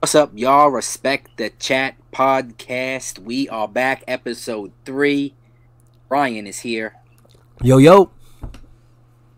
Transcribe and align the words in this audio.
What's 0.00 0.14
up, 0.14 0.30
y'all? 0.36 0.68
Respect 0.68 1.38
the 1.38 1.50
Chat 1.50 1.96
podcast. 2.12 3.18
We 3.18 3.48
are 3.48 3.66
back, 3.66 4.04
episode 4.06 4.70
three. 4.84 5.34
Ryan 6.08 6.46
is 6.46 6.60
here. 6.60 6.94
Yo, 7.64 7.78
yo. 7.78 8.12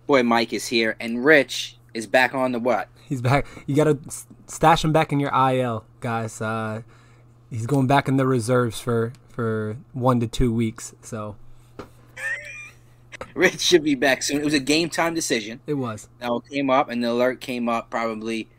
Boy, 0.07 0.23
Mike 0.23 0.53
is 0.53 0.67
here. 0.67 0.99
And 1.01 1.25
Rich 1.25 1.79
is 1.95 2.07
back 2.07 2.35
on 2.35 2.53
the 2.53 2.59
what? 2.59 2.89
He's 3.09 3.23
back. 3.23 3.47
You 3.67 3.75
got 3.75 3.85
to 3.85 3.99
stash 4.49 4.85
him 4.85 4.93
back 4.93 5.13
in 5.13 5.19
your 5.19 5.33
IL, 5.35 5.87
guys. 6.01 6.43
Uh, 6.43 6.83
he's 7.49 7.65
going 7.65 7.87
back 7.87 8.07
in 8.07 8.19
the 8.19 8.27
reserves 8.27 8.79
for, 8.79 9.15
for 9.31 9.79
one 9.95 10.21
to 10.21 10.27
two 10.27 10.53
weeks. 10.53 10.95
So. 11.01 11.37
Rich 13.35 13.61
should 13.61 13.83
be 13.83 13.95
back 13.95 14.23
soon. 14.23 14.43
It 14.43 14.45
was 14.45 14.53
a 14.53 14.61
game 14.61 14.91
time 14.91 15.15
decision. 15.15 15.61
It 15.67 15.75
was. 15.75 16.11
Now 16.21 16.37
it 16.37 16.51
came 16.51 16.69
up, 16.69 16.91
and 16.91 17.03
the 17.03 17.11
alert 17.11 17.41
came 17.41 17.67
up 17.67 17.89
probably 17.89 18.51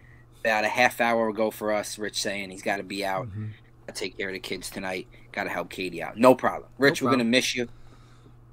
about 0.42 0.66
a 0.66 0.70
half 0.70 1.00
hour 1.00 1.30
ago 1.30 1.52
for 1.52 1.72
us. 1.72 1.98
Rich 1.98 2.22
saying 2.22 2.50
he's 2.50 2.62
got 2.62 2.78
to 2.78 2.84
be 2.84 3.06
out. 3.06 3.28
Mm-hmm. 3.28 3.48
I 3.88 3.92
take 3.92 4.18
care 4.18 4.28
of 4.28 4.34
the 4.34 4.40
kids 4.40 4.70
tonight. 4.70 5.08
Got 5.32 5.46
to 5.46 5.50
help 5.50 5.70
Katie 5.70 6.04
out. 6.04 6.18
No 6.18 6.36
problem. 6.36 6.70
Rich, 6.78 7.02
no 7.02 7.06
problem. 7.06 7.20
we're 7.20 7.24
gonna 7.24 7.30
miss 7.30 7.56
you. 7.56 7.68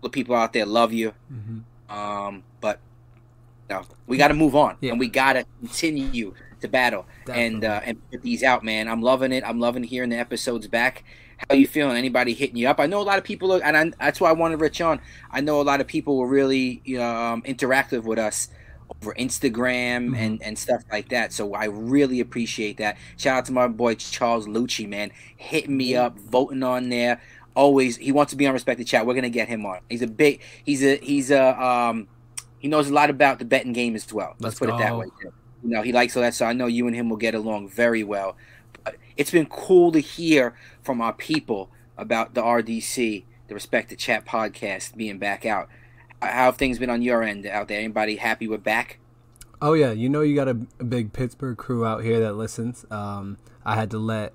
The 0.03 0.11
people 0.11 0.35
out 0.37 0.53
there 0.53 0.67
love 0.67 0.93
you. 0.93 1.13
Mm-hmm. 1.33 1.97
Um, 1.97 2.45
but 2.61 2.79
no, 3.69 3.85
we 4.07 4.17
got 4.17 4.29
to 4.29 4.35
move 4.35 4.55
on, 4.55 4.77
yeah. 4.81 4.93
and 4.93 5.01
we 5.01 5.09
got 5.09 5.35
to 5.35 5.45
continue 5.61 6.35
to 6.61 6.69
battle 6.69 7.07
Definitely. 7.25 7.47
and 7.47 7.65
uh, 7.65 7.81
and 7.85 8.11
put 8.11 8.23
these 8.23 8.43
out, 8.43 8.65
man. 8.65 8.89
I'm 8.89 9.03
loving 9.03 9.33
it. 9.33 9.43
I'm 9.47 9.61
loving 9.61 9.83
hearing 9.83 10.11
the 10.11 10.19
episodes 10.19 10.67
back. 10.69 11.05
How 11.49 11.55
you 11.55 11.69
feeling? 11.69 11.97
Anybody 11.97 12.35
hitting 12.35 12.57
you 12.57 12.69
up? 12.69 12.81
I 12.81 12.87
know 12.87 13.01
a 13.01 13.03
lot 13.03 13.19
of 13.19 13.23
people, 13.23 13.53
are, 13.53 13.63
and 13.63 13.77
I, 13.77 13.93
that's 14.01 14.21
why 14.21 14.29
I 14.29 14.33
wanted 14.33 14.61
Rich 14.61 14.81
on. 14.81 15.01
I 15.31 15.41
know 15.41 15.61
a 15.61 15.63
lot 15.63 15.81
of 15.81 15.87
people 15.87 16.17
were 16.17 16.27
really 16.27 16.83
um, 16.99 17.43
interactive 17.43 18.03
with 18.03 18.19
us 18.19 18.49
over 18.91 19.15
Instagram 19.15 20.07
mm-hmm. 20.07 20.15
and, 20.15 20.43
and 20.43 20.59
stuff 20.59 20.83
like 20.91 21.09
that. 21.11 21.33
So 21.33 21.55
I 21.55 21.67
really 21.67 22.21
appreciate 22.21 22.79
that. 22.79 22.97
Shout 23.17 23.39
out 23.39 23.45
to 23.47 23.53
my 23.53 23.69
boy 23.69 23.95
Charles 23.95 24.47
Lucci, 24.47 24.89
man, 24.89 25.11
hitting 25.37 25.77
me 25.77 25.95
up, 25.97 26.19
voting 26.19 26.63
on 26.63 26.89
there. 26.89 27.21
Always, 27.55 27.97
he 27.97 28.13
wants 28.13 28.31
to 28.31 28.37
be 28.37 28.47
on 28.47 28.53
Respect 28.53 28.79
the 28.79 28.85
Chat. 28.85 29.05
We're 29.05 29.15
gonna 29.15 29.31
get 29.31 29.49
him 29.49 29.67
on. 29.67 29.81
He's 29.89 30.03
a 30.03 30.07
big. 30.07 30.41
He's 30.65 30.83
a. 30.85 30.97
He's 30.99 31.31
a. 31.31 31.61
Um, 31.61 32.07
he 32.61 32.69
knows 32.69 32.89
a 32.89 32.93
lot 32.93 33.11
about 33.11 33.39
the 33.39 33.45
betting 33.45 33.73
game 33.73 33.97
as 33.97 34.13
well. 34.13 34.35
Let's, 34.39 34.43
Let's 34.43 34.59
put 34.61 34.69
go. 34.69 34.77
it 34.77 34.79
that 34.79 34.97
way. 34.97 35.07
You 35.65 35.71
know, 35.71 35.83
he 35.83 35.93
likes 35.93 36.17
all 36.17 36.23
that. 36.23 36.35
So 36.35 36.47
I 36.47 36.53
know 36.53 36.67
you 36.67 36.87
and 36.87 36.95
him 36.95 37.09
will 37.09 37.17
get 37.17 37.35
along 37.35 37.69
very 37.69 38.05
well. 38.05 38.37
But 38.85 38.97
it's 39.17 39.31
been 39.31 39.47
cool 39.47 39.91
to 39.93 39.99
hear 39.99 40.55
from 40.83 41.01
our 41.01 41.13
people 41.13 41.71
about 41.97 42.35
the 42.35 42.43
RDC, 42.43 43.25
the 43.49 43.55
Respect 43.55 43.91
the 43.91 43.97
Chat 43.97 44.25
podcast, 44.25 44.97
being 44.97 45.19
back 45.19 45.45
out 45.45 45.69
how 46.21 46.47
have 46.47 46.57
things 46.57 46.79
been 46.79 46.91
on 46.91 47.03
your 47.03 47.23
end 47.23 47.47
out 47.47 47.69
there? 47.69 47.79
Anybody 47.79 48.17
happy 48.17 48.49
with 48.49 48.63
back? 48.63 48.99
Oh 49.61 49.73
yeah, 49.73 49.91
you 49.91 50.09
know 50.09 50.21
you 50.21 50.35
got 50.35 50.49
a, 50.49 50.55
big 50.55 51.13
Pittsburgh 51.13 51.57
crew 51.57 51.85
out 51.85 52.05
here 52.05 52.21
that 52.21 52.35
listens. 52.35 52.87
Um, 52.91 53.39
I 53.65 53.75
had 53.75 53.91
to 53.91 53.99
let 53.99 54.33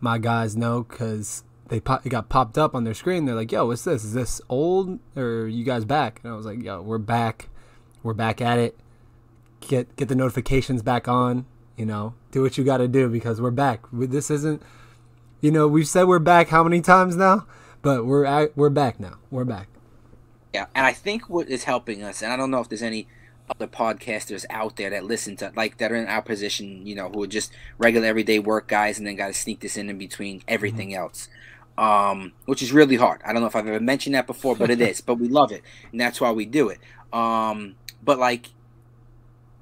my 0.00 0.18
guys 0.18 0.56
know 0.56 0.82
because 0.82 1.44
they 1.68 1.80
got 1.80 2.28
popped 2.28 2.58
up 2.58 2.74
on 2.74 2.84
their 2.84 2.94
screen. 2.94 3.24
They're 3.24 3.34
like, 3.34 3.52
"Yo, 3.52 3.66
what's 3.66 3.84
this? 3.84 4.04
Is 4.04 4.12
this 4.12 4.40
old 4.48 4.98
or 5.16 5.46
you 5.46 5.64
guys 5.64 5.84
back?" 5.84 6.20
And 6.22 6.32
I 6.32 6.36
was 6.36 6.46
like, 6.46 6.62
"Yo, 6.62 6.82
we're 6.82 6.98
back. 6.98 7.48
We're 8.02 8.14
back 8.14 8.40
at 8.40 8.58
it. 8.58 8.76
Get 9.60 9.94
get 9.96 10.08
the 10.08 10.16
notifications 10.16 10.82
back 10.82 11.08
on. 11.08 11.46
You 11.76 11.86
know, 11.86 12.14
do 12.32 12.42
what 12.42 12.58
you 12.58 12.64
got 12.64 12.78
to 12.78 12.88
do 12.88 13.08
because 13.08 13.40
we're 13.40 13.50
back. 13.50 13.84
This 13.92 14.30
isn't, 14.30 14.62
you 15.40 15.50
know, 15.50 15.66
we've 15.66 15.88
said 15.88 16.04
we're 16.04 16.20
back 16.20 16.48
how 16.48 16.62
many 16.62 16.80
times 16.80 17.16
now, 17.16 17.46
but 17.82 18.06
we're 18.06 18.24
at, 18.24 18.56
we're 18.56 18.70
back 18.70 18.98
now. 18.98 19.18
We're 19.30 19.44
back." 19.44 19.68
Yeah, 20.54 20.66
and 20.72 20.86
I 20.86 20.92
think 20.92 21.28
what 21.28 21.48
is 21.48 21.64
helping 21.64 22.04
us, 22.04 22.22
and 22.22 22.32
I 22.32 22.36
don't 22.36 22.52
know 22.52 22.60
if 22.60 22.68
there's 22.68 22.80
any 22.80 23.08
other 23.50 23.66
podcasters 23.66 24.46
out 24.50 24.76
there 24.76 24.88
that 24.88 25.04
listen 25.04 25.34
to 25.36 25.52
like 25.56 25.78
that 25.78 25.90
are 25.90 25.96
in 25.96 26.06
our 26.06 26.22
position, 26.22 26.86
you 26.86 26.94
know, 26.94 27.08
who 27.08 27.24
are 27.24 27.26
just 27.26 27.52
regular 27.76 28.06
everyday 28.06 28.38
work 28.38 28.68
guys, 28.68 28.96
and 28.96 29.04
then 29.04 29.16
got 29.16 29.26
to 29.26 29.34
sneak 29.34 29.58
this 29.58 29.76
in 29.76 29.90
in 29.90 29.98
between 29.98 30.44
everything 30.46 30.90
mm-hmm. 30.90 31.02
else, 31.02 31.28
um, 31.76 32.32
which 32.44 32.62
is 32.62 32.72
really 32.72 32.94
hard. 32.94 33.20
I 33.24 33.32
don't 33.32 33.42
know 33.42 33.48
if 33.48 33.56
I've 33.56 33.66
ever 33.66 33.80
mentioned 33.80 34.14
that 34.14 34.28
before, 34.28 34.54
but 34.54 34.70
it 34.70 34.80
is. 34.80 35.00
But 35.00 35.16
we 35.16 35.26
love 35.26 35.50
it, 35.50 35.62
and 35.90 36.00
that's 36.00 36.20
why 36.20 36.30
we 36.30 36.46
do 36.46 36.68
it. 36.68 36.78
Um, 37.12 37.74
but 38.00 38.20
like, 38.20 38.50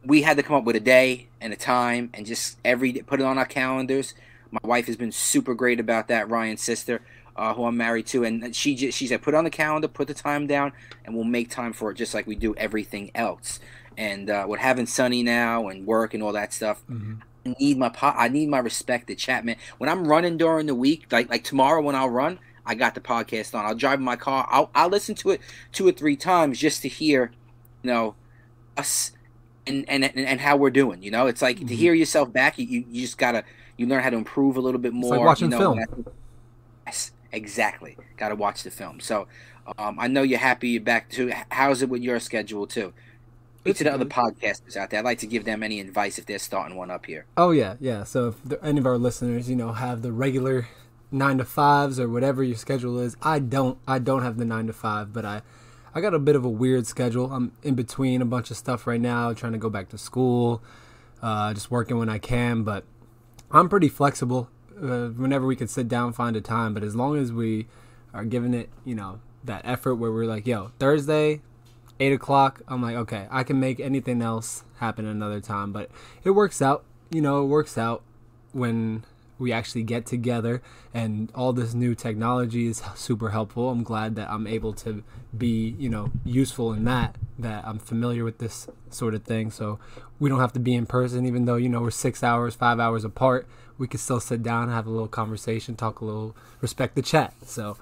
we 0.04 0.20
had 0.20 0.36
to 0.36 0.42
come 0.42 0.56
up 0.56 0.64
with 0.64 0.76
a 0.76 0.81
day 0.81 1.28
and 1.41 1.54
a 1.54 1.56
time, 1.56 2.10
and 2.12 2.26
just 2.26 2.58
every 2.66 2.92
put 2.92 3.19
it 3.19 3.25
on 3.25 3.38
our 3.38 3.47
calendars. 3.47 4.12
My 4.50 4.60
wife 4.62 4.88
has 4.88 4.97
been 4.97 5.12
super 5.12 5.54
great 5.54 5.81
about 5.81 6.08
that. 6.08 6.28
Ryan's 6.28 6.60
sister 6.60 7.00
uh, 7.37 7.54
who 7.54 7.65
I'm 7.65 7.76
married 7.76 8.06
to, 8.09 8.25
and 8.25 8.54
she 8.54 8.75
just, 8.75 8.97
she 8.98 9.06
said, 9.06 9.22
put 9.22 9.34
on 9.34 9.44
the 9.44 9.50
calendar, 9.50 9.88
put 9.88 10.09
the 10.09 10.15
time 10.15 10.47
down, 10.47 10.72
and 11.04 11.15
we'll 11.15 11.25
make 11.25 11.50
time 11.50 11.72
for 11.72 11.91
it, 11.91 11.94
just 11.94 12.15
like 12.15 12.26
we 12.26 12.34
do 12.34 12.54
everything 12.56 13.10
else. 13.15 13.60
And 13.97 14.31
uh, 14.31 14.47
with 14.48 14.60
having 14.60 14.87
Sunny 14.87 15.22
now 15.22 15.69
and 15.69 15.87
work 15.87 16.15
and 16.15 16.22
all 16.22 16.32
that 16.32 16.53
stuff, 16.53 16.82
mm-hmm. 16.91 17.15
I 17.44 17.54
need 17.59 17.78
my 17.78 17.88
po- 17.88 18.15
I 18.16 18.28
need 18.28 18.48
my 18.48 18.59
respected 18.59 19.19
chat, 19.19 19.44
man. 19.44 19.56
When 19.78 19.91
I'm 19.91 20.06
running 20.06 20.37
during 20.37 20.66
the 20.66 20.75
week, 20.75 21.06
like 21.10 21.28
like 21.28 21.44
tomorrow 21.44 21.82
when 21.82 21.94
I'll 21.94 22.09
run, 22.09 22.38
I 22.65 22.75
got 22.75 22.94
the 22.94 23.00
podcast 23.00 23.54
on. 23.54 23.66
I'll 23.66 23.75
drive 23.75 23.99
in 23.99 24.04
my 24.04 24.16
car. 24.16 24.47
I'll 24.50 24.70
I'll 24.75 24.88
listen 24.88 25.14
to 25.16 25.31
it 25.31 25.41
two 25.72 25.87
or 25.87 25.93
three 25.93 26.16
times 26.16 26.59
just 26.59 26.82
to 26.82 26.88
hear, 26.88 27.32
you 27.82 27.91
know, 27.91 28.14
us 28.76 29.12
and 29.66 29.88
and 29.88 30.04
and, 30.04 30.41
how 30.41 30.56
we're 30.56 30.70
doing. 30.70 31.03
You 31.03 31.10
know, 31.10 31.26
it's 31.26 31.43
like 31.43 31.56
mm-hmm. 31.56 31.66
to 31.66 31.76
hear 31.76 31.94
yourself 31.94 32.32
back. 32.32 32.59
You, 32.59 32.66
you, 32.66 32.84
you 32.88 33.03
just 33.03 33.19
gotta 33.19 33.44
you 33.76 33.87
learn 33.87 34.03
how 34.03 34.10
to 34.10 34.16
improve 34.16 34.56
a 34.56 34.60
little 34.60 34.81
bit 34.81 34.93
more. 34.93 35.14
It's 35.14 35.19
like 35.19 35.26
watching 35.26 35.50
you 35.50 35.59
know, 35.59 35.75
film. 35.75 36.04
Yes, 36.87 37.12
Exactly. 37.32 37.97
Got 38.16 38.28
to 38.28 38.34
watch 38.34 38.62
the 38.62 38.70
film. 38.70 39.00
So 39.00 39.26
um, 39.78 39.98
I 39.98 40.09
know 40.09 40.22
you're 40.22 40.38
happy 40.38 40.70
you're 40.70 40.82
back 40.82 41.09
too. 41.09 41.32
How's 41.50 41.82
it 41.82 41.88
with 41.88 42.03
your 42.03 42.20
schedule 42.20 42.66
too? 42.66 42.93
Speak 43.60 43.76
to 43.76 43.84
the 43.84 43.94
other 43.94 44.04
podcasters 44.04 44.76
out 44.76 44.91
there. 44.91 44.98
I'd 44.98 45.04
like 45.04 45.19
to 45.19 45.26
give 45.26 45.44
them 45.44 45.62
any 45.62 45.78
advice 45.81 46.19
if 46.19 46.26
they're 46.26 46.41
starting 46.41 46.76
one 46.76 46.91
up 46.91 47.06
here. 47.06 47.26
Oh 47.37 47.53
yeah, 47.53 47.76
yeah. 47.81 48.03
So 48.03 48.28
if 48.28 48.43
there, 48.43 48.59
any 48.65 48.81
of 48.81 48.87
our 48.87 48.98
listeners, 48.98 49.48
you 49.48 49.54
know, 49.54 49.72
have 49.72 50.03
the 50.03 50.10
regular 50.10 50.69
nine 51.12 51.38
to 51.38 51.44
fives 51.44 52.00
or 52.00 52.09
whatever 52.09 52.43
your 52.43 52.56
schedule 52.56 52.98
is, 52.98 53.16
I 53.22 53.38
don't. 53.38 53.78
I 53.87 54.00
don't 54.00 54.22
have 54.22 54.37
the 54.37 54.44
nine 54.44 54.66
to 54.66 54.72
five, 54.72 55.12
but 55.12 55.25
I, 55.25 55.43
I 55.94 56.00
got 56.00 56.12
a 56.12 56.19
bit 56.19 56.34
of 56.34 56.44
a 56.44 56.49
weird 56.49 56.88
schedule. 56.88 57.32
I'm 57.32 57.53
in 57.62 57.76
between 57.76 58.20
a 58.20 58.25
bunch 58.25 58.50
of 58.50 58.56
stuff 58.56 58.84
right 58.84 59.00
now, 59.00 59.32
trying 59.32 59.53
to 59.53 59.59
go 59.59 59.70
back 59.70 59.91
to 59.91 59.99
school, 59.99 60.60
uh, 61.22 61.54
just 61.54 61.70
working 61.70 61.99
when 61.99 62.09
I 62.09 62.19
can. 62.19 62.64
But 62.64 62.84
I'm 63.53 63.69
pretty 63.69 63.88
flexible 63.88 64.50
uh, 64.80 65.08
whenever 65.08 65.46
we 65.46 65.56
could 65.56 65.70
sit 65.70 65.88
down, 65.88 66.12
find 66.12 66.36
a 66.36 66.40
time. 66.40 66.74
But 66.74 66.82
as 66.82 66.94
long 66.94 67.16
as 67.16 67.32
we 67.32 67.66
are 68.12 68.24
giving 68.24 68.54
it, 68.54 68.70
you 68.84 68.94
know, 68.94 69.20
that 69.44 69.62
effort 69.64 69.96
where 69.96 70.12
we're 70.12 70.26
like, 70.26 70.46
yo, 70.46 70.72
Thursday, 70.78 71.40
eight 72.00 72.12
o'clock. 72.12 72.62
I'm 72.68 72.82
like, 72.82 72.96
okay, 72.96 73.26
I 73.30 73.44
can 73.44 73.60
make 73.60 73.80
anything 73.80 74.22
else 74.22 74.64
happen 74.76 75.06
another 75.06 75.40
time. 75.40 75.72
But 75.72 75.90
it 76.24 76.30
works 76.30 76.60
out. 76.60 76.84
You 77.10 77.20
know, 77.20 77.42
it 77.42 77.46
works 77.46 77.76
out 77.76 78.02
when 78.52 79.04
we 79.38 79.52
actually 79.52 79.82
get 79.82 80.06
together 80.06 80.62
and 80.94 81.30
all 81.34 81.52
this 81.52 81.74
new 81.74 81.94
technology 81.94 82.68
is 82.68 82.80
super 82.94 83.30
helpful 83.30 83.70
i'm 83.70 83.82
glad 83.82 84.14
that 84.14 84.30
i'm 84.30 84.46
able 84.46 84.72
to 84.72 85.02
be 85.36 85.74
you 85.78 85.88
know 85.88 86.12
useful 86.24 86.72
in 86.72 86.84
that 86.84 87.16
that 87.38 87.66
i'm 87.66 87.78
familiar 87.78 88.24
with 88.24 88.38
this 88.38 88.68
sort 88.88 89.14
of 89.14 89.24
thing 89.24 89.50
so 89.50 89.80
we 90.20 90.28
don't 90.28 90.38
have 90.38 90.52
to 90.52 90.60
be 90.60 90.74
in 90.74 90.86
person 90.86 91.26
even 91.26 91.44
though 91.44 91.56
you 91.56 91.68
know 91.68 91.80
we're 91.80 91.90
six 91.90 92.22
hours 92.22 92.54
five 92.54 92.78
hours 92.78 93.04
apart 93.04 93.48
we 93.82 93.88
can 93.88 93.98
still 93.98 94.20
sit 94.20 94.43
down 94.43 94.65
and 94.65 94.72
have 94.72 94.87
a 94.87 94.91
little 94.91 95.09
conversation 95.09 95.76
talk 95.76 96.00
a 96.00 96.04
little 96.04 96.34
respect 96.60 96.94
the 96.94 97.03
chat 97.03 97.34
so 97.44 97.76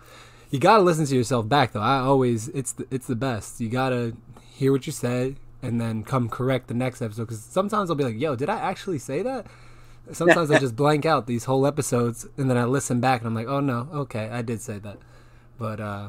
you 0.50 0.58
gotta 0.58 0.82
listen 0.82 1.04
to 1.04 1.14
yourself 1.14 1.48
back 1.48 1.72
though 1.72 1.80
i 1.80 1.98
always 1.98 2.48
it's 2.48 2.72
the, 2.72 2.86
it's 2.90 3.06
the 3.06 3.16
best 3.16 3.60
you 3.60 3.68
gotta 3.68 4.14
hear 4.54 4.72
what 4.72 4.86
you 4.86 4.92
said 4.92 5.36
and 5.62 5.80
then 5.80 6.02
come 6.02 6.28
correct 6.28 6.68
the 6.68 6.74
next 6.74 7.02
episode 7.02 7.24
because 7.24 7.42
sometimes 7.42 7.90
i'll 7.90 7.96
be 7.96 8.04
like 8.04 8.18
yo 8.18 8.34
did 8.34 8.48
i 8.48 8.58
actually 8.58 8.98
say 8.98 9.22
that 9.22 9.46
Sometimes 10.12 10.50
I 10.50 10.58
just 10.58 10.76
blank 10.82 11.06
out 11.06 11.26
these 11.26 11.44
whole 11.44 11.66
episodes, 11.66 12.26
and 12.36 12.50
then 12.50 12.56
I 12.56 12.64
listen 12.64 13.00
back, 13.00 13.20
and 13.20 13.28
I'm 13.28 13.34
like, 13.34 13.46
oh 13.46 13.60
no, 13.60 13.88
okay, 13.92 14.28
I 14.30 14.42
did 14.42 14.60
say 14.60 14.78
that. 14.78 14.98
But 15.58 15.80
uh, 15.80 16.08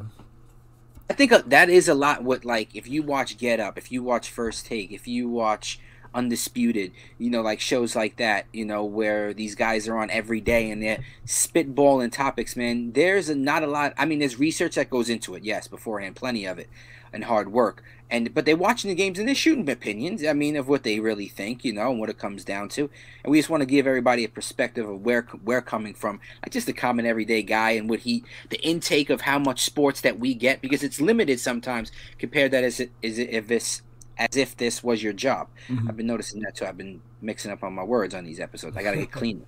I 1.10 1.14
think 1.14 1.32
uh, 1.32 1.44
that 1.48 1.70
is 1.70 1.88
a 1.88 1.94
lot. 1.94 2.24
What 2.24 2.46
like 2.46 2.76
if 2.76 2.88
you 2.88 3.04
watch 3.04 3.38
Get 3.38 3.60
Up, 3.60 3.78
if 3.78 3.92
you 3.92 4.04
watch 4.04 4.30
First 4.30 4.66
Take, 4.66 4.92
if 4.92 5.08
you 5.08 5.30
watch 5.30 5.80
Undisputed, 6.14 6.92
you 7.18 7.30
know, 7.30 7.42
like 7.42 7.60
shows 7.60 7.96
like 7.96 8.18
that, 8.18 8.46
you 8.52 8.66
know, 8.66 8.84
where 8.84 9.34
these 9.34 9.56
guys 9.56 9.88
are 9.88 9.98
on 9.98 10.10
every 10.10 10.42
day 10.42 10.70
and 10.70 10.84
they're 10.84 11.04
spitballing 11.26 12.12
topics, 12.12 12.56
man. 12.56 12.92
There's 12.92 13.30
a, 13.30 13.36
not 13.36 13.64
a 13.64 13.68
lot. 13.68 13.94
I 13.98 14.06
mean, 14.06 14.20
there's 14.20 14.40
research 14.40 14.76
that 14.76 14.90
goes 14.90 15.10
into 15.10 15.36
it, 15.36 15.44
yes, 15.44 15.68
beforehand, 15.68 16.16
plenty 16.16 16.46
of 16.46 16.60
it, 16.60 16.70
and 17.14 17.24
hard 17.24 17.52
work 17.52 17.84
and 18.12 18.34
but 18.34 18.46
they're 18.46 18.58
watching 18.58 18.90
the 18.90 18.96
games 18.96 19.18
and 19.18 19.28
they're 19.28 19.34
shooting 19.34 19.68
opinions. 19.70 20.24
I 20.26 20.34
mean, 20.34 20.58
of 20.58 20.68
what 20.68 20.84
they 20.84 21.00
really 21.00 21.30
think, 21.30 21.64
you 21.64 21.72
know, 21.72 21.90
and 21.92 22.00
what 22.00 22.10
it 22.10 22.20
comes 22.20 22.44
down 22.44 22.68
to. 22.70 22.90
And 23.24 23.32
we 23.32 23.40
just 23.40 23.50
want 23.50 23.62
to 23.62 23.66
give 23.66 23.88
everybody 23.88 24.26
a 24.26 24.30
perspective 24.30 24.88
of 24.88 25.04
where 25.04 25.26
we're 25.44 25.62
coming 25.62 25.94
from, 25.94 26.20
like 26.44 26.52
just 26.52 26.68
a 26.68 26.74
common 26.74 27.06
everyday 27.06 27.42
guy 27.42 27.72
and 27.72 27.90
what 27.90 28.02
he, 28.02 28.26
the 28.50 28.62
intake 28.62 29.10
of 29.10 29.22
how 29.22 29.40
much 29.40 29.64
sports 29.64 30.02
that 30.02 30.20
we 30.20 30.34
get 30.34 30.62
because 30.62 30.84
it's 30.84 31.00
limited 31.00 31.40
sometimes. 31.40 31.92
Compared 32.20 32.52
that 32.52 32.66
as 32.66 32.82
it 32.82 32.92
is 33.02 33.18
if 33.18 33.48
this 33.48 33.82
as 34.30 34.38
if 34.38 34.56
this 34.58 34.84
was 34.84 35.02
your 35.04 35.14
job. 35.14 35.48
Mm-hmm. 35.68 35.90
I've 35.90 35.98
been 35.98 36.08
noticing 36.08 36.42
that 36.42 36.56
too. 36.56 36.66
I've 36.66 36.78
been 36.78 37.02
mixing 37.22 37.52
up 37.52 37.64
on 37.64 37.74
my 37.74 37.84
words 37.84 38.14
on 38.14 38.24
these 38.24 38.40
episodes. 38.40 38.78
I 38.78 38.84
got 38.84 38.92
to 38.92 38.98
get 38.98 39.12
cleaner. 39.20 39.46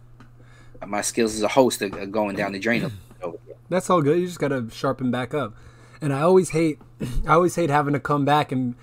my 0.86 1.02
skills 1.02 1.36
as 1.36 1.42
a 1.42 1.48
host 1.48 1.82
are 1.82 1.90
going 1.90 2.36
down 2.36 2.52
the 2.52 2.60
drain. 2.60 2.92
That's 3.70 3.90
all 3.90 4.02
good. 4.02 4.20
You 4.20 4.26
just 4.28 4.40
got 4.40 4.50
to 4.50 4.70
sharpen 4.72 5.10
back 5.12 5.34
up 5.34 5.54
and 6.04 6.14
I 6.14 6.22
always 6.22 6.50
hate 6.50 6.80
I 7.28 7.34
always 7.34 7.56
hate 7.56 7.70
having 7.70 7.94
to 7.94 8.00
come 8.00 8.26
back 8.26 8.52
and 8.52 8.76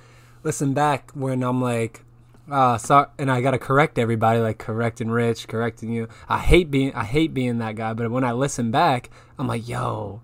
listen 0.42 0.72
back 0.72 1.10
when 1.12 1.42
I'm 1.42 1.60
like 1.60 2.02
Uh, 2.50 2.78
so 2.78 3.06
and 3.18 3.30
I 3.30 3.40
gotta 3.42 3.58
correct 3.58 3.98
everybody, 3.98 4.40
like 4.40 4.58
correcting 4.58 5.10
Rich, 5.10 5.46
correcting 5.46 5.92
you. 5.92 6.08
I 6.28 6.38
hate 6.38 6.70
being 6.70 6.92
I 6.94 7.04
hate 7.04 7.32
being 7.34 7.58
that 7.58 7.76
guy, 7.76 7.92
but 7.92 8.10
when 8.10 8.24
I 8.24 8.32
listen 8.32 8.70
back, 8.70 9.10
I'm 9.38 9.46
like, 9.46 9.68
yo. 9.68 10.22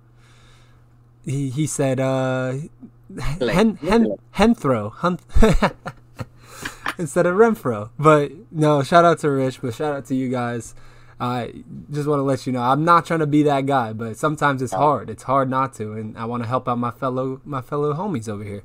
He 1.25 1.51
he 1.51 1.67
said, 1.67 2.01
uh, 2.01 2.55
hen, 3.19 3.77
hen, 3.77 4.17
Henthro, 4.35 4.93
instead 6.99 7.27
of 7.27 7.37
Renfro. 7.37 7.91
But 7.99 8.33
no, 8.51 8.83
shout 8.83 9.05
out 9.05 9.19
to 9.21 9.31
Rich, 9.31 9.61
but 9.63 9.75
shout 9.75 9.95
out 9.95 10.07
to 10.07 10.15
you 10.15 10.29
guys. 10.29 10.75
I 11.19 11.65
just 11.91 12.07
want 12.07 12.19
to 12.19 12.25
let 12.25 12.47
you 12.47 12.53
know 12.53 12.61
I'm 12.61 12.85
not 12.85 13.07
trying 13.07 13.21
to 13.21 13.27
be 13.27 13.43
that 13.45 13.65
guy, 13.65 13.93
but 13.95 14.19
sometimes 14.19 14.61
it's 14.61 14.75
hard. 14.75 15.09
It's 15.09 15.23
hard 15.23 15.49
not 15.49 15.73
to, 15.75 15.93
and 15.93 16.17
I 16.19 16.27
want 16.27 16.43
to 16.43 16.49
help 16.49 16.69
out 16.69 16.79
my 16.79 16.91
fellow 16.91 17.41
my 17.45 17.63
fellow 17.63 17.95
homies 17.95 18.29
over 18.29 18.45
here. 18.45 18.65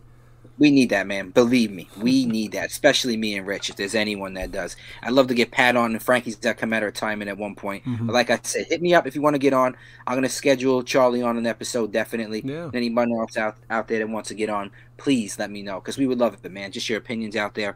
We 0.57 0.69
need 0.69 0.89
that, 0.89 1.07
man. 1.07 1.29
Believe 1.31 1.71
me, 1.71 1.89
we 1.97 2.25
need 2.25 2.51
that, 2.51 2.69
especially 2.69 3.17
me 3.17 3.35
and 3.35 3.47
Rich. 3.47 3.69
If 3.69 3.77
there's 3.77 3.95
anyone 3.95 4.33
that 4.35 4.51
does, 4.51 4.75
I'd 5.01 5.13
love 5.13 5.27
to 5.27 5.33
get 5.33 5.51
Pat 5.51 5.75
on 5.75 5.91
and 5.91 6.03
Frankie's 6.03 6.35
got 6.35 6.57
come 6.57 6.73
at 6.73 6.83
our 6.83 6.91
time 6.91 7.21
at 7.21 7.37
one 7.37 7.55
point. 7.55 7.83
Mm-hmm. 7.83 8.07
But 8.07 8.13
like 8.13 8.29
I 8.29 8.39
said, 8.43 8.67
hit 8.67 8.81
me 8.81 8.93
up 8.93 9.07
if 9.07 9.15
you 9.15 9.21
want 9.21 9.33
to 9.33 9.39
get 9.39 9.53
on. 9.53 9.75
I'm 10.05 10.15
gonna 10.15 10.29
schedule 10.29 10.83
Charlie 10.83 11.23
on 11.23 11.37
an 11.37 11.47
episode 11.47 11.91
definitely. 11.91 12.41
Yeah. 12.45 12.69
Anybody 12.73 13.11
else 13.13 13.37
out 13.37 13.57
out 13.69 13.87
there 13.87 13.99
that 13.99 14.09
wants 14.09 14.29
to 14.29 14.35
get 14.35 14.49
on, 14.49 14.71
please 14.97 15.39
let 15.39 15.49
me 15.49 15.61
know 15.63 15.79
because 15.79 15.97
we 15.97 16.05
would 16.05 16.19
love 16.19 16.37
it, 16.43 16.51
man. 16.51 16.71
Just 16.71 16.89
your 16.89 16.99
opinions 16.99 17.35
out 17.35 17.55
there. 17.55 17.75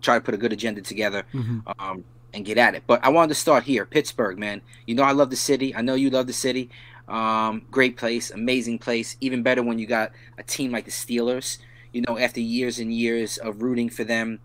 Try 0.00 0.14
to 0.14 0.20
put 0.20 0.34
a 0.34 0.38
good 0.38 0.52
agenda 0.52 0.80
together. 0.80 1.24
Mm-hmm. 1.34 1.60
Um, 1.78 2.04
and 2.34 2.44
get 2.44 2.58
at 2.58 2.74
it. 2.74 2.82
But 2.86 3.04
I 3.04 3.08
wanted 3.08 3.28
to 3.28 3.34
start 3.34 3.64
here, 3.64 3.86
Pittsburgh, 3.86 4.38
man. 4.38 4.60
You 4.86 4.94
know 4.94 5.02
I 5.02 5.12
love 5.12 5.30
the 5.30 5.36
city. 5.36 5.74
I 5.74 5.80
know 5.80 5.94
you 5.94 6.10
love 6.10 6.26
the 6.26 6.32
city. 6.32 6.70
Um, 7.08 7.62
great 7.70 7.96
place, 7.96 8.30
amazing 8.30 8.78
place. 8.78 9.16
Even 9.20 9.42
better 9.42 9.62
when 9.62 9.78
you 9.78 9.86
got 9.86 10.12
a 10.36 10.42
team 10.42 10.72
like 10.72 10.84
the 10.84 10.90
Steelers. 10.90 11.58
You 11.92 12.02
know, 12.06 12.18
after 12.18 12.40
years 12.40 12.78
and 12.78 12.92
years 12.92 13.38
of 13.38 13.62
rooting 13.62 13.88
for 13.88 14.04
them 14.04 14.40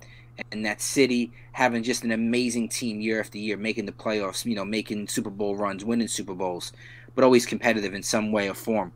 and 0.52 0.66
that 0.66 0.82
city 0.82 1.32
having 1.52 1.84
just 1.84 2.04
an 2.04 2.12
amazing 2.12 2.70
team 2.70 3.02
year 3.02 3.20
after 3.20 3.38
year, 3.38 3.58
making 3.58 3.86
the 3.86 3.92
playoffs, 3.92 4.46
you 4.46 4.56
know, 4.56 4.66
making 4.66 5.08
Super 5.08 5.30
Bowl 5.30 5.56
runs, 5.56 5.86
winning 5.86 6.08
Super 6.08 6.34
Bowls, 6.34 6.72
but 7.16 7.24
always 7.24 7.46
competitive 7.46 7.94
in 7.94 8.04
some 8.04 8.32
way 8.32 8.50
or 8.50 8.54
form. 8.54 8.94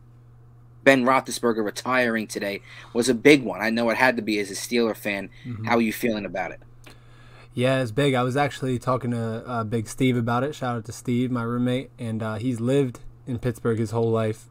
Ben 0.83 1.03
Roethlisberger 1.03 1.65
retiring 1.65 2.27
today 2.27 2.61
was 2.93 3.09
a 3.09 3.13
big 3.13 3.43
one. 3.43 3.61
I 3.61 3.69
know 3.69 3.89
it 3.89 3.97
had 3.97 4.15
to 4.15 4.21
be 4.21 4.39
as 4.39 4.49
a 4.49 4.53
Steeler 4.53 4.95
fan. 4.95 5.29
Mm-hmm. 5.45 5.65
How 5.65 5.75
are 5.75 5.81
you 5.81 5.91
feeling 5.91 6.25
about 6.25 6.51
it? 6.51 6.61
Yeah, 7.53 7.81
it's 7.81 7.91
big. 7.91 8.13
I 8.13 8.23
was 8.23 8.37
actually 8.37 8.79
talking 8.79 9.11
to 9.11 9.43
uh, 9.45 9.63
Big 9.63 9.87
Steve 9.87 10.15
about 10.15 10.43
it. 10.43 10.53
Shout 10.55 10.77
out 10.77 10.85
to 10.85 10.91
Steve, 10.91 11.31
my 11.31 11.43
roommate, 11.43 11.89
and 11.99 12.23
uh, 12.23 12.35
he's 12.35 12.59
lived 12.59 12.99
in 13.25 13.39
Pittsburgh 13.39 13.79
his 13.79 13.91
whole 13.91 14.11
life, 14.11 14.45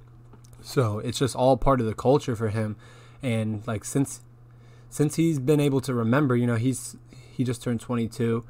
so 0.60 0.98
it's 0.98 1.18
just 1.18 1.34
all 1.34 1.56
part 1.56 1.80
of 1.80 1.86
the 1.86 1.94
culture 1.94 2.36
for 2.36 2.48
him. 2.48 2.76
And 3.26 3.66
like 3.66 3.84
since 3.84 4.20
since 4.88 5.16
he's 5.16 5.40
been 5.40 5.58
able 5.58 5.80
to 5.80 5.92
remember, 5.92 6.36
you 6.36 6.46
know, 6.46 6.54
he's 6.54 6.96
he 7.32 7.42
just 7.42 7.60
turned 7.60 7.80
22, 7.80 8.44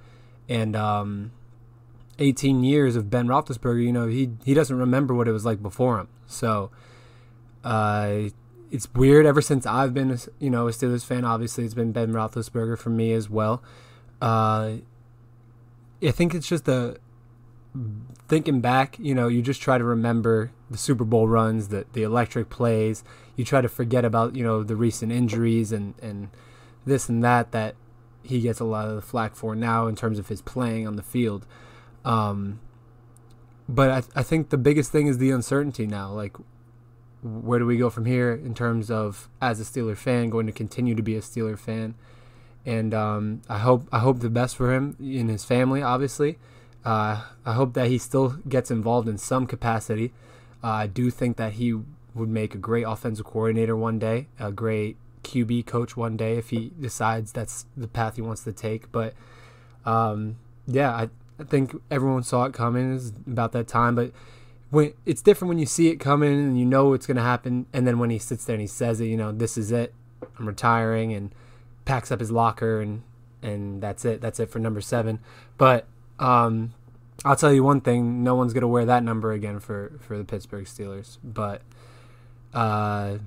and 0.51 0.77
um, 0.77 1.33
18 2.19 2.63
years 2.63 2.95
of 2.95 3.09
Ben 3.09 3.27
Roethlisberger. 3.27 3.83
You 3.83 3.93
know, 3.93 4.07
he 4.07 4.33
he 4.45 4.53
doesn't 4.53 4.79
remember 4.79 5.15
what 5.15 5.29
it 5.29 5.33
was 5.33 5.47
like 5.47 5.63
before 5.63 5.99
him. 5.99 6.09
So, 6.27 6.71
uh, 7.65 8.29
it's 8.71 8.93
weird. 8.93 9.25
Ever 9.25 9.41
since 9.41 9.65
I've 9.65 9.95
been, 9.95 10.19
you 10.39 10.51
know, 10.51 10.69
a 10.69 10.73
Steelers 10.73 11.07
fan, 11.07 11.25
obviously 11.25 11.65
it's 11.65 11.75
been 11.75 11.93
Ben 11.93 12.13
Roethlisberger 12.13 12.79
for 12.79 12.91
me 12.91 13.13
as 13.13 13.31
well. 13.31 13.63
Uh, 14.21 14.77
I 16.03 16.11
think 16.11 16.35
it's 16.35 16.49
just 16.49 16.67
the 16.67 16.99
thinking 18.29 18.61
back. 18.61 18.99
You 18.99 19.15
know, 19.15 19.29
you 19.29 19.41
just 19.41 19.63
try 19.63 19.79
to 19.79 19.85
remember 19.85 20.53
the 20.71 20.77
Super 20.77 21.05
Bowl 21.05 21.29
runs, 21.29 21.69
the 21.69 21.87
the 21.95 22.03
electric 22.03 22.51
plays. 22.51 23.03
You 23.37 23.45
try 23.45 23.61
to 23.61 23.69
forget 23.69 24.05
about 24.05 24.35
you 24.35 24.43
know 24.43 24.63
the 24.63 24.77
recent 24.77 25.13
injuries 25.13 25.73
and 25.73 25.95
and 26.03 26.29
this 26.85 27.09
and 27.09 27.23
that 27.23 27.53
that 27.53 27.75
he 28.23 28.41
gets 28.41 28.59
a 28.59 28.65
lot 28.65 28.89
of 28.89 28.97
the 28.97 29.03
flack 29.03 29.37
for 29.37 29.55
now 29.55 29.87
in 29.87 29.95
terms 29.95 30.19
of 30.19 30.29
his 30.29 30.43
playing 30.43 30.87
on 30.87 30.97
the 30.97 31.03
field. 31.03 31.47
Um, 32.05 32.61
but 33.69 33.91
I, 33.91 34.21
I 34.21 34.23
think 34.23 34.51
the 34.51 34.59
biggest 34.59 34.91
thing 34.91 35.07
is 35.07 35.19
the 35.19 35.31
uncertainty 35.31 35.87
now. 35.87 36.11
Like, 36.11 36.37
where 37.23 37.59
do 37.59 37.67
we 37.67 37.77
go 37.77 37.91
from 37.91 38.05
here 38.05 38.33
in 38.33 38.55
terms 38.55 38.91
of 38.91 39.29
as 39.41 39.61
a 39.61 39.65
Steeler 39.65 39.97
fan, 39.97 40.31
going 40.31 40.47
to 40.47 40.53
continue 40.53 40.95
to 40.95 41.03
be 41.03 41.15
a 41.15 41.21
Steeler 41.21 41.59
fan? 41.59 41.95
and 42.67 42.93
um, 42.93 43.43
I 43.49 43.59
hope 43.59 43.89
I 43.93 44.01
hope 44.01 44.19
the 44.19 44.29
best 44.29 44.57
for 44.57 44.75
him 44.75 44.97
in 45.01 45.29
his 45.29 45.45
family. 45.45 45.83
Obviously, 45.83 46.37
uh, 46.85 47.23
I 47.47 47.53
hope 47.53 47.75
that 47.75 47.87
he 47.87 47.97
still 47.97 48.31
gets 48.49 48.71
involved 48.71 49.09
in 49.09 49.17
some 49.17 49.47
capacity. 49.47 50.13
Uh, 50.63 50.69
I 50.69 50.87
do 50.89 51.11
think 51.11 51.37
that 51.37 51.55
he 51.55 51.81
would 52.17 52.29
make 52.29 52.55
a 52.55 52.59
great 52.59 52.83
offensive 52.83 53.27
coordinator 53.27 53.77
one 53.77 53.99
day, 53.99 54.29
a 54.39 54.51
great 54.51 54.97
QB 55.23 55.67
coach 55.67 55.97
one 55.97 56.17
day 56.17 56.37
if 56.37 56.51
he 56.51 56.73
decides 56.81 57.33
that's 57.33 57.67
the 57.77 57.89
path 57.89 58.17
he 58.17 58.23
wants 58.23 58.45
to 58.45 58.53
take. 58.53 58.91
But 58.93 59.15
um, 59.85 60.37
yeah, 60.67 60.91
I, 60.91 61.09
I 61.39 61.45
think 61.45 61.77
everyone 61.91 62.23
saw 62.23 62.45
it 62.45 62.53
coming. 62.53 62.95
It's 62.95 63.13
about 63.27 63.53
that 63.53 63.69
time, 63.69 63.95
but 63.95 64.13
when 64.71 64.95
it's 65.05 65.23
different 65.23 65.49
when 65.51 65.59
you 65.59 65.67
see 65.67 65.89
it 65.89 65.97
coming 65.97 66.33
and 66.33 66.59
you 66.59 66.65
know 66.65 66.93
it's 66.93 67.07
going 67.07 67.17
to 67.17 67.23
happen, 67.23 67.67
and 67.73 67.87
then 67.87 67.99
when 67.99 68.11
he 68.11 68.19
sits 68.19 68.45
there 68.45 68.55
and 68.55 68.61
he 68.61 68.67
says 68.67 69.01
it, 69.01 69.07
you 69.07 69.17
know, 69.17 69.33
this 69.33 69.57
is 69.57 69.71
it. 69.71 69.95
I'm 70.39 70.47
retiring 70.47 71.13
and 71.13 71.35
packs 71.85 72.11
up 72.11 72.21
his 72.21 72.31
locker 72.31 72.81
and 72.81 73.03
and 73.43 73.81
that's 73.83 74.05
it. 74.05 74.21
That's 74.21 74.41
it 74.41 74.51
for 74.51 74.59
number 74.59 74.81
seven. 74.81 75.21
But 75.57 75.87
um, 76.19 76.73
I'll 77.25 77.37
tell 77.37 77.53
you 77.53 77.63
one 77.63 77.81
thing: 77.81 78.25
no 78.25 78.35
one's 78.35 78.53
gonna 78.53 78.69
wear 78.69 78.85
that 78.87 79.03
number 79.03 79.33
again 79.33 79.61
for 79.61 79.93
for 80.01 80.19
the 80.19 80.25
Pittsburgh 80.25 80.65
Steelers. 80.65 81.19
But 81.23 81.63
uh, 82.57 83.19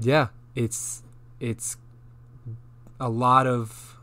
yeah, 0.00 0.28
it's 0.54 1.02
it's 1.40 1.76
a 2.98 3.10
lot 3.10 3.46
of 3.46 3.98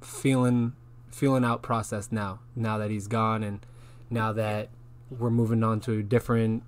feeling 0.00 0.74
feeling 1.10 1.44
out 1.44 1.60
process 1.60 2.12
now. 2.12 2.38
Now 2.54 2.78
that 2.78 2.90
he's 2.90 3.08
gone, 3.08 3.42
and 3.42 3.66
now 4.10 4.32
that 4.34 4.68
we're 5.10 5.30
moving 5.30 5.64
on 5.64 5.80
to 5.80 5.98
a 5.98 6.02
different 6.04 6.62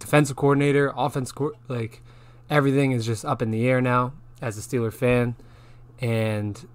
defensive 0.00 0.36
coordinator, 0.36 0.92
offense 0.96 1.30
co- 1.30 1.54
like 1.68 2.02
everything 2.50 2.90
is 2.90 3.06
just 3.06 3.24
up 3.24 3.40
in 3.40 3.52
the 3.52 3.68
air 3.68 3.80
now 3.80 4.12
as 4.42 4.58
a 4.58 4.60
Steeler 4.60 4.92
fan, 4.92 5.36
and 6.00 6.66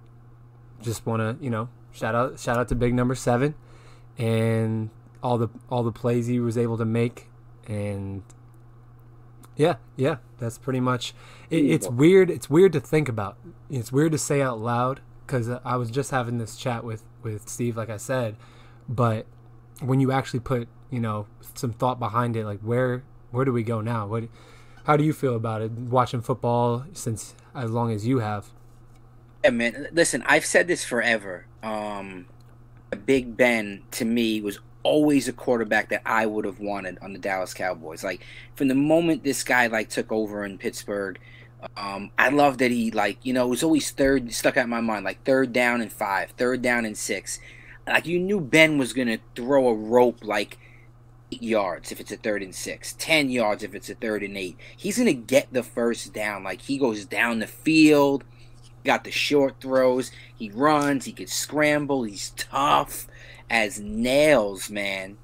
just 0.80 1.04
want 1.04 1.20
to 1.20 1.44
you 1.44 1.50
know 1.50 1.68
shout 1.92 2.14
out 2.14 2.40
shout 2.40 2.56
out 2.56 2.68
to 2.68 2.74
Big 2.74 2.94
Number 2.94 3.14
Seven, 3.14 3.54
and 4.16 4.88
all 5.22 5.36
the 5.36 5.48
all 5.68 5.82
the 5.82 5.92
plays 5.92 6.26
he 6.26 6.40
was 6.40 6.56
able 6.56 6.78
to 6.78 6.86
make, 6.86 7.28
and 7.66 8.22
yeah, 9.56 9.76
yeah, 9.96 10.16
that's 10.38 10.58
pretty 10.58 10.80
much. 10.80 11.14
It, 11.50 11.64
it's 11.64 11.88
weird. 11.88 12.30
It's 12.30 12.50
weird 12.50 12.72
to 12.72 12.80
think 12.80 13.08
about. 13.08 13.36
It's 13.70 13.90
weird 13.90 14.12
to 14.12 14.18
say 14.18 14.42
out 14.42 14.60
loud 14.60 15.00
because 15.26 15.48
I 15.64 15.76
was 15.76 15.90
just 15.90 16.10
having 16.10 16.38
this 16.38 16.56
chat 16.56 16.84
with 16.84 17.02
with 17.22 17.48
Steve, 17.48 17.76
like 17.76 17.90
I 17.90 17.96
said, 17.96 18.36
but 18.88 19.26
when 19.80 20.00
you 20.00 20.12
actually 20.12 20.40
put 20.40 20.68
you 20.90 21.00
know 21.00 21.26
some 21.54 21.72
thought 21.72 21.98
behind 21.98 22.36
it, 22.36 22.44
like 22.44 22.60
where 22.60 23.02
where 23.30 23.44
do 23.44 23.52
we 23.52 23.62
go 23.62 23.80
now? 23.80 24.06
What 24.06 24.24
how 24.84 24.96
do 24.96 25.04
you 25.04 25.12
feel 25.12 25.34
about 25.34 25.62
it 25.62 25.72
watching 25.72 26.20
football 26.20 26.84
since 26.92 27.34
as 27.54 27.70
long 27.70 27.92
as 27.92 28.06
you 28.06 28.20
have? 28.20 28.50
Yeah, 29.42 29.50
man. 29.50 29.88
Listen, 29.92 30.22
I've 30.26 30.46
said 30.46 30.68
this 30.68 30.84
forever. 30.84 31.46
Um, 31.62 32.26
Big 33.04 33.36
Ben 33.36 33.82
to 33.92 34.04
me 34.04 34.40
was 34.40 34.60
always 34.86 35.26
a 35.26 35.32
quarterback 35.32 35.88
that 35.88 36.02
I 36.06 36.26
would 36.26 36.44
have 36.44 36.60
wanted 36.60 36.98
on 37.02 37.12
the 37.12 37.18
Dallas 37.18 37.52
Cowboys. 37.52 38.04
Like 38.04 38.24
from 38.54 38.68
the 38.68 38.74
moment 38.74 39.24
this 39.24 39.42
guy 39.42 39.66
like 39.66 39.88
took 39.88 40.12
over 40.12 40.44
in 40.44 40.58
Pittsburgh, 40.58 41.18
um, 41.76 42.10
I 42.16 42.28
love 42.28 42.58
that 42.58 42.70
he 42.70 42.90
like 42.92 43.18
you 43.22 43.32
know 43.32 43.46
it 43.46 43.50
was 43.50 43.64
always 43.64 43.90
third 43.90 44.32
stuck 44.32 44.56
out 44.56 44.64
in 44.64 44.70
my 44.70 44.80
mind 44.80 45.04
like 45.04 45.24
third 45.24 45.52
down 45.52 45.80
and 45.80 45.92
five, 45.92 46.30
third 46.32 46.62
down 46.62 46.84
and 46.84 46.96
six. 46.96 47.40
Like 47.86 48.06
you 48.06 48.20
knew 48.20 48.40
Ben 48.40 48.78
was 48.78 48.92
gonna 48.92 49.18
throw 49.34 49.68
a 49.68 49.74
rope 49.74 50.18
like 50.22 50.58
eight 51.32 51.42
yards 51.42 51.90
if 51.90 52.00
it's 52.00 52.12
a 52.12 52.16
third 52.16 52.42
and 52.42 52.54
six, 52.54 52.94
ten 52.98 53.28
yards 53.28 53.64
if 53.64 53.74
it's 53.74 53.90
a 53.90 53.94
third 53.94 54.22
and 54.22 54.36
eight. 54.36 54.56
He's 54.76 54.96
to 54.96 55.12
get 55.12 55.52
the 55.52 55.64
first 55.64 56.12
down. 56.12 56.44
Like 56.44 56.62
he 56.62 56.78
goes 56.78 57.04
down 57.04 57.40
the 57.40 57.46
field, 57.46 58.24
got 58.86 59.04
the 59.04 59.10
short 59.10 59.60
throws, 59.60 60.10
he 60.36 60.50
runs, 60.50 61.04
he 61.04 61.12
can 61.12 61.26
scramble, 61.26 62.04
he's 62.04 62.30
tough 62.30 63.06
as 63.50 63.78
nails, 63.78 64.70
man. 64.70 65.18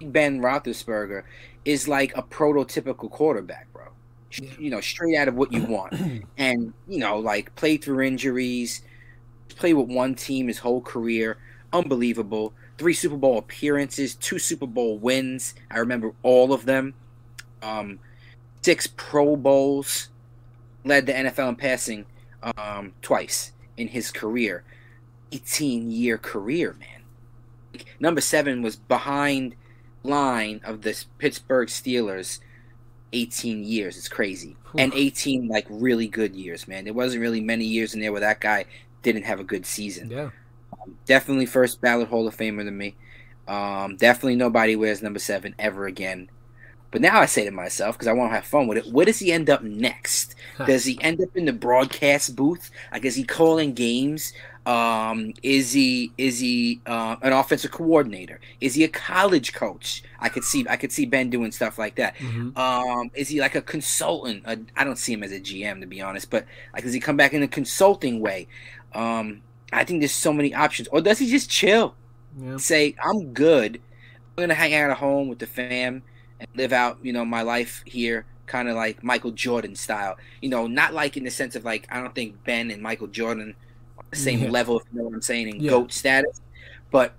Ben 0.00 0.40
Roethlisberger 0.40 1.24
is 1.64 1.88
like 1.88 2.16
a 2.16 2.22
prototypical 2.22 3.10
quarterback, 3.10 3.72
bro. 3.72 3.88
Yeah. 4.32 4.50
You 4.58 4.70
know, 4.70 4.80
straight 4.80 5.16
out 5.16 5.28
of 5.28 5.34
what 5.34 5.52
you 5.52 5.62
want. 5.62 5.94
and, 6.38 6.72
you 6.86 6.98
know, 6.98 7.18
like 7.18 7.54
play 7.56 7.76
through 7.76 8.02
injuries, 8.02 8.82
played 9.48 9.74
with 9.74 9.88
one 9.88 10.14
team 10.14 10.48
his 10.48 10.58
whole 10.58 10.80
career. 10.80 11.38
Unbelievable 11.72 12.54
three 12.78 12.94
Super 12.94 13.16
Bowl 13.16 13.38
appearances, 13.38 14.14
two 14.14 14.38
Super 14.38 14.66
Bowl 14.66 14.96
wins. 14.98 15.54
I 15.70 15.78
remember 15.78 16.12
all 16.22 16.52
of 16.52 16.64
them. 16.64 16.94
Um, 17.60 17.98
six 18.62 18.86
Pro 18.86 19.36
Bowls, 19.36 20.08
led 20.84 21.06
the 21.06 21.12
NFL 21.12 21.50
in 21.50 21.56
passing 21.56 22.06
um, 22.42 22.92
twice 23.02 23.52
in 23.76 23.88
his 23.88 24.10
career. 24.10 24.64
18 25.32 25.90
year 25.90 26.18
career, 26.18 26.76
man. 26.78 27.82
Number 28.00 28.20
seven 28.20 28.62
was 28.62 28.76
behind 28.76 29.54
line 30.02 30.60
of 30.64 30.82
the 30.82 31.04
Pittsburgh 31.18 31.68
Steelers 31.68 32.40
18 33.12 33.64
years. 33.64 33.96
It's 33.96 34.08
crazy. 34.08 34.56
And 34.76 34.92
18 34.94 35.48
like 35.48 35.66
really 35.68 36.08
good 36.08 36.34
years, 36.34 36.68
man. 36.68 36.84
There 36.84 36.94
wasn't 36.94 37.22
really 37.22 37.40
many 37.40 37.64
years 37.64 37.94
in 37.94 38.00
there 38.00 38.12
where 38.12 38.20
that 38.20 38.40
guy 38.40 38.66
didn't 39.02 39.24
have 39.24 39.40
a 39.40 39.44
good 39.44 39.64
season. 39.64 40.10
Yeah, 40.10 40.30
um, 40.80 40.98
definitely 41.06 41.46
first 41.46 41.80
ballot 41.80 42.08
Hall 42.08 42.26
of 42.26 42.36
Famer 42.36 42.64
to 42.64 42.70
me. 42.70 42.94
Um, 43.46 43.96
definitely 43.96 44.36
nobody 44.36 44.76
wears 44.76 45.02
number 45.02 45.18
seven 45.18 45.54
ever 45.58 45.86
again. 45.86 46.28
But 46.90 47.02
now 47.02 47.20
I 47.20 47.26
say 47.26 47.44
to 47.44 47.50
myself, 47.50 47.96
because 47.96 48.08
I 48.08 48.12
want 48.12 48.30
to 48.30 48.34
have 48.34 48.46
fun 48.46 48.66
with 48.66 48.78
it, 48.78 48.86
where 48.86 49.04
does 49.04 49.18
he 49.18 49.30
end 49.30 49.50
up 49.50 49.62
next? 49.62 50.34
Does 50.66 50.84
he 50.84 50.98
end 51.02 51.20
up 51.20 51.36
in 51.36 51.44
the 51.44 51.52
broadcast 51.52 52.34
booth? 52.34 52.70
Like, 52.92 53.04
is 53.04 53.14
he 53.14 53.24
calling 53.24 53.74
games? 53.74 54.32
Um, 54.68 55.32
is 55.42 55.72
he 55.72 56.12
is 56.18 56.38
he 56.38 56.82
uh, 56.84 57.16
an 57.22 57.32
offensive 57.32 57.70
coordinator? 57.70 58.38
Is 58.60 58.74
he 58.74 58.84
a 58.84 58.88
college 58.88 59.54
coach? 59.54 60.02
I 60.20 60.28
could 60.28 60.44
see 60.44 60.66
I 60.68 60.76
could 60.76 60.92
see 60.92 61.06
Ben 61.06 61.30
doing 61.30 61.52
stuff 61.52 61.78
like 61.78 61.94
that. 61.96 62.16
Mm-hmm. 62.16 62.58
Um, 62.58 63.10
is 63.14 63.28
he 63.28 63.40
like 63.40 63.54
a 63.54 63.62
consultant? 63.62 64.42
I 64.46 64.84
don't 64.84 64.98
see 64.98 65.14
him 65.14 65.22
as 65.22 65.32
a 65.32 65.40
GM 65.40 65.80
to 65.80 65.86
be 65.86 66.02
honest, 66.02 66.30
but 66.30 66.44
like 66.74 66.84
does 66.84 66.92
he 66.92 67.00
come 67.00 67.16
back 67.16 67.32
in 67.32 67.42
a 67.42 67.48
consulting 67.48 68.20
way? 68.20 68.46
Um, 68.92 69.40
I 69.72 69.84
think 69.84 70.00
there's 70.00 70.12
so 70.12 70.34
many 70.34 70.54
options. 70.54 70.86
Or 70.88 71.00
does 71.00 71.18
he 71.18 71.30
just 71.30 71.48
chill? 71.48 71.94
Yeah. 72.38 72.58
Say 72.58 72.94
I'm 73.02 73.32
good. 73.32 73.80
I'm 74.36 74.42
gonna 74.42 74.54
hang 74.54 74.74
out 74.74 74.90
at 74.90 74.98
home 74.98 75.28
with 75.28 75.38
the 75.38 75.46
fam 75.46 76.02
and 76.40 76.48
live 76.54 76.72
out 76.72 76.98
you 77.02 77.12
know 77.12 77.24
my 77.24 77.42
life 77.42 77.82
here 77.86 78.26
kind 78.48 78.68
of 78.68 78.74
like 78.74 79.04
Michael 79.04 79.30
Jordan 79.30 79.76
style. 79.76 80.16
You 80.40 80.48
know, 80.48 80.66
not 80.66 80.94
like 80.94 81.16
in 81.16 81.24
the 81.24 81.30
sense 81.30 81.54
of 81.54 81.64
like 81.64 81.86
I 81.90 82.00
don't 82.00 82.14
think 82.14 82.42
Ben 82.44 82.70
and 82.70 82.82
Michael 82.82 83.06
Jordan 83.06 83.54
same 84.12 84.44
yeah. 84.44 84.50
level, 84.50 84.80
if 84.80 84.86
you 84.92 84.98
know 84.98 85.04
what 85.04 85.14
I'm 85.14 85.22
saying, 85.22 85.48
in 85.48 85.60
yeah. 85.60 85.70
GOAT 85.70 85.92
status. 85.92 86.40
But 86.90 87.12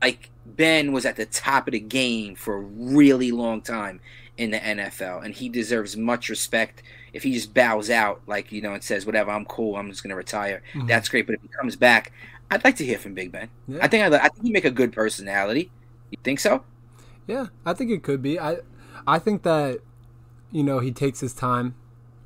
like 0.00 0.30
Ben 0.46 0.92
was 0.92 1.04
at 1.04 1.16
the 1.16 1.26
top 1.26 1.68
of 1.68 1.72
the 1.72 1.80
game 1.80 2.34
for 2.34 2.56
a 2.56 2.60
really 2.60 3.32
long 3.32 3.60
time 3.60 4.00
in 4.38 4.52
the 4.52 4.58
NFL, 4.58 5.24
and 5.24 5.34
he 5.34 5.48
deserves 5.48 5.96
much 5.96 6.28
respect. 6.28 6.82
If 7.12 7.24
he 7.24 7.32
just 7.32 7.52
bows 7.52 7.90
out, 7.90 8.22
like 8.26 8.52
you 8.52 8.62
know, 8.62 8.72
and 8.72 8.82
says, 8.82 9.04
"Whatever, 9.04 9.30
I'm 9.32 9.44
cool. 9.44 9.76
I'm 9.76 9.90
just 9.90 10.02
gonna 10.02 10.16
retire," 10.16 10.62
mm-hmm. 10.72 10.86
that's 10.86 11.08
great. 11.08 11.26
But 11.26 11.34
if 11.34 11.42
he 11.42 11.48
comes 11.48 11.76
back, 11.76 12.12
I'd 12.50 12.64
like 12.64 12.76
to 12.76 12.84
hear 12.84 12.98
from 12.98 13.14
Big 13.14 13.32
Ben. 13.32 13.48
Yeah. 13.66 13.78
I 13.82 13.88
think 13.88 14.04
I, 14.04 14.16
I 14.16 14.28
think 14.28 14.44
he 14.44 14.52
make 14.52 14.64
a 14.64 14.70
good 14.70 14.92
personality. 14.92 15.70
You 16.10 16.18
think 16.22 16.40
so? 16.40 16.64
Yeah, 17.30 17.46
I 17.64 17.74
think 17.74 17.92
it 17.92 18.02
could 18.02 18.22
be. 18.22 18.40
I 18.40 18.56
I 19.06 19.20
think 19.20 19.44
that 19.44 19.78
you 20.50 20.64
know 20.64 20.80
he 20.80 20.90
takes 20.90 21.20
his 21.20 21.32
time 21.32 21.76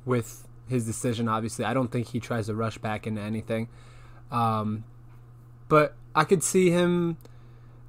with 0.03 0.47
his 0.67 0.83
decision. 0.83 1.27
Obviously, 1.27 1.63
I 1.63 1.75
don't 1.75 1.91
think 1.91 2.07
he 2.07 2.19
tries 2.19 2.47
to 2.47 2.55
rush 2.55 2.79
back 2.79 3.05
into 3.05 3.21
anything. 3.21 3.67
Um, 4.31 4.83
but 5.69 5.95
I 6.15 6.23
could 6.23 6.41
see 6.41 6.71
him. 6.71 7.17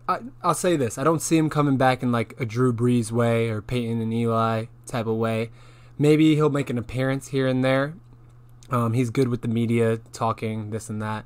I, 0.06 0.18
will 0.44 0.52
say 0.52 0.76
this: 0.76 0.98
I 0.98 1.04
don't 1.04 1.22
see 1.22 1.38
him 1.38 1.48
coming 1.48 1.78
back 1.78 2.02
in 2.02 2.12
like 2.12 2.38
a 2.38 2.44
Drew 2.44 2.70
Brees 2.70 3.10
way 3.10 3.48
or 3.48 3.62
Peyton 3.62 4.02
and 4.02 4.12
Eli 4.12 4.66
type 4.84 5.06
of 5.06 5.16
way. 5.16 5.50
Maybe 5.98 6.34
he'll 6.34 6.50
make 6.50 6.68
an 6.68 6.76
appearance 6.76 7.28
here 7.28 7.46
and 7.46 7.64
there. 7.64 7.94
Um, 8.68 8.92
he's 8.92 9.08
good 9.08 9.28
with 9.28 9.40
the 9.40 9.48
media, 9.48 10.00
talking 10.12 10.68
this 10.68 10.90
and 10.90 11.00
that. 11.00 11.24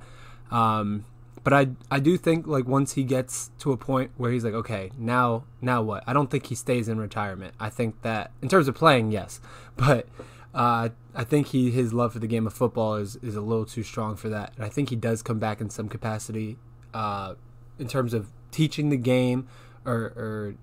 Um, 0.53 1.05
but 1.43 1.53
I 1.53 1.69
I 1.91 2.01
do 2.01 2.17
think 2.17 2.47
like 2.47 2.67
once 2.67 2.95
he 2.95 3.05
gets 3.05 3.51
to 3.61 3.73
a 3.73 3.77
point 3.77 4.11
where 4.17 4.31
he's 4.31 4.45
like, 4.45 4.55
okay, 4.55 4.91
now 4.99 5.45
now 5.61 5.83
what? 5.83 6.05
I 6.07 6.13
don't 6.13 6.31
think 6.31 6.47
he 6.47 6.55
stays 6.55 6.89
in 6.89 6.99
retirement. 6.99 7.55
I 7.59 7.71
think 7.71 8.03
that 8.03 8.31
in 8.43 8.49
terms 8.49 8.69
of 8.69 8.75
playing, 8.75 9.11
yes, 9.13 9.41
but 9.77 10.07
uh, 10.55 10.91
I 11.15 11.25
think 11.25 11.49
he 11.49 11.71
his 11.71 11.93
love 11.93 12.13
for 12.13 12.19
the 12.19 12.27
game 12.27 12.47
of 12.47 12.53
football 12.53 12.97
is, 12.97 13.17
is 13.17 13.37
a 13.37 13.41
little 13.41 13.65
too 13.65 13.83
strong 13.83 14.17
for 14.17 14.29
that. 14.29 14.53
And 14.57 14.65
I 14.65 14.69
think 14.69 14.91
he 14.91 14.97
does 14.97 15.23
come 15.23 15.39
back 15.39 15.61
in 15.61 15.71
some 15.71 15.89
capacity 15.89 16.59
uh, 16.93 17.35
in 17.79 17.89
terms 17.89 18.15
of 18.15 18.29
teaching 18.51 18.91
the 18.91 18.97
game 18.97 19.49
or, 19.85 19.95
or 19.95 20.55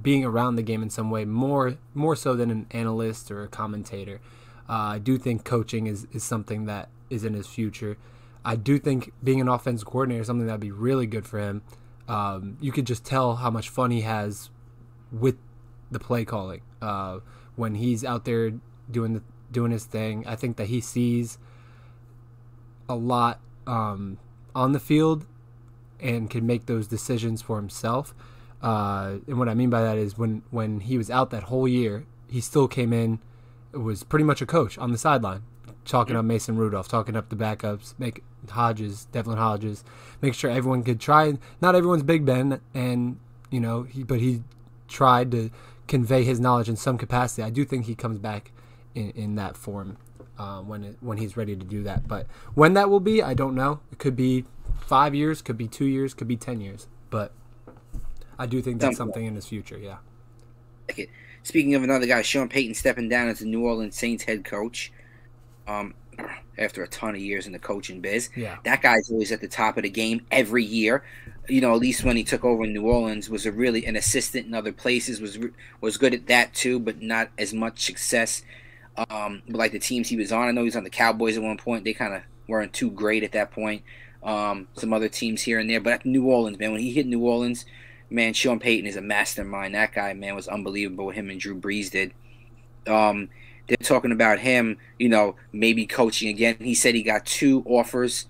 being 0.00 0.24
around 0.24 0.56
the 0.56 0.62
game 0.62 0.82
in 0.82 0.90
some 0.90 1.10
way 1.10 1.24
more 1.24 1.76
more 1.92 2.16
so 2.16 2.34
than 2.34 2.50
an 2.50 2.66
analyst 2.70 3.30
or 3.30 3.42
a 3.42 3.48
commentator. 3.48 4.20
Uh, 4.68 4.72
I 4.72 4.98
do 4.98 5.18
think 5.18 5.44
coaching 5.44 5.86
is, 5.86 6.06
is 6.12 6.24
something 6.24 6.64
that 6.64 6.88
is 7.10 7.24
in 7.24 7.34
his 7.34 7.46
future. 7.46 7.98
I 8.44 8.56
do 8.56 8.78
think 8.78 9.12
being 9.22 9.40
an 9.40 9.48
offensive 9.48 9.86
coordinator 9.86 10.20
is 10.20 10.26
something 10.26 10.46
that'd 10.46 10.60
be 10.60 10.70
really 10.70 11.06
good 11.06 11.26
for 11.26 11.38
him. 11.38 11.62
Um, 12.08 12.58
you 12.60 12.72
could 12.72 12.86
just 12.86 13.04
tell 13.04 13.36
how 13.36 13.50
much 13.50 13.68
fun 13.68 13.90
he 13.90 14.02
has 14.02 14.50
with 15.10 15.36
the 15.90 15.98
play 15.98 16.24
calling 16.24 16.60
uh, 16.82 17.20
when 17.56 17.76
he's 17.76 18.04
out 18.04 18.24
there 18.24 18.52
doing 18.90 19.14
the 19.14 19.22
doing 19.50 19.70
his 19.70 19.84
thing. 19.84 20.26
I 20.26 20.36
think 20.36 20.56
that 20.56 20.66
he 20.66 20.80
sees 20.80 21.38
a 22.88 22.94
lot 22.94 23.40
um, 23.66 24.18
on 24.54 24.72
the 24.72 24.80
field 24.80 25.26
and 26.00 26.28
can 26.28 26.46
make 26.46 26.66
those 26.66 26.86
decisions 26.86 27.40
for 27.40 27.56
himself. 27.56 28.14
Uh, 28.60 29.18
and 29.26 29.38
what 29.38 29.48
I 29.48 29.54
mean 29.54 29.70
by 29.70 29.82
that 29.82 29.96
is 29.96 30.18
when 30.18 30.42
when 30.50 30.80
he 30.80 30.98
was 30.98 31.10
out 31.10 31.30
that 31.30 31.44
whole 31.44 31.68
year, 31.68 32.04
he 32.28 32.40
still 32.40 32.68
came 32.68 32.92
in. 32.92 33.20
Was 33.72 34.04
pretty 34.04 34.24
much 34.24 34.40
a 34.40 34.46
coach 34.46 34.78
on 34.78 34.92
the 34.92 34.98
sideline, 34.98 35.42
talking 35.84 36.14
up 36.14 36.24
Mason 36.24 36.56
Rudolph, 36.56 36.86
talking 36.86 37.16
up 37.16 37.28
the 37.28 37.34
backups, 37.34 37.94
make 37.98 38.22
Hodges, 38.50 39.06
Devlin 39.06 39.38
Hodges, 39.38 39.84
make 40.20 40.34
sure 40.34 40.50
everyone 40.50 40.82
could 40.82 41.00
try. 41.00 41.34
Not 41.60 41.74
everyone's 41.74 42.02
Big 42.02 42.24
Ben, 42.24 42.60
and 42.74 43.18
you 43.50 43.60
know, 43.60 43.82
he 43.84 44.02
but 44.02 44.20
he 44.20 44.42
tried 44.88 45.30
to 45.32 45.50
convey 45.86 46.24
his 46.24 46.40
knowledge 46.40 46.68
in 46.68 46.76
some 46.76 46.98
capacity. 46.98 47.42
I 47.42 47.50
do 47.50 47.64
think 47.64 47.86
he 47.86 47.94
comes 47.94 48.18
back 48.18 48.52
in, 48.94 49.10
in 49.10 49.34
that 49.36 49.56
form 49.56 49.96
uh, 50.38 50.60
when 50.60 50.84
it, 50.84 50.96
when 51.00 51.18
he's 51.18 51.36
ready 51.36 51.56
to 51.56 51.64
do 51.64 51.82
that. 51.84 52.08
But 52.08 52.26
when 52.54 52.74
that 52.74 52.90
will 52.90 53.00
be, 53.00 53.22
I 53.22 53.34
don't 53.34 53.54
know. 53.54 53.80
It 53.92 53.98
could 53.98 54.16
be 54.16 54.44
five 54.86 55.14
years, 55.14 55.42
could 55.42 55.58
be 55.58 55.68
two 55.68 55.86
years, 55.86 56.14
could 56.14 56.28
be 56.28 56.36
ten 56.36 56.60
years. 56.60 56.88
But 57.10 57.32
I 58.38 58.46
do 58.46 58.60
think 58.60 58.80
that's 58.80 58.96
something 58.96 59.24
in 59.24 59.34
his 59.34 59.46
future. 59.46 59.78
Yeah. 59.78 59.96
Speaking 61.42 61.74
of 61.74 61.82
another 61.82 62.06
guy, 62.06 62.22
Sean 62.22 62.48
Payton 62.48 62.74
stepping 62.74 63.08
down 63.08 63.28
as 63.28 63.40
the 63.40 63.46
New 63.46 63.64
Orleans 63.64 63.96
Saints 63.96 64.24
head 64.24 64.44
coach. 64.44 64.92
Um, 65.66 65.94
after 66.58 66.82
a 66.82 66.88
ton 66.88 67.14
of 67.14 67.20
years 67.20 67.46
in 67.46 67.52
the 67.52 67.58
coaching 67.58 68.00
biz. 68.00 68.30
Yeah. 68.36 68.56
That 68.64 68.82
guy's 68.82 69.10
always 69.10 69.32
at 69.32 69.40
the 69.40 69.48
top 69.48 69.76
of 69.76 69.82
the 69.82 69.90
game 69.90 70.24
every 70.30 70.64
year. 70.64 71.04
You 71.48 71.60
know, 71.60 71.74
at 71.74 71.80
least 71.80 72.04
when 72.04 72.16
he 72.16 72.24
took 72.24 72.44
over 72.44 72.64
in 72.64 72.72
New 72.72 72.86
Orleans, 72.86 73.28
was 73.28 73.44
a 73.44 73.52
really 73.52 73.84
an 73.84 73.96
assistant 73.96 74.46
in 74.46 74.54
other 74.54 74.72
places. 74.72 75.20
was 75.20 75.38
was 75.80 75.96
good 75.96 76.14
at 76.14 76.26
that 76.28 76.54
too, 76.54 76.78
but 76.78 77.02
not 77.02 77.30
as 77.38 77.52
much 77.52 77.84
success 77.84 78.42
um, 78.96 79.42
but 79.48 79.56
like 79.56 79.72
the 79.72 79.78
teams 79.78 80.08
he 80.08 80.16
was 80.16 80.32
on, 80.32 80.48
I 80.48 80.52
know 80.52 80.60
he 80.60 80.66
was 80.66 80.76
on 80.76 80.84
the 80.84 80.90
Cowboys 80.90 81.36
at 81.36 81.42
one 81.42 81.56
point. 81.56 81.84
They 81.84 81.94
kind 81.94 82.14
of 82.14 82.22
weren't 82.46 82.72
too 82.72 82.90
great 82.90 83.24
at 83.24 83.32
that 83.32 83.50
point. 83.50 83.82
Um, 84.22 84.68
some 84.74 84.92
other 84.92 85.08
teams 85.08 85.42
here 85.42 85.58
and 85.58 85.68
there, 85.68 85.80
but 85.80 85.92
at 85.92 86.06
New 86.06 86.26
Orleans, 86.26 86.58
man, 86.58 86.72
when 86.72 86.80
he 86.80 86.92
hit 86.92 87.06
New 87.06 87.20
Orleans, 87.20 87.66
man, 88.08 88.32
Sean 88.32 88.58
Payton 88.58 88.86
is 88.86 88.96
a 88.96 89.02
mastermind. 89.02 89.74
That 89.74 89.92
guy, 89.92 90.12
man, 90.14 90.34
was 90.34 90.48
unbelievable. 90.48 91.06
What 91.06 91.16
him 91.16 91.28
and 91.28 91.40
Drew 91.40 91.58
Brees 91.58 91.90
did. 91.90 92.12
Um, 92.86 93.30
they're 93.66 93.76
talking 93.82 94.12
about 94.12 94.38
him, 94.38 94.78
you 94.98 95.08
know, 95.08 95.36
maybe 95.52 95.86
coaching 95.86 96.28
again. 96.28 96.56
He 96.60 96.74
said 96.74 96.94
he 96.94 97.02
got 97.02 97.24
two 97.24 97.62
offers, 97.66 98.26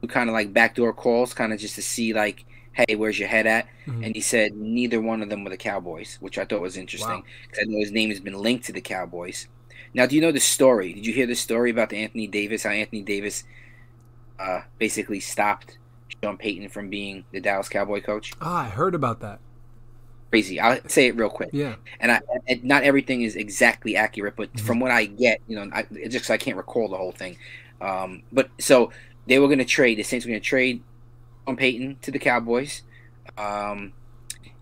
two 0.00 0.08
kind 0.08 0.28
of 0.28 0.34
like 0.34 0.52
backdoor 0.52 0.92
calls, 0.92 1.34
kind 1.34 1.52
of 1.52 1.58
just 1.58 1.74
to 1.74 1.82
see 1.82 2.14
like, 2.14 2.44
hey, 2.72 2.94
where's 2.94 3.18
your 3.18 3.28
head 3.28 3.46
at? 3.46 3.66
Mm-hmm. 3.86 4.04
And 4.04 4.14
he 4.14 4.20
said 4.20 4.54
neither 4.54 5.00
one 5.00 5.22
of 5.22 5.28
them 5.28 5.44
were 5.44 5.50
the 5.50 5.56
Cowboys, 5.56 6.16
which 6.20 6.38
I 6.38 6.44
thought 6.44 6.60
was 6.60 6.76
interesting 6.76 7.22
because 7.42 7.58
wow. 7.58 7.70
I 7.70 7.72
know 7.72 7.80
his 7.80 7.92
name 7.92 8.10
has 8.10 8.20
been 8.20 8.38
linked 8.38 8.64
to 8.66 8.72
the 8.72 8.80
Cowboys. 8.80 9.48
Now, 9.94 10.06
do 10.06 10.14
you 10.14 10.22
know 10.22 10.32
the 10.32 10.40
story? 10.40 10.92
Did 10.92 11.06
you 11.06 11.12
hear 11.12 11.26
the 11.26 11.34
story 11.34 11.70
about 11.70 11.90
the 11.90 11.96
Anthony 11.96 12.26
Davis? 12.26 12.62
How 12.62 12.70
Anthony 12.70 13.02
Davis 13.02 13.44
uh, 14.38 14.62
basically 14.78 15.20
stopped 15.20 15.78
Sean 16.22 16.36
Payton 16.36 16.68
from 16.68 16.88
being 16.88 17.24
the 17.32 17.40
Dallas 17.40 17.68
Cowboy 17.68 18.00
coach? 18.00 18.32
Oh, 18.40 18.52
I 18.52 18.68
heard 18.68 18.94
about 18.94 19.20
that. 19.20 19.40
Crazy. 20.30 20.60
I'll 20.60 20.80
say 20.88 21.06
it 21.06 21.16
real 21.16 21.30
quick. 21.30 21.50
Yeah. 21.52 21.76
And 22.00 22.12
I, 22.12 22.20
and 22.46 22.62
not 22.64 22.82
everything 22.82 23.22
is 23.22 23.36
exactly 23.36 23.96
accurate, 23.96 24.34
but 24.36 24.52
mm-hmm. 24.52 24.66
from 24.66 24.80
what 24.80 24.90
I 24.90 25.06
get, 25.06 25.40
you 25.48 25.56
know, 25.56 25.70
I, 25.72 25.84
just 26.08 26.30
I 26.30 26.36
can't 26.36 26.56
recall 26.56 26.88
the 26.88 26.96
whole 26.96 27.12
thing. 27.12 27.36
Um, 27.80 28.22
but 28.32 28.50
so 28.58 28.92
they 29.26 29.38
were 29.38 29.46
going 29.46 29.58
to 29.58 29.64
trade. 29.64 29.98
The 29.98 30.02
Saints 30.02 30.26
were 30.26 30.30
going 30.30 30.40
to 30.40 30.46
trade 30.46 30.82
on 31.46 31.56
Payton 31.56 31.98
to 32.02 32.10
the 32.10 32.18
Cowboys. 32.18 32.82
Um, 33.36 33.92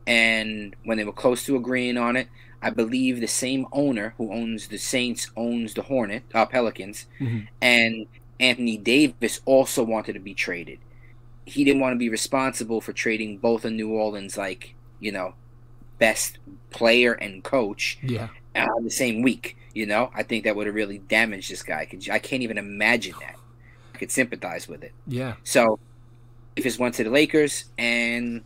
and 0.07 0.77
when 0.85 0.99
they 0.99 1.05
were 1.05 1.13
close 1.13 1.45
to 1.47 1.57
agreeing 1.57 1.97
on 1.97 2.17
it, 2.17 2.29
I 2.63 2.71
believe 2.71 3.21
the 3.21 3.27
same 3.27 3.67
owner 3.73 4.15
who 4.19 4.33
owns 4.33 4.69
the 4.69 4.79
Saints 4.79 5.31
owns 5.37 5.75
the 5.75 5.83
Hornet 5.83 6.25
uh, 6.35 6.47
Pelicans, 6.47 7.07
mm-hmm. 7.21 7.47
and 7.61 8.07
Anthony 8.41 8.77
Davis 8.77 9.41
also 9.45 9.83
wanted 9.83 10.15
to 10.15 10.21
be 10.21 10.35
traded. 10.35 10.79
He 11.45 11.65
didn't 11.65 11.81
want 11.81 11.93
to 11.93 11.99
be 11.99 12.09
responsible 12.09 12.81
for 12.81 12.93
trading 12.93 13.39
both 13.39 13.65
of 13.65 13.73
New 13.73 13.91
Orleans, 13.91 14.37
like 14.37 14.75
you 15.01 15.13
know, 15.13 15.35
best 15.99 16.39
player 16.71 17.13
and 17.13 17.43
coach, 17.43 17.99
yeah, 18.03 18.29
uh, 18.55 18.67
the 18.83 18.91
same 18.91 19.23
week. 19.23 19.57
You 19.75 19.87
know, 19.87 20.11
I 20.15 20.23
think 20.23 20.45
that 20.45 20.57
would 20.57 20.67
have 20.67 20.75
really 20.75 20.99
damaged 20.99 21.51
this 21.51 21.63
guy. 21.63 21.87
I 22.11 22.19
can't 22.19 22.43
even 22.43 22.59
imagine 22.59 23.15
that. 23.21 23.37
I 23.95 23.99
could 23.99 24.11
sympathize 24.11 24.67
with 24.69 24.83
it. 24.83 24.93
Yeah. 25.07 25.35
So, 25.45 25.79
if 26.55 26.65
it's 26.65 26.79
went 26.79 26.95
to 26.97 27.05
the 27.05 27.11
Lakers 27.11 27.67
and 27.77 28.43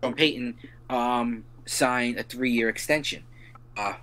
Sean 0.00 0.14
Payton 0.14 0.56
um, 0.90 1.44
signed 1.64 2.18
a 2.18 2.22
three-year 2.22 2.68
extension 2.68 3.24
uh, 3.76 3.94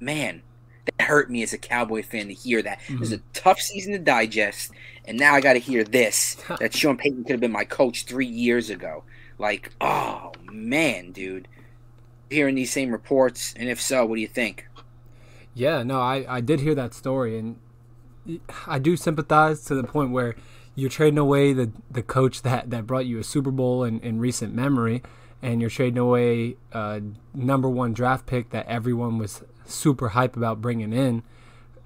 man, 0.00 0.42
that 0.86 1.04
hurt 1.04 1.30
me 1.30 1.42
as 1.42 1.52
a 1.52 1.58
Cowboy 1.58 2.02
fan 2.02 2.28
to 2.28 2.34
hear 2.34 2.62
that. 2.62 2.80
Mm-hmm. 2.80 2.94
It 2.94 3.00
was 3.00 3.12
a 3.12 3.20
tough 3.32 3.60
season 3.60 3.92
to 3.92 3.98
digest, 3.98 4.72
and 5.04 5.18
now 5.18 5.34
I 5.34 5.40
got 5.40 5.54
to 5.54 5.58
hear 5.58 5.84
this 5.84 6.36
that 6.60 6.74
Sean 6.74 6.96
Payton 6.96 7.24
could 7.24 7.32
have 7.32 7.40
been 7.40 7.52
my 7.52 7.64
coach 7.64 8.04
three 8.04 8.26
years 8.26 8.70
ago. 8.70 9.04
Like, 9.38 9.72
oh 9.80 10.32
man, 10.50 11.12
dude, 11.12 11.48
hearing 12.30 12.54
these 12.54 12.72
same 12.72 12.90
reports, 12.90 13.54
and 13.56 13.68
if 13.68 13.80
so, 13.80 14.04
what 14.04 14.16
do 14.16 14.20
you 14.20 14.28
think? 14.28 14.66
Yeah, 15.54 15.82
no, 15.82 16.00
I 16.00 16.24
I 16.28 16.40
did 16.40 16.60
hear 16.60 16.74
that 16.74 16.94
story, 16.94 17.38
and 17.38 17.58
I 18.66 18.78
do 18.78 18.96
sympathize 18.96 19.64
to 19.64 19.74
the 19.74 19.84
point 19.84 20.10
where 20.10 20.36
you're 20.74 20.90
trading 20.90 21.18
away 21.18 21.52
the 21.52 21.70
the 21.90 22.02
coach 22.02 22.42
that 22.42 22.70
that 22.70 22.86
brought 22.86 23.06
you 23.06 23.18
a 23.18 23.24
Super 23.24 23.50
Bowl 23.50 23.84
in, 23.84 24.00
in 24.00 24.18
recent 24.18 24.54
memory, 24.54 25.02
and 25.42 25.60
you're 25.60 25.70
trading 25.70 25.98
away 25.98 26.56
a 26.72 27.02
number 27.34 27.68
one 27.68 27.92
draft 27.94 28.26
pick 28.26 28.50
that 28.50 28.66
everyone 28.66 29.18
was 29.18 29.42
super 29.64 30.10
hype 30.10 30.36
about 30.36 30.60
bringing 30.60 30.92
in 30.92 31.22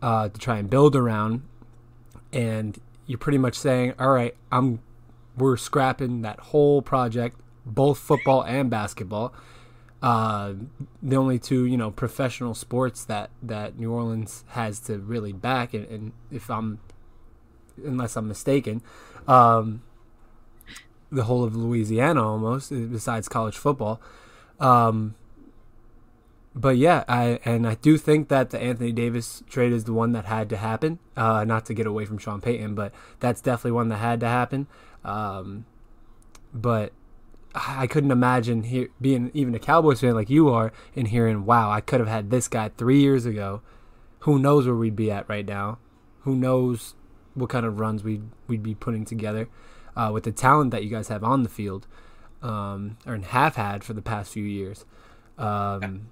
uh, 0.02 0.28
to 0.28 0.38
try 0.38 0.58
and 0.58 0.68
build 0.68 0.96
around, 0.96 1.42
and 2.32 2.80
you're 3.06 3.18
pretty 3.18 3.38
much 3.38 3.54
saying, 3.54 3.94
all 3.98 4.10
right, 4.10 4.34
I'm 4.50 4.80
we're 5.36 5.56
scrapping 5.56 6.22
that 6.22 6.40
whole 6.40 6.82
project, 6.82 7.36
both 7.64 7.98
football 7.98 8.42
and 8.42 8.70
basketball. 8.70 9.32
Uh, 10.02 10.54
the 11.02 11.16
only 11.16 11.38
two, 11.38 11.66
you 11.66 11.76
know, 11.76 11.90
professional 11.90 12.54
sports 12.54 13.04
that 13.04 13.30
that 13.42 13.78
New 13.78 13.92
Orleans 13.92 14.44
has 14.48 14.80
to 14.80 14.98
really 14.98 15.32
back, 15.32 15.74
and, 15.74 15.86
and 15.88 16.12
if 16.30 16.50
I'm 16.50 16.80
unless 17.84 18.16
I'm 18.16 18.28
mistaken. 18.28 18.82
Um, 19.28 19.82
the 21.12 21.24
whole 21.24 21.44
of 21.44 21.56
Louisiana 21.56 22.26
almost, 22.26 22.70
besides 22.70 23.28
college 23.28 23.56
football. 23.56 24.00
Um, 24.58 25.14
but 26.54 26.76
yeah, 26.76 27.04
I 27.08 27.38
and 27.44 27.66
I 27.66 27.74
do 27.74 27.96
think 27.96 28.28
that 28.28 28.50
the 28.50 28.60
Anthony 28.60 28.92
Davis 28.92 29.42
trade 29.48 29.72
is 29.72 29.84
the 29.84 29.92
one 29.92 30.12
that 30.12 30.24
had 30.24 30.48
to 30.50 30.56
happen. 30.56 30.98
Uh, 31.16 31.44
not 31.44 31.64
to 31.66 31.74
get 31.74 31.86
away 31.86 32.04
from 32.04 32.18
Sean 32.18 32.40
Payton, 32.40 32.74
but 32.74 32.92
that's 33.20 33.40
definitely 33.40 33.72
one 33.72 33.88
that 33.88 33.98
had 33.98 34.20
to 34.20 34.26
happen. 34.26 34.66
Um, 35.04 35.64
but 36.52 36.92
I 37.54 37.86
couldn't 37.86 38.12
imagine 38.12 38.62
here 38.64 38.88
being 39.00 39.30
even 39.34 39.54
a 39.54 39.58
Cowboys 39.58 40.00
fan 40.00 40.14
like 40.14 40.30
you 40.30 40.48
are 40.48 40.72
and 40.94 41.08
hearing, 41.08 41.44
"Wow, 41.44 41.70
I 41.70 41.80
could 41.80 42.00
have 42.00 42.08
had 42.08 42.30
this 42.30 42.48
guy 42.48 42.68
three 42.68 43.00
years 43.00 43.26
ago." 43.26 43.62
Who 44.20 44.38
knows 44.38 44.66
where 44.66 44.76
we'd 44.76 44.96
be 44.96 45.10
at 45.10 45.28
right 45.28 45.46
now? 45.46 45.78
Who 46.20 46.36
knows 46.36 46.94
what 47.34 47.50
kind 47.50 47.66
of 47.66 47.80
runs 47.80 48.04
we'd 48.04 48.22
we'd 48.46 48.62
be 48.62 48.74
putting 48.74 49.04
together 49.04 49.48
uh, 49.96 50.10
with 50.12 50.24
the 50.24 50.32
talent 50.32 50.70
that 50.70 50.84
you 50.84 50.90
guys 50.90 51.08
have 51.08 51.24
on 51.24 51.42
the 51.42 51.48
field 51.48 51.86
um, 52.42 52.98
or 53.06 53.16
have 53.18 53.56
had 53.56 53.84
for 53.84 53.92
the 53.94 54.02
past 54.02 54.32
few 54.32 54.44
years. 54.44 54.84
Um, 55.38 56.10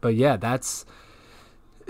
but 0.00 0.14
yeah, 0.14 0.36
that's 0.36 0.84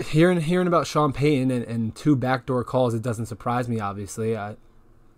hearing 0.07 0.41
hearing 0.41 0.67
about 0.67 0.87
Sean 0.87 1.13
Payton 1.13 1.51
and, 1.51 1.63
and 1.65 1.95
two 1.95 2.15
backdoor 2.15 2.63
calls. 2.63 2.93
It 2.93 3.01
doesn't 3.01 3.27
surprise 3.27 3.67
me. 3.67 3.79
Obviously, 3.79 4.37
I 4.37 4.55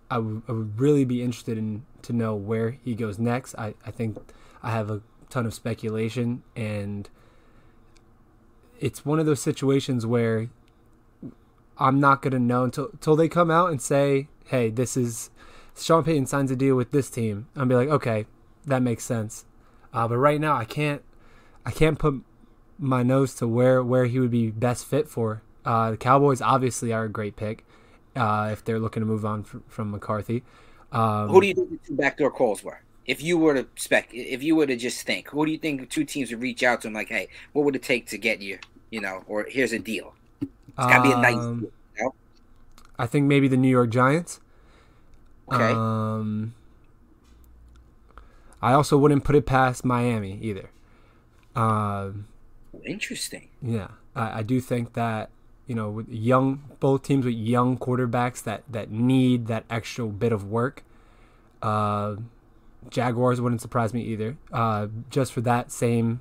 I, 0.09 0.15
w- 0.15 0.41
I 0.47 0.51
would 0.51 0.79
really 0.79 1.05
be 1.05 1.23
interested 1.23 1.57
in 1.57 1.85
to 2.03 2.13
know 2.13 2.35
where 2.35 2.71
he 2.83 2.95
goes 2.95 3.19
next. 3.19 3.55
I, 3.55 3.73
I 3.85 3.91
think 3.91 4.17
I 4.61 4.71
have 4.71 4.89
a 4.89 5.01
ton 5.29 5.45
of 5.45 5.53
speculation 5.53 6.43
and 6.55 7.09
it's 8.79 9.05
one 9.05 9.19
of 9.19 9.25
those 9.25 9.39
situations 9.39 10.05
where 10.05 10.49
I'm 11.77 11.99
not 11.99 12.21
gonna 12.21 12.39
know 12.39 12.63
until 12.63 12.89
until 12.91 13.15
they 13.15 13.29
come 13.29 13.49
out 13.49 13.69
and 13.69 13.81
say, 13.81 14.27
"Hey, 14.45 14.69
this 14.69 14.97
is 14.97 15.29
Sean 15.77 16.03
Payton 16.03 16.25
signs 16.25 16.51
a 16.51 16.55
deal 16.55 16.75
with 16.75 16.91
this 16.91 17.09
team." 17.09 17.47
I'll 17.55 17.65
be 17.65 17.75
like, 17.75 17.89
"Okay, 17.89 18.25
that 18.65 18.81
makes 18.81 19.03
sense." 19.03 19.45
Uh, 19.93 20.07
but 20.07 20.17
right 20.17 20.41
now, 20.41 20.55
I 20.55 20.65
can't 20.65 21.03
I 21.65 21.71
can't 21.71 21.97
put 21.99 22.21
my 22.77 23.03
nose 23.03 23.35
to 23.35 23.47
where 23.47 23.83
where 23.83 24.05
he 24.05 24.19
would 24.19 24.31
be 24.31 24.49
best 24.49 24.85
fit 24.85 25.07
for. 25.07 25.43
Uh, 25.63 25.91
the 25.91 25.97
Cowboys 25.97 26.41
obviously 26.41 26.91
are 26.91 27.05
a 27.05 27.09
great 27.09 27.35
pick 27.35 27.65
uh, 28.15 28.49
if 28.51 28.63
they're 28.65 28.79
looking 28.79 29.01
to 29.01 29.07
move 29.07 29.25
on 29.25 29.41
f- 29.41 29.61
from 29.67 29.91
McCarthy. 29.91 30.43
Um, 30.91 31.29
who 31.29 31.41
do 31.41 31.47
you 31.47 31.53
think 31.53 31.69
the 31.69 31.79
two 31.87 31.95
backdoor 31.95 32.31
calls 32.31 32.63
were? 32.63 32.81
If 33.05 33.21
you 33.21 33.37
were 33.37 33.55
to 33.55 33.67
spec, 33.75 34.09
if 34.13 34.43
you 34.43 34.55
were 34.55 34.67
to 34.67 34.75
just 34.75 35.05
think, 35.05 35.29
who 35.29 35.45
do 35.45 35.51
you 35.51 35.57
think 35.57 35.89
two 35.89 36.03
teams 36.03 36.31
would 36.31 36.41
reach 36.41 36.63
out 36.63 36.81
to 36.81 36.87
him 36.87 36.93
like, 36.93 37.09
"Hey, 37.09 37.29
what 37.53 37.65
would 37.65 37.75
it 37.75 37.83
take 37.83 38.07
to 38.07 38.17
get 38.17 38.41
you?" 38.41 38.59
You 38.89 39.01
know, 39.01 39.23
or 39.27 39.45
here's 39.49 39.73
a 39.73 39.79
deal. 39.79 40.13
It's 40.41 40.49
gotta 40.77 41.03
be 41.03 41.11
a 41.11 41.17
nice. 41.17 41.35
Um, 41.35 41.59
deal, 41.61 41.71
you 41.97 42.03
know? 42.03 42.13
I 42.99 43.07
think 43.07 43.25
maybe 43.25 43.47
the 43.47 43.57
New 43.57 43.69
York 43.69 43.89
Giants. 43.89 44.39
Okay. 45.51 45.71
Um, 45.71 46.53
I 48.61 48.73
also 48.73 48.97
wouldn't 48.97 49.23
put 49.23 49.35
it 49.35 49.45
past 49.45 49.83
Miami 49.83 50.39
either. 50.41 50.69
Um, 51.55 52.27
Interesting. 52.85 53.49
Yeah, 53.61 53.87
I, 54.15 54.39
I 54.39 54.43
do 54.43 54.61
think 54.61 54.93
that 54.93 55.29
you 55.71 55.75
know, 55.75 55.89
with 55.89 56.09
young 56.09 56.61
both 56.81 57.01
teams 57.01 57.23
with 57.23 57.33
young 57.33 57.77
quarterbacks 57.77 58.43
that 58.43 58.63
that 58.69 58.91
need 58.91 59.47
that 59.47 59.63
extra 59.69 60.05
bit 60.05 60.33
of 60.33 60.43
work. 60.43 60.83
Uh, 61.61 62.17
Jaguars 62.89 63.39
wouldn't 63.39 63.61
surprise 63.61 63.93
me 63.93 64.01
either. 64.01 64.35
Uh, 64.51 64.87
just 65.09 65.31
for 65.31 65.39
that 65.39 65.71
same 65.71 66.19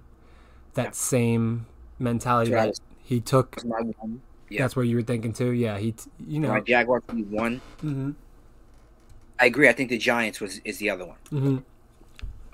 that 0.74 0.84
yeah. 0.84 0.90
same 0.92 1.66
mentality 1.98 2.52
that 2.52 2.78
he 3.02 3.18
took 3.18 3.56
yeah. 4.50 4.62
That's 4.62 4.76
where 4.76 4.84
you 4.84 4.94
were 4.94 5.02
thinking 5.02 5.32
too. 5.32 5.50
Yeah, 5.50 5.78
he, 5.78 5.96
you 6.28 6.38
know, 6.38 6.50
my 6.50 6.60
Jaguars 6.60 7.02
one. 7.08 7.60
Mm-hmm. 7.82 8.12
I 9.40 9.46
agree. 9.46 9.68
I 9.68 9.72
think 9.72 9.90
the 9.90 9.98
Giants 9.98 10.40
was 10.40 10.60
is 10.64 10.78
the 10.78 10.90
other 10.90 11.06
one. 11.06 11.16
Mm-hmm. 11.32 11.58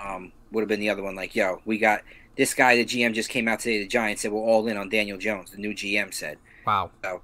Um, 0.01 0.33
would 0.51 0.63
have 0.63 0.69
been 0.69 0.81
the 0.81 0.89
other 0.89 1.03
one. 1.03 1.15
Like, 1.15 1.37
yo, 1.37 1.61
we 1.67 1.77
got 1.77 2.01
this 2.37 2.55
guy. 2.55 2.77
The 2.77 2.87
GM 2.87 3.13
just 3.13 3.29
came 3.29 3.49
out 3.49 3.61
today. 3.61 3.81
The 3.81 3.87
Giants 3.87 4.23
said 4.23 4.33
we're 4.33 4.41
all 4.41 4.67
in 4.67 4.79
on 4.79 4.89
Daniel 4.89 5.19
Jones. 5.19 5.51
The 5.51 5.59
new 5.59 5.75
GM 5.75 6.15
said. 6.15 6.39
Wow. 6.67 6.91
So 7.03 7.23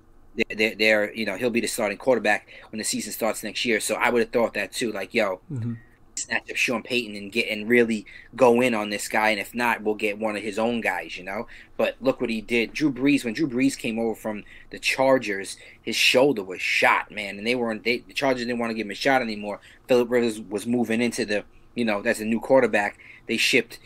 they're, 0.56 0.74
they're 0.74 1.14
you 1.14 1.26
know 1.26 1.36
he'll 1.36 1.50
be 1.50 1.60
the 1.60 1.66
starting 1.66 1.98
quarterback 1.98 2.48
when 2.70 2.78
the 2.78 2.84
season 2.84 3.12
starts 3.12 3.42
next 3.42 3.64
year. 3.64 3.80
So 3.80 3.96
I 3.96 4.10
would 4.10 4.20
have 4.20 4.32
thought 4.32 4.54
that 4.54 4.72
too. 4.72 4.92
Like, 4.92 5.12
yo, 5.14 5.40
mm-hmm 5.50 5.74
snatch 6.14 6.50
up 6.50 6.56
Sean 6.56 6.82
Payton 6.82 7.16
and 7.16 7.32
get 7.32 7.48
and 7.48 7.68
really 7.68 8.06
go 8.36 8.60
in 8.60 8.74
on 8.74 8.90
this 8.90 9.08
guy, 9.08 9.30
and 9.30 9.40
if 9.40 9.54
not, 9.54 9.82
we'll 9.82 9.94
get 9.94 10.18
one 10.18 10.36
of 10.36 10.42
his 10.42 10.58
own 10.58 10.80
guys, 10.80 11.16
you 11.16 11.24
know. 11.24 11.46
But 11.76 11.96
look 12.00 12.20
what 12.20 12.30
he 12.30 12.40
did. 12.40 12.72
Drew 12.72 12.92
Brees, 12.92 13.24
when 13.24 13.34
Drew 13.34 13.48
Brees 13.48 13.76
came 13.76 13.98
over 13.98 14.14
from 14.14 14.44
the 14.70 14.78
Chargers, 14.78 15.56
his 15.80 15.96
shoulder 15.96 16.42
was 16.42 16.60
shot, 16.60 17.10
man, 17.10 17.38
and 17.38 17.46
they 17.46 17.54
weren't. 17.54 17.84
They, 17.84 17.98
the 17.98 18.14
Chargers 18.14 18.46
didn't 18.46 18.58
want 18.58 18.70
to 18.70 18.74
give 18.74 18.86
him 18.86 18.92
a 18.92 18.96
shot 18.96 19.22
anymore. 19.22 19.60
Philip 19.88 20.10
Rivers 20.10 20.40
was 20.40 20.66
moving 20.66 21.00
into 21.00 21.24
the, 21.24 21.44
you 21.74 21.84
know, 21.84 22.02
that's 22.02 22.20
a 22.20 22.24
new 22.24 22.40
quarterback. 22.40 22.98
They 23.26 23.36
shipped 23.36 23.78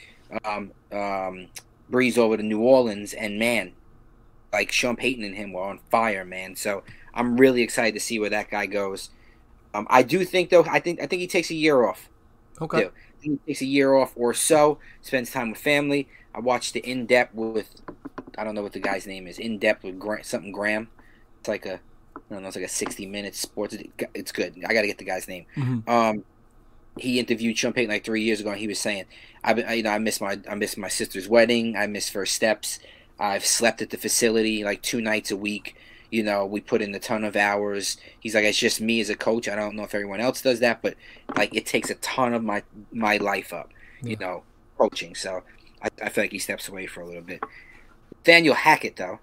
um, 0.45 0.73
um, 0.92 1.49
Brees 1.90 2.19
over 2.19 2.37
to 2.37 2.42
New 2.42 2.61
Orleans, 2.61 3.12
and 3.14 3.38
man, 3.38 3.73
like 4.53 4.73
Sean 4.73 4.97
Payton 4.97 5.25
and 5.25 5.35
him 5.35 5.53
were 5.53 5.63
on 5.63 5.79
fire, 5.91 6.25
man. 6.25 6.57
So 6.57 6.83
I'm 7.15 7.37
really 7.37 7.63
excited 7.63 7.95
to 7.95 8.01
see 8.01 8.19
where 8.19 8.31
that 8.31 8.51
guy 8.51 8.67
goes. 8.67 9.11
Um, 9.75 9.87
I 9.91 10.03
do 10.03 10.25
think 10.25 10.51
though. 10.51 10.65
I 10.65 10.81
think 10.81 11.01
I 11.01 11.07
think 11.07 11.21
he 11.21 11.27
takes 11.27 11.51
a 11.51 11.55
year 11.55 11.85
off. 11.85 12.09
Okay. 12.61 12.85
Do. 12.85 12.91
He 13.21 13.39
takes 13.47 13.61
a 13.61 13.67
year 13.67 13.95
off 13.95 14.13
or 14.17 14.35
so, 14.35 14.79
spends 15.03 15.31
time 15.31 15.51
with 15.51 15.59
family. 15.59 16.09
I 16.35 16.41
watched 16.41 16.75
the 16.75 16.81
in 16.81 17.07
depth 17.07 17.35
with, 17.35 17.81
I 18.37 18.45
don't 18.45 18.55
know 18.55 18.63
what 18.63 18.73
the 18.73 18.81
guy's 18.81 19.07
name 19.07 19.27
is, 19.27 19.39
in 19.39 19.59
depth 19.59 19.85
with 19.85 19.99
Gra- 19.99 20.23
something 20.23 20.53
Graham. 20.53 20.89
It's 21.41 21.49
like 21.49 21.65
a, 21.67 21.81
I 22.15 22.21
don't 22.31 22.43
know, 22.43 22.49
it's 22.49 22.57
like 22.57 22.65
a 22.65 22.69
60 22.69 23.07
minutes 23.07 23.41
sports. 23.41 23.77
It's 24.15 24.33
good. 24.33 24.63
I 24.67 24.75
got 24.75 24.83
to 24.83 24.87
get 24.87 24.99
the 24.99 25.05
guy's 25.05 25.27
name. 25.27 25.47
Mm-hmm. 25.57 25.91
Um, 25.91 26.25
he 26.99 27.19
interviewed 27.19 27.57
Sean 27.57 27.73
Payton 27.73 27.91
like 27.91 28.05
three 28.05 28.23
years 28.23 28.41
ago, 28.41 28.51
and 28.51 28.61
he 28.61 28.69
was 28.69 28.79
saying, 28.79 29.05
"I've 29.45 29.57
been, 29.57 29.71
you 29.77 29.83
know, 29.83 29.91
I 29.91 29.99
miss 29.99 30.21
my, 30.21 30.39
I 30.49 30.55
miss 30.55 30.77
my 30.77 30.89
sister's 30.89 31.29
wedding. 31.29 31.77
I 31.77 31.87
miss 31.87 32.09
first 32.09 32.35
steps. 32.35 32.79
I've 33.19 33.47
slept 33.47 33.83
at 33.83 33.91
the 33.91 33.97
facility 33.97 34.65
like 34.65 34.83
two 34.83 35.01
nights 35.01 35.31
a 35.31 35.37
week. 35.37 35.77
You 36.11 36.23
know, 36.23 36.47
we 36.47 36.61
put 36.61 36.83
in 36.83 36.95
a 36.95 37.01
ton 37.01 37.25
of 37.25 37.35
hours. 37.35 37.97
He's 38.21 38.35
like, 38.35 38.45
it's 38.45 38.59
just 38.59 38.81
me 38.81 39.01
as 39.01 39.11
a 39.11 39.17
coach. 39.17 39.49
I 39.49 39.57
don't 39.57 39.75
know 39.75 39.83
if 39.83 39.95
everyone 39.95 40.21
else 40.21 40.41
does 40.41 40.61
that, 40.61 40.81
but 40.81 40.95
like, 41.37 41.55
it 41.55 41.67
takes 41.67 41.91
a 41.91 41.97
ton 41.97 42.33
of 42.33 42.45
my 42.45 42.63
my 42.93 43.17
life 43.17 43.53
up. 43.53 43.71
Yeah. 44.03 44.11
You 44.11 44.17
know, 44.19 44.43
coaching. 44.79 45.15
So 45.15 45.43
I, 45.83 45.89
I 46.03 46.09
feel 46.09 46.25
like 46.25 46.33
he 46.33 46.39
steps 46.39 46.69
away 46.69 46.87
for 46.87 47.01
a 47.01 47.07
little 47.07 47.23
bit. 47.23 47.43
Daniel 48.23 48.55
Hackett, 48.55 48.97
though, 48.97 49.19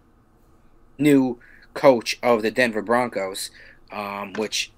new 0.98 1.40
coach 1.74 2.20
of 2.22 2.42
the 2.42 2.52
Denver 2.52 2.82
Broncos, 2.82 3.50
um, 3.92 4.34
which 4.34 4.73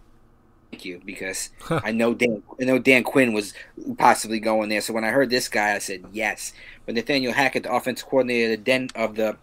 you 0.83 1.01
because 1.05 1.51
I 1.69 1.91
know 1.91 2.13
Dan 2.13 2.43
I 2.59 2.65
know 2.65 2.79
Dan 2.79 3.03
Quinn 3.03 3.33
was 3.33 3.53
possibly 3.97 4.39
going 4.39 4.69
there. 4.69 4.81
So 4.81 4.93
when 4.93 5.05
I 5.05 5.09
heard 5.09 5.29
this 5.29 5.47
guy, 5.47 5.75
I 5.75 5.79
said 5.79 6.05
yes. 6.11 6.51
But 6.85 6.95
Nathaniel 6.95 7.33
Hackett, 7.33 7.63
the 7.63 7.73
offensive 7.73 8.07
coordinator 8.07 8.53
of 8.53 8.59
the 8.59 8.63
Den 8.63 8.89
of 8.95 9.15
the 9.15 9.37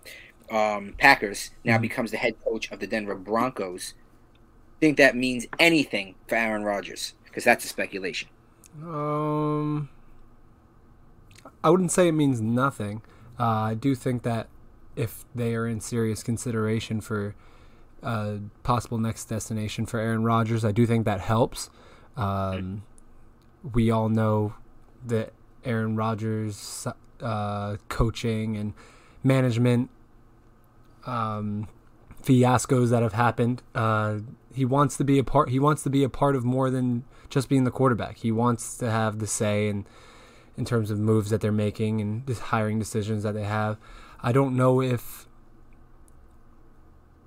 um, 0.54 0.94
Packers 0.98 1.50
now 1.64 1.74
mm-hmm. 1.74 1.82
becomes 1.82 2.10
the 2.10 2.16
head 2.18 2.34
coach 2.44 2.70
of 2.70 2.80
the 2.80 2.86
Denver 2.86 3.14
Broncos. 3.14 3.94
Think 4.80 4.96
that 4.98 5.16
means 5.16 5.46
anything 5.58 6.16
for 6.26 6.34
Aaron 6.34 6.64
Rodgers? 6.64 7.14
Because 7.24 7.44
that's 7.44 7.64
a 7.64 7.68
speculation. 7.68 8.28
Um, 8.82 9.88
I 11.62 11.70
wouldn't 11.70 11.92
say 11.92 12.08
it 12.08 12.12
means 12.12 12.40
nothing. 12.40 13.02
Uh, 13.38 13.44
I 13.44 13.74
do 13.74 13.94
think 13.94 14.22
that 14.22 14.48
if 14.96 15.24
they 15.34 15.54
are 15.54 15.66
in 15.66 15.80
serious 15.80 16.22
consideration 16.22 17.00
for 17.00 17.34
a 18.02 18.40
possible 18.62 18.98
next 18.98 19.26
destination 19.26 19.86
for 19.86 20.00
Aaron 20.00 20.24
Rodgers, 20.24 20.64
I 20.64 20.72
do 20.72 20.86
think 20.86 21.04
that 21.04 21.20
helps. 21.20 21.70
Um, 22.16 22.82
we 23.72 23.90
all 23.90 24.08
know 24.08 24.54
that 25.06 25.32
Aaron 25.64 25.96
Rodgers' 25.96 26.86
uh, 27.20 27.76
coaching 27.88 28.56
and 28.56 28.74
management 29.22 29.90
um, 31.06 31.68
fiascos 32.22 32.90
that 32.90 33.02
have 33.02 33.12
happened. 33.12 33.62
Uh, 33.74 34.18
he 34.54 34.64
wants 34.64 34.96
to 34.96 35.04
be 35.04 35.18
a 35.18 35.24
part. 35.24 35.48
He 35.48 35.58
wants 35.58 35.82
to 35.84 35.90
be 35.90 36.04
a 36.04 36.08
part 36.08 36.36
of 36.36 36.44
more 36.44 36.70
than 36.70 37.04
just 37.30 37.48
being 37.48 37.64
the 37.64 37.70
quarterback. 37.70 38.18
He 38.18 38.32
wants 38.32 38.76
to 38.78 38.90
have 38.90 39.18
the 39.18 39.26
say 39.26 39.68
in 39.68 39.86
in 40.56 40.64
terms 40.64 40.90
of 40.90 40.98
moves 40.98 41.30
that 41.30 41.40
they're 41.40 41.50
making 41.50 42.00
and 42.00 42.28
hiring 42.28 42.78
decisions 42.78 43.22
that 43.22 43.32
they 43.32 43.44
have. 43.44 43.78
I 44.20 44.32
don't 44.32 44.54
know 44.56 44.82
if 44.82 45.26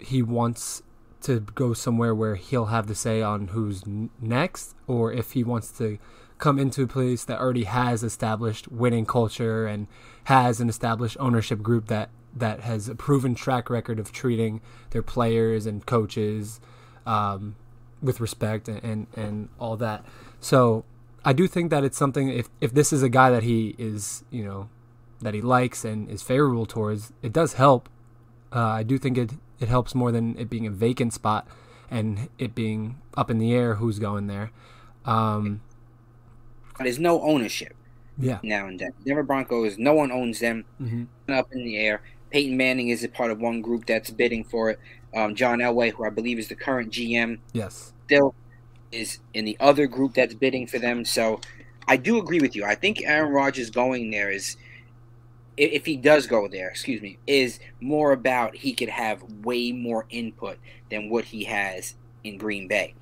he 0.05 0.21
wants 0.21 0.83
to 1.21 1.39
go 1.39 1.73
somewhere 1.73 2.13
where 2.13 2.35
he'll 2.35 2.67
have 2.67 2.87
the 2.87 2.95
say 2.95 3.21
on 3.21 3.49
who's 3.49 3.83
next, 4.21 4.75
or 4.87 5.11
if 5.11 5.31
he 5.31 5.43
wants 5.43 5.71
to 5.71 5.97
come 6.37 6.59
into 6.59 6.83
a 6.83 6.87
place 6.87 7.23
that 7.23 7.39
already 7.39 7.63
has 7.63 8.03
established 8.03 8.67
winning 8.67 9.05
culture 9.05 9.65
and 9.65 9.87
has 10.25 10.59
an 10.59 10.69
established 10.69 11.17
ownership 11.19 11.61
group 11.61 11.87
that 11.87 12.09
that 12.35 12.59
has 12.59 12.89
a 12.89 12.95
proven 12.95 13.33
track 13.33 13.69
record 13.69 13.97
of 13.97 14.11
treating 14.11 14.59
their 14.89 15.01
players 15.01 15.65
and 15.65 15.85
coaches 15.85 16.59
um, 17.05 17.55
with 18.01 18.19
respect 18.19 18.67
and, 18.67 18.83
and, 18.83 19.07
and 19.15 19.49
all 19.57 19.77
that. 19.77 20.03
So 20.41 20.83
I 21.23 21.31
do 21.31 21.47
think 21.47 21.69
that 21.71 21.83
it's 21.83 21.97
something 21.97 22.29
if 22.29 22.49
if 22.61 22.73
this 22.73 22.93
is 22.93 23.01
a 23.01 23.09
guy 23.09 23.31
that 23.31 23.43
he 23.43 23.73
is 23.77 24.23
you 24.29 24.43
know 24.43 24.69
that 25.21 25.33
he 25.33 25.41
likes 25.41 25.85
and 25.85 26.09
is 26.09 26.21
favorable 26.21 26.65
towards, 26.65 27.13
it 27.23 27.33
does 27.33 27.53
help. 27.53 27.89
Uh, 28.55 28.59
I 28.65 28.83
do 28.83 28.97
think 28.97 29.17
it 29.17 29.31
it 29.59 29.67
helps 29.67 29.93
more 29.93 30.11
than 30.11 30.37
it 30.39 30.49
being 30.49 30.65
a 30.65 30.71
vacant 30.71 31.13
spot 31.13 31.47
and 31.91 32.29
it 32.37 32.55
being 32.55 33.01
up 33.15 33.29
in 33.29 33.37
the 33.37 33.53
air 33.53 33.75
who's 33.75 33.99
going 33.99 34.27
there. 34.27 34.51
Um, 35.05 35.61
There's 36.79 36.99
no 36.99 37.21
ownership. 37.21 37.73
Yeah. 38.17 38.39
Now 38.43 38.67
and 38.67 38.79
then, 38.79 38.91
Denver 39.05 39.23
Broncos, 39.23 39.77
no 39.77 39.93
one 39.93 40.11
owns 40.11 40.39
them. 40.39 40.65
Mm-hmm. 40.81 41.31
Up 41.31 41.47
in 41.51 41.63
the 41.65 41.77
air. 41.77 42.01
Peyton 42.31 42.57
Manning 42.57 42.89
is 42.89 43.03
a 43.03 43.09
part 43.09 43.31
of 43.31 43.39
one 43.39 43.61
group 43.61 43.85
that's 43.85 44.09
bidding 44.09 44.43
for 44.43 44.69
it. 44.71 44.79
Um, 45.15 45.35
John 45.35 45.59
Elway, 45.59 45.91
who 45.93 46.05
I 46.05 46.09
believe 46.09 46.39
is 46.39 46.47
the 46.49 46.55
current 46.55 46.91
GM, 46.91 47.39
Yes. 47.53 47.93
still 48.05 48.35
is 48.91 49.19
in 49.33 49.45
the 49.45 49.55
other 49.59 49.87
group 49.87 50.13
that's 50.13 50.33
bidding 50.33 50.67
for 50.67 50.79
them. 50.79 51.05
So 51.05 51.39
I 51.87 51.97
do 51.97 52.17
agree 52.17 52.39
with 52.39 52.55
you. 52.55 52.65
I 52.65 52.75
think 52.75 53.01
Aaron 53.03 53.31
Rodgers 53.31 53.69
going 53.69 54.11
there 54.11 54.29
is, 54.31 54.57
if 55.57 55.85
he 55.85 55.97
does 55.97 56.27
go 56.27 56.47
there, 56.47 56.69
excuse 56.69 57.01
me, 57.01 57.17
is 57.27 57.59
more 57.79 58.11
about 58.11 58.55
he 58.55 58.73
could 58.73 58.89
have 58.89 59.23
way 59.43 59.71
more 59.71 60.05
input 60.09 60.57
than 60.89 61.09
what 61.09 61.25
he 61.25 61.45
has 61.45 61.95
in 62.23 62.37
Green 62.37 62.67
Bay. 62.67 62.93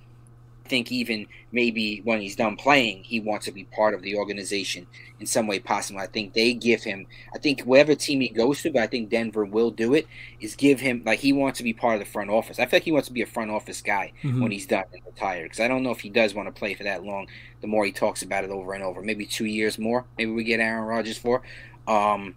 I 0.66 0.70
think 0.70 0.94
even 0.94 1.28
maybe 1.52 2.00
when 2.06 2.22
he's 2.22 2.38
done 2.38 2.56
playing, 2.56 3.04
he 3.04 3.20
wants 3.20 3.46
to 3.46 3.52
be 3.52 3.66
part 3.66 3.94
of 3.94 4.02
the 4.02 4.16
organization 4.16 4.88
in 5.20 5.26
some 5.26 5.46
way 5.46 5.60
possible. 5.60 6.00
I 6.00 6.08
think 6.08 6.34
they 6.34 6.54
give 6.54 6.84
him, 6.84 7.06
I 7.36 7.38
think 7.38 7.62
whatever 7.64 7.96
team 7.96 8.22
he 8.22 8.30
goes 8.30 8.62
to, 8.62 8.72
but 8.72 8.82
I 8.82 8.88
think 8.88 9.10
Denver 9.10 9.44
will 9.44 9.72
do 9.72 9.94
it, 9.94 10.08
is 10.40 10.56
give 10.56 10.80
him, 10.80 11.04
like, 11.06 11.20
he 11.20 11.34
wants 11.34 11.58
to 11.58 11.66
be 11.66 11.74
part 11.74 11.96
of 11.96 12.00
the 12.00 12.10
front 12.12 12.30
office. 12.30 12.60
I 12.60 12.66
feel 12.66 12.78
like 12.78 12.84
he 12.86 12.94
wants 12.94 13.10
to 13.10 13.14
be 13.14 13.22
a 13.22 13.26
front 13.28 13.52
office 13.52 13.82
guy 13.82 14.14
Mhm. 14.24 14.42
when 14.42 14.52
he's 14.52 14.66
done 14.66 14.86
and 14.94 15.02
retired. 15.06 15.44
Because 15.44 15.60
I 15.60 15.68
don't 15.68 15.84
know 15.84 15.92
if 15.92 16.00
he 16.00 16.10
does 16.10 16.34
want 16.34 16.48
to 16.48 16.58
play 16.58 16.74
for 16.76 16.84
that 16.84 17.04
long. 17.04 17.28
The 17.60 17.68
more 17.68 17.86
he 17.86 17.92
talks 17.92 18.24
about 18.24 18.46
it 18.46 18.50
over 18.50 18.74
and 18.74 18.84
over, 18.84 19.02
maybe 19.02 19.26
two 19.26 19.46
years 19.46 19.78
more. 19.78 20.06
Maybe 20.18 20.32
we 20.32 20.46
get 20.46 20.62
Aaron 20.62 20.86
Rodgers 20.86 21.18
for. 21.18 21.42
Um, 21.88 22.36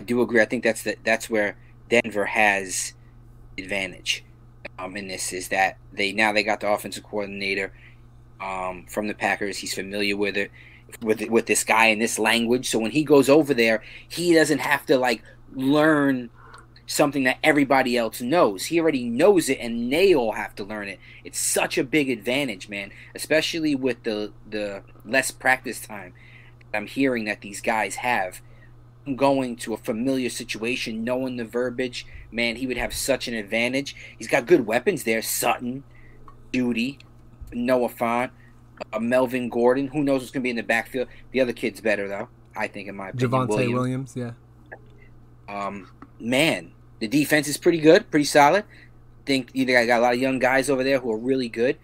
I 0.00 0.04
do 0.04 0.20
agree. 0.22 0.40
I 0.40 0.44
think 0.44 0.64
that's 0.64 0.82
the, 0.82 0.96
that's 1.04 1.28
where 1.30 1.56
Denver 1.88 2.26
has 2.26 2.94
advantage. 3.58 4.24
Um, 4.78 4.96
in 4.96 5.06
this 5.06 5.32
is 5.32 5.48
that 5.48 5.78
they 5.92 6.12
now 6.12 6.32
they 6.32 6.42
got 6.42 6.60
the 6.60 6.68
offensive 6.68 7.04
coordinator 7.04 7.72
um, 8.40 8.86
from 8.88 9.06
the 9.06 9.14
Packers. 9.14 9.58
He's 9.58 9.74
familiar 9.74 10.16
with 10.16 10.36
it 10.36 10.50
with 11.00 11.22
with 11.28 11.46
this 11.46 11.64
guy 11.64 11.86
in 11.86 11.98
this 11.98 12.18
language. 12.18 12.68
So 12.68 12.78
when 12.78 12.90
he 12.90 13.04
goes 13.04 13.28
over 13.28 13.54
there, 13.54 13.82
he 14.08 14.34
doesn't 14.34 14.58
have 14.58 14.84
to 14.86 14.98
like 14.98 15.22
learn 15.52 16.30
something 16.86 17.24
that 17.24 17.38
everybody 17.42 17.96
else 17.96 18.20
knows. 18.20 18.66
He 18.66 18.80
already 18.80 19.08
knows 19.08 19.48
it, 19.48 19.58
and 19.60 19.92
they 19.92 20.14
all 20.14 20.32
have 20.32 20.54
to 20.56 20.64
learn 20.64 20.88
it. 20.88 20.98
It's 21.24 21.38
such 21.38 21.78
a 21.78 21.84
big 21.84 22.10
advantage, 22.10 22.68
man. 22.68 22.90
Especially 23.14 23.74
with 23.74 24.02
the 24.02 24.32
the 24.48 24.82
less 25.04 25.30
practice 25.30 25.80
time 25.80 26.14
I'm 26.76 26.86
hearing 26.86 27.24
that 27.26 27.40
these 27.40 27.60
guys 27.60 27.96
have. 27.96 28.40
Going 29.16 29.56
to 29.56 29.74
a 29.74 29.76
familiar 29.76 30.30
situation, 30.30 31.04
knowing 31.04 31.36
the 31.36 31.44
verbiage, 31.44 32.06
man, 32.32 32.56
he 32.56 32.66
would 32.66 32.78
have 32.78 32.94
such 32.94 33.28
an 33.28 33.34
advantage. 33.34 33.94
He's 34.16 34.28
got 34.28 34.46
good 34.46 34.66
weapons 34.66 35.04
there. 35.04 35.20
Sutton, 35.20 35.84
Jeudy, 36.52 36.98
Noah 37.52 37.90
Fant, 37.90 38.30
uh, 38.92 38.98
Melvin 38.98 39.50
Gordon. 39.50 39.88
Who 39.88 40.02
knows 40.02 40.22
what's 40.22 40.30
going 40.30 40.40
to 40.40 40.44
be 40.44 40.50
in 40.50 40.56
the 40.56 40.62
backfield? 40.62 41.08
The 41.32 41.40
other 41.42 41.52
kid's 41.52 41.82
better, 41.82 42.08
though. 42.08 42.28
I 42.56 42.66
think, 42.66 42.88
in 42.88 42.96
my 42.96 43.10
opinion. 43.10 43.30
Javonte 43.30 43.48
Williams. 43.48 43.74
Williams. 43.74 44.16
Yeah. 44.16 44.32
Um, 45.48 45.90
man, 46.18 46.72
the 47.00 47.08
defense 47.08 47.48
is 47.48 47.58
pretty 47.58 47.80
good, 47.80 48.10
pretty 48.10 48.24
solid. 48.24 48.64
Think 49.26 49.50
either 49.54 49.76
I 49.78 49.86
got 49.86 50.00
a 50.00 50.02
lot 50.02 50.14
of 50.14 50.20
young 50.20 50.38
guys 50.38 50.70
over 50.70 50.82
there 50.84 50.98
who 51.00 51.12
are 51.12 51.18
really 51.18 51.48
good. 51.48 51.76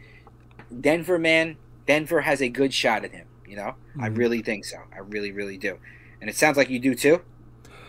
Denver, 0.80 1.18
man, 1.18 1.56
Denver 1.86 2.22
has 2.22 2.40
a 2.40 2.48
good 2.48 2.72
shot 2.72 3.04
at 3.04 3.12
him. 3.12 3.26
You 3.50 3.56
know, 3.56 3.74
I 3.98 4.08
Mhm. 4.08 4.18
really 4.18 4.42
think 4.42 4.64
so. 4.64 4.78
I 4.94 5.00
really, 5.00 5.32
really 5.32 5.58
do. 5.58 5.78
And 6.20 6.30
it 6.30 6.36
sounds 6.36 6.56
like 6.56 6.70
you 6.70 6.78
do 6.78 6.94
too. 6.94 7.22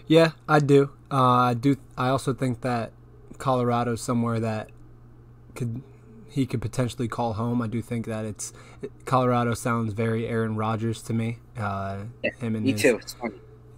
Yeah, 0.08 0.32
I 0.48 0.60
do. 0.60 0.92
Uh, 1.12 1.22
I 1.22 1.54
do. 1.54 1.78
I 1.98 2.10
also 2.10 2.34
think 2.34 2.62
that 2.62 2.92
Colorado's 3.38 4.02
somewhere 4.02 4.40
that 4.40 4.70
could 5.56 5.82
he 6.30 6.46
could 6.46 6.62
potentially 6.62 7.08
call 7.08 7.34
home. 7.34 7.62
I 7.62 7.68
do 7.68 7.82
think 7.82 8.06
that 8.08 8.26
it's 8.26 8.54
Colorado 9.06 9.54
sounds 9.54 9.94
very 9.94 10.28
Aaron 10.28 10.56
Rodgers 10.56 11.02
to 11.04 11.14
me. 11.14 11.40
Uh, 11.58 12.06
Yeah, 12.24 12.32
him 12.40 12.56
and 12.56 12.66
Me 12.66 12.72
his, 12.72 12.82
too. 12.82 13.00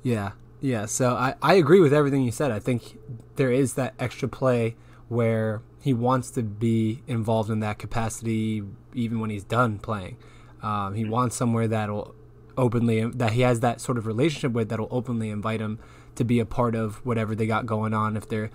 Yeah, 0.04 0.32
yeah. 0.62 0.86
So 0.86 1.16
I, 1.16 1.36
I 1.42 1.56
agree 1.56 1.80
with 1.80 1.94
everything 1.94 2.24
you 2.24 2.32
said. 2.32 2.52
I 2.52 2.60
think 2.60 3.00
there 3.36 3.52
is 3.52 3.76
that 3.76 3.94
extra 4.00 4.28
play 4.28 4.76
where 5.10 5.62
he 5.82 5.94
wants 5.94 6.32
to 6.32 6.44
be 6.44 7.02
involved 7.08 7.50
in 7.50 7.60
that 7.62 7.80
capacity 7.80 8.64
even 8.94 9.20
when 9.20 9.30
he's 9.30 9.44
done 9.44 9.80
playing. 9.80 10.18
Um, 10.64 10.96
he 10.96 11.06
wants 11.06 11.36
somewhere 11.36 11.68
that'll 11.68 12.16
openly 12.58 13.04
that 13.06 13.34
he 13.34 13.42
has 13.42 13.60
that 13.60 13.82
sort 13.82 13.98
of 13.98 14.08
relationship 14.08 14.54
with 14.54 14.70
that'll 14.70 14.88
openly 14.92 15.30
invite 15.30 15.60
him 15.60 15.80
to 16.16 16.24
be 16.24 16.40
a 16.40 16.46
part 16.46 16.76
of 16.76 17.06
whatever 17.06 17.36
they 17.36 17.46
got 17.46 17.66
going 17.66 17.94
on 17.94 18.16
if 18.16 18.28
they're 18.28 18.50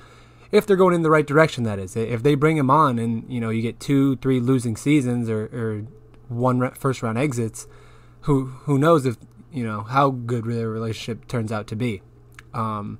if 0.51 0.67
they're 0.67 0.77
going 0.77 0.95
in 0.95 1.03
the 1.03 1.11
right 1.11 1.27
direction 1.27 1.65
that 1.65 1.79
is. 1.79 1.95
If 1.97 2.23
they 2.23 2.35
bring 2.35 2.57
him 2.57 2.71
on 2.71 2.99
and 2.99 3.31
you 3.31 3.41
know 3.41 3.51
you 3.51 3.63
get 3.63 3.79
two 3.79 4.17
three 4.17 4.41
losing 4.41 4.77
seasons 4.77 5.29
or, 5.29 5.45
or 5.53 5.87
one 6.29 6.71
first 6.73 7.03
round 7.03 7.19
exits 7.19 7.67
who 8.23 8.47
who 8.47 8.79
knows 8.79 9.05
if 9.05 9.17
you 9.53 9.65
know 9.65 9.83
how 9.83 10.11
good 10.11 10.45
their 10.45 10.71
relationship 10.71 11.29
turns 11.29 11.53
out 11.53 11.67
to 11.69 11.77
be. 11.77 12.03
Um, 12.55 12.99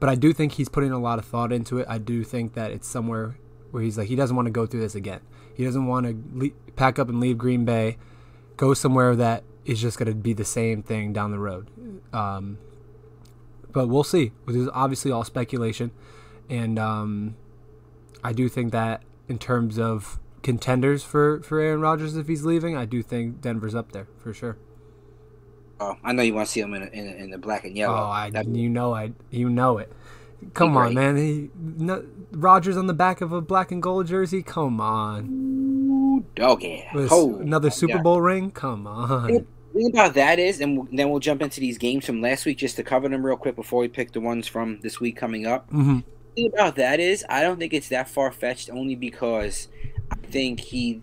but 0.00 0.08
I 0.08 0.14
do 0.14 0.32
think 0.32 0.52
he's 0.52 0.68
putting 0.68 0.92
a 0.92 0.98
lot 0.98 1.18
of 1.18 1.24
thought 1.24 1.52
into 1.52 1.78
it. 1.78 1.86
I 1.88 1.98
do 1.98 2.24
think 2.24 2.54
that 2.54 2.70
it's 2.72 2.88
somewhere 2.88 3.38
where 3.70 3.82
he's 3.82 3.98
like 3.98 4.08
he 4.08 4.16
doesn't 4.16 4.34
want 4.34 4.46
to 4.46 4.52
go 4.52 4.66
through 4.66 4.80
this 4.80 4.94
again. 4.94 5.20
He 5.54 5.64
doesn't 5.64 5.86
want 5.86 6.06
to 6.06 6.16
le- 6.32 6.72
pack 6.76 6.98
up 6.98 7.08
and 7.08 7.20
leave 7.20 7.38
Green 7.38 7.64
Bay 7.64 7.98
go 8.58 8.74
somewhere 8.74 9.16
that 9.16 9.42
is 9.64 9.80
just 9.80 9.98
going 9.98 10.08
to 10.08 10.14
be 10.14 10.34
the 10.34 10.44
same 10.44 10.82
thing 10.82 11.14
down 11.14 11.30
the 11.30 11.38
road 11.38 11.70
um, 12.12 12.58
but 13.72 13.88
we'll 13.88 14.04
see 14.04 14.32
this 14.46 14.56
is 14.56 14.68
obviously 14.74 15.10
all 15.10 15.24
speculation 15.24 15.90
and 16.50 16.78
um, 16.78 17.36
I 18.22 18.32
do 18.32 18.48
think 18.48 18.72
that 18.72 19.02
in 19.28 19.38
terms 19.38 19.78
of 19.78 20.18
contenders 20.42 21.02
for, 21.02 21.42
for 21.42 21.60
Aaron 21.60 21.80
Rodgers 21.80 22.16
if 22.16 22.26
he's 22.28 22.44
leaving, 22.44 22.76
I 22.76 22.84
do 22.84 23.02
think 23.02 23.40
Denver's 23.40 23.74
up 23.74 23.92
there 23.92 24.08
for 24.18 24.32
sure. 24.32 24.56
Oh, 25.80 25.96
I 26.02 26.12
know 26.12 26.22
you 26.22 26.34
want 26.34 26.46
to 26.46 26.52
see 26.52 26.60
him 26.60 26.74
in, 26.74 26.88
in, 26.88 27.06
in 27.06 27.30
the 27.30 27.38
black 27.38 27.64
and 27.64 27.76
yellow. 27.76 27.96
Oh, 27.96 28.10
I 28.10 28.30
That'd 28.30 28.56
you 28.56 28.68
know 28.68 28.94
I 28.94 29.12
you 29.30 29.48
know 29.48 29.78
it. 29.78 29.92
Come 30.54 30.76
on, 30.76 30.94
man. 30.94 31.16
He 31.16 31.50
no, 31.56 32.04
Rodgers 32.32 32.76
on 32.76 32.86
the 32.86 32.94
back 32.94 33.20
of 33.20 33.32
a 33.32 33.40
black 33.40 33.70
and 33.70 33.82
gold 33.82 34.06
jersey. 34.06 34.42
Come 34.42 34.80
on, 34.80 35.26
dog. 36.34 36.62
Oh, 36.94 37.36
another 37.40 37.70
Super. 37.70 37.98
Bowl 37.98 38.20
ring. 38.20 38.50
Come 38.50 38.86
on. 38.86 39.28
The 39.32 39.44
thing 39.74 39.90
about 39.92 40.14
that 40.14 40.38
is, 40.38 40.60
and 40.60 40.76
we'll- 40.78 40.88
then 40.92 41.10
we'll 41.10 41.20
jump 41.20 41.42
into 41.42 41.60
these 41.60 41.78
games 41.78 42.04
from 42.06 42.20
last 42.20 42.46
week 42.46 42.58
just 42.58 42.76
to 42.76 42.82
cover 42.82 43.08
them 43.08 43.24
real 43.24 43.36
quick 43.36 43.54
before 43.56 43.80
we 43.80 43.88
pick 43.88 44.12
the 44.12 44.20
ones 44.20 44.46
from 44.48 44.80
this 44.80 44.98
week 45.00 45.16
coming 45.16 45.46
up. 45.46 45.68
hmm 45.70 45.98
thing 46.34 46.50
about 46.54 46.76
that 46.76 47.00
is 47.00 47.24
I 47.28 47.42
don't 47.42 47.58
think 47.58 47.74
it's 47.74 47.88
that 47.88 48.08
far 48.08 48.30
fetched 48.30 48.70
only 48.70 48.94
because 48.94 49.66
I 50.12 50.14
think 50.26 50.60
he 50.60 51.02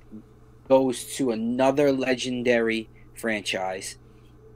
goes 0.69 1.03
to 1.17 1.31
another 1.31 1.91
legendary 1.91 2.87
franchise, 3.15 3.97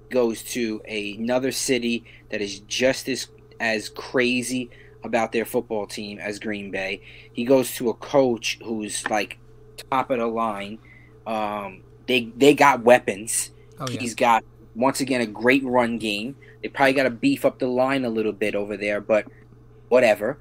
goes 0.10 0.42
to 0.44 0.82
another 0.88 1.52
city 1.52 2.06
that 2.30 2.42
is 2.42 2.60
just 2.62 3.10
as 3.10 3.28
as 3.60 3.90
crazy 3.90 4.70
about 5.04 5.34
their 5.34 5.44
football 5.46 5.86
team 5.86 6.18
as 6.18 6.40
Green 6.40 6.72
Bay. 6.72 7.02
He 7.34 7.44
goes 7.44 7.76
to 7.76 7.90
a 7.90 7.94
coach 7.94 8.58
who's 8.64 9.06
like 9.10 9.38
top 9.92 10.10
of 10.12 10.20
the 10.20 10.28
line. 10.28 10.80
Um, 11.26 11.84
they 12.08 12.32
they 12.36 12.54
got 12.54 12.84
weapons. 12.84 13.52
Oh 13.80 13.90
yeah. 13.90 14.00
He's 14.00 14.16
got 14.16 14.44
once 14.76 15.00
again 15.02 15.22
a 15.22 15.28
great 15.28 15.64
run 15.64 15.98
game. 15.98 16.36
They 16.62 16.70
probably 16.70 16.94
got 16.94 17.04
to 17.04 17.10
beef 17.10 17.46
up 17.46 17.60
the 17.60 17.68
line 17.68 18.06
a 18.06 18.10
little 18.10 18.34
bit 18.34 18.56
over 18.56 18.78
there, 18.78 19.02
but 19.02 19.26
whatever. 19.90 20.40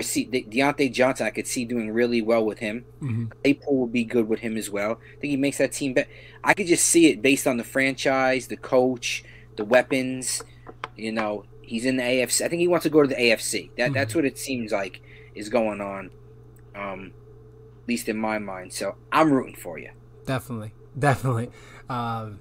See 0.00 0.24
De- 0.24 0.44
Diontae 0.44 0.90
Johnson. 0.92 1.26
I 1.26 1.30
could 1.30 1.46
see 1.46 1.66
doing 1.66 1.90
really 1.90 2.22
well 2.22 2.44
with 2.44 2.58
him. 2.60 2.86
hmm 3.00 3.26
Claypool 3.42 3.76
will 3.76 3.86
be 3.86 4.04
good 4.04 4.28
with 4.28 4.40
him 4.40 4.56
as 4.56 4.70
well. 4.70 4.92
I 4.92 5.20
think 5.20 5.30
he 5.30 5.36
makes 5.36 5.58
that 5.58 5.72
team 5.72 5.92
better. 5.92 6.08
I 6.42 6.54
could 6.54 6.66
just 6.68 6.86
see 6.86 7.06
it 7.08 7.20
based 7.20 7.46
on 7.46 7.58
the 7.58 7.64
franchise, 7.64 8.46
the 8.46 8.56
coach, 8.56 9.22
the 9.56 9.64
weapons. 9.64 10.42
You 10.96 11.12
know, 11.12 11.44
he's 11.60 11.84
in 11.84 11.96
the 11.96 12.02
AFC. 12.02 12.42
I 12.44 12.48
think 12.48 12.60
he 12.60 12.68
wants 12.68 12.84
to 12.84 12.90
go 12.90 13.02
to 13.02 13.08
the 13.08 13.14
AFC. 13.14 13.70
That 13.76 13.92
that's 13.92 14.14
what 14.14 14.24
it 14.24 14.38
seems 14.38 14.72
like 14.72 15.02
is 15.34 15.50
going 15.50 15.80
on. 15.82 16.10
Um, 16.74 17.12
at 17.82 17.88
least 17.88 18.08
in 18.08 18.16
my 18.16 18.38
mind. 18.38 18.72
So 18.72 18.96
I'm 19.12 19.32
rooting 19.32 19.56
for 19.56 19.78
you. 19.78 19.90
Definitely, 20.26 20.72
definitely. 20.98 21.50
Um, 21.88 22.40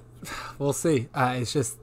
we'll 0.60 0.74
see. 0.74 1.08
Uh, 1.14 1.38
it's 1.40 1.54
just 1.54 1.80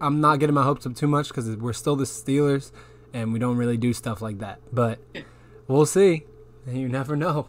I'm 0.00 0.20
not 0.20 0.40
getting 0.40 0.54
my 0.54 0.62
hopes 0.62 0.86
up 0.86 0.94
too 0.94 1.08
much 1.08 1.28
because 1.28 1.48
we're 1.56 1.72
still 1.72 1.96
the 1.96 2.04
Steelers, 2.04 2.72
and 3.12 3.32
we 3.32 3.38
don't 3.38 3.56
really 3.56 3.76
do 3.76 3.92
stuff 3.92 4.22
like 4.22 4.38
that. 4.38 4.60
But 4.72 4.98
we'll 5.68 5.86
see. 5.86 6.24
You 6.66 6.88
never 6.88 7.16
know. 7.16 7.48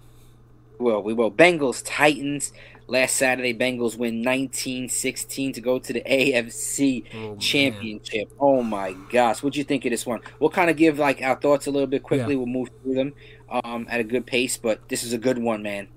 Well, 0.79 1.03
we 1.03 1.13
will. 1.13 1.31
Bengals 1.31 1.83
Titans. 1.85 2.51
Last 2.87 3.15
Saturday, 3.15 3.53
Bengals 3.53 3.95
win 3.95 4.21
19-16 4.21 5.53
to 5.53 5.61
go 5.61 5.79
to 5.79 5.93
the 5.93 6.01
AFC 6.01 7.05
oh, 7.15 7.37
Championship. 7.37 8.27
Man. 8.31 8.37
Oh 8.37 8.61
my 8.61 8.93
gosh, 9.09 9.41
what'd 9.41 9.55
you 9.55 9.63
think 9.63 9.85
of 9.85 9.91
this 9.91 10.05
one? 10.05 10.19
We'll 10.39 10.49
kind 10.49 10.69
of 10.69 10.75
give 10.75 10.99
like 10.99 11.21
our 11.21 11.37
thoughts 11.37 11.67
a 11.67 11.71
little 11.71 11.87
bit 11.87 12.03
quickly. 12.03 12.33
Yeah. 12.33 12.39
We'll 12.39 12.47
move 12.47 12.69
through 12.83 12.95
them 12.95 13.13
um, 13.51 13.87
at 13.89 13.99
a 13.99 14.03
good 14.03 14.25
pace, 14.25 14.57
but 14.57 14.87
this 14.89 15.03
is 15.03 15.13
a 15.13 15.17
good 15.17 15.37
one, 15.37 15.61
man. 15.61 15.87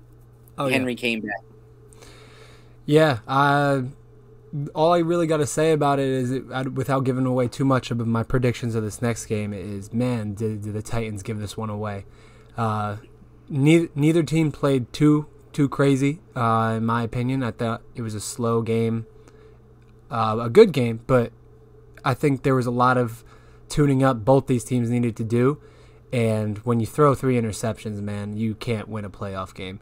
Oh, 0.57 0.67
Henry 0.67 0.93
yeah. 0.93 0.97
came 0.97 1.21
back. 1.21 1.41
Yeah, 2.85 3.19
uh, 3.27 3.83
all 4.73 4.93
I 4.93 4.99
really 4.99 5.27
got 5.27 5.37
to 5.37 5.47
say 5.47 5.71
about 5.71 5.99
it 5.99 6.07
is, 6.07 6.31
it, 6.31 6.73
without 6.73 7.03
giving 7.03 7.25
away 7.25 7.47
too 7.47 7.65
much 7.65 7.91
of 7.91 8.05
my 8.05 8.23
predictions 8.23 8.75
of 8.75 8.83
this 8.83 9.01
next 9.01 9.25
game, 9.25 9.53
is 9.53 9.91
man, 9.91 10.33
did, 10.33 10.61
did 10.61 10.73
the 10.73 10.81
Titans 10.81 11.23
give 11.23 11.39
this 11.39 11.57
one 11.57 11.69
away? 11.69 12.05
Uh, 12.55 12.97
neither 13.49 13.89
neither 13.95 14.23
team 14.23 14.51
played 14.51 14.91
too 14.93 15.27
too 15.51 15.67
crazy, 15.67 16.19
uh, 16.35 16.75
in 16.77 16.85
my 16.85 17.03
opinion. 17.03 17.43
I 17.43 17.51
thought 17.51 17.81
it 17.95 18.01
was 18.01 18.15
a 18.15 18.21
slow 18.21 18.61
game, 18.61 19.07
uh, 20.11 20.37
a 20.41 20.49
good 20.49 20.71
game, 20.71 21.01
but 21.07 21.31
I 22.03 22.13
think 22.13 22.43
there 22.43 22.55
was 22.55 22.65
a 22.65 22.71
lot 22.71 22.97
of 22.97 23.23
tuning 23.67 24.03
up 24.03 24.23
both 24.23 24.47
these 24.47 24.63
teams 24.63 24.89
needed 24.89 25.15
to 25.17 25.23
do. 25.23 25.59
And 26.15 26.59
when 26.59 26.79
you 26.79 26.85
throw 26.85 27.13
three 27.13 27.35
interceptions, 27.35 27.99
man, 27.99 28.37
you 28.37 28.55
can't 28.55 28.87
win 28.87 29.03
a 29.03 29.09
playoff 29.09 29.53
game. 29.53 29.81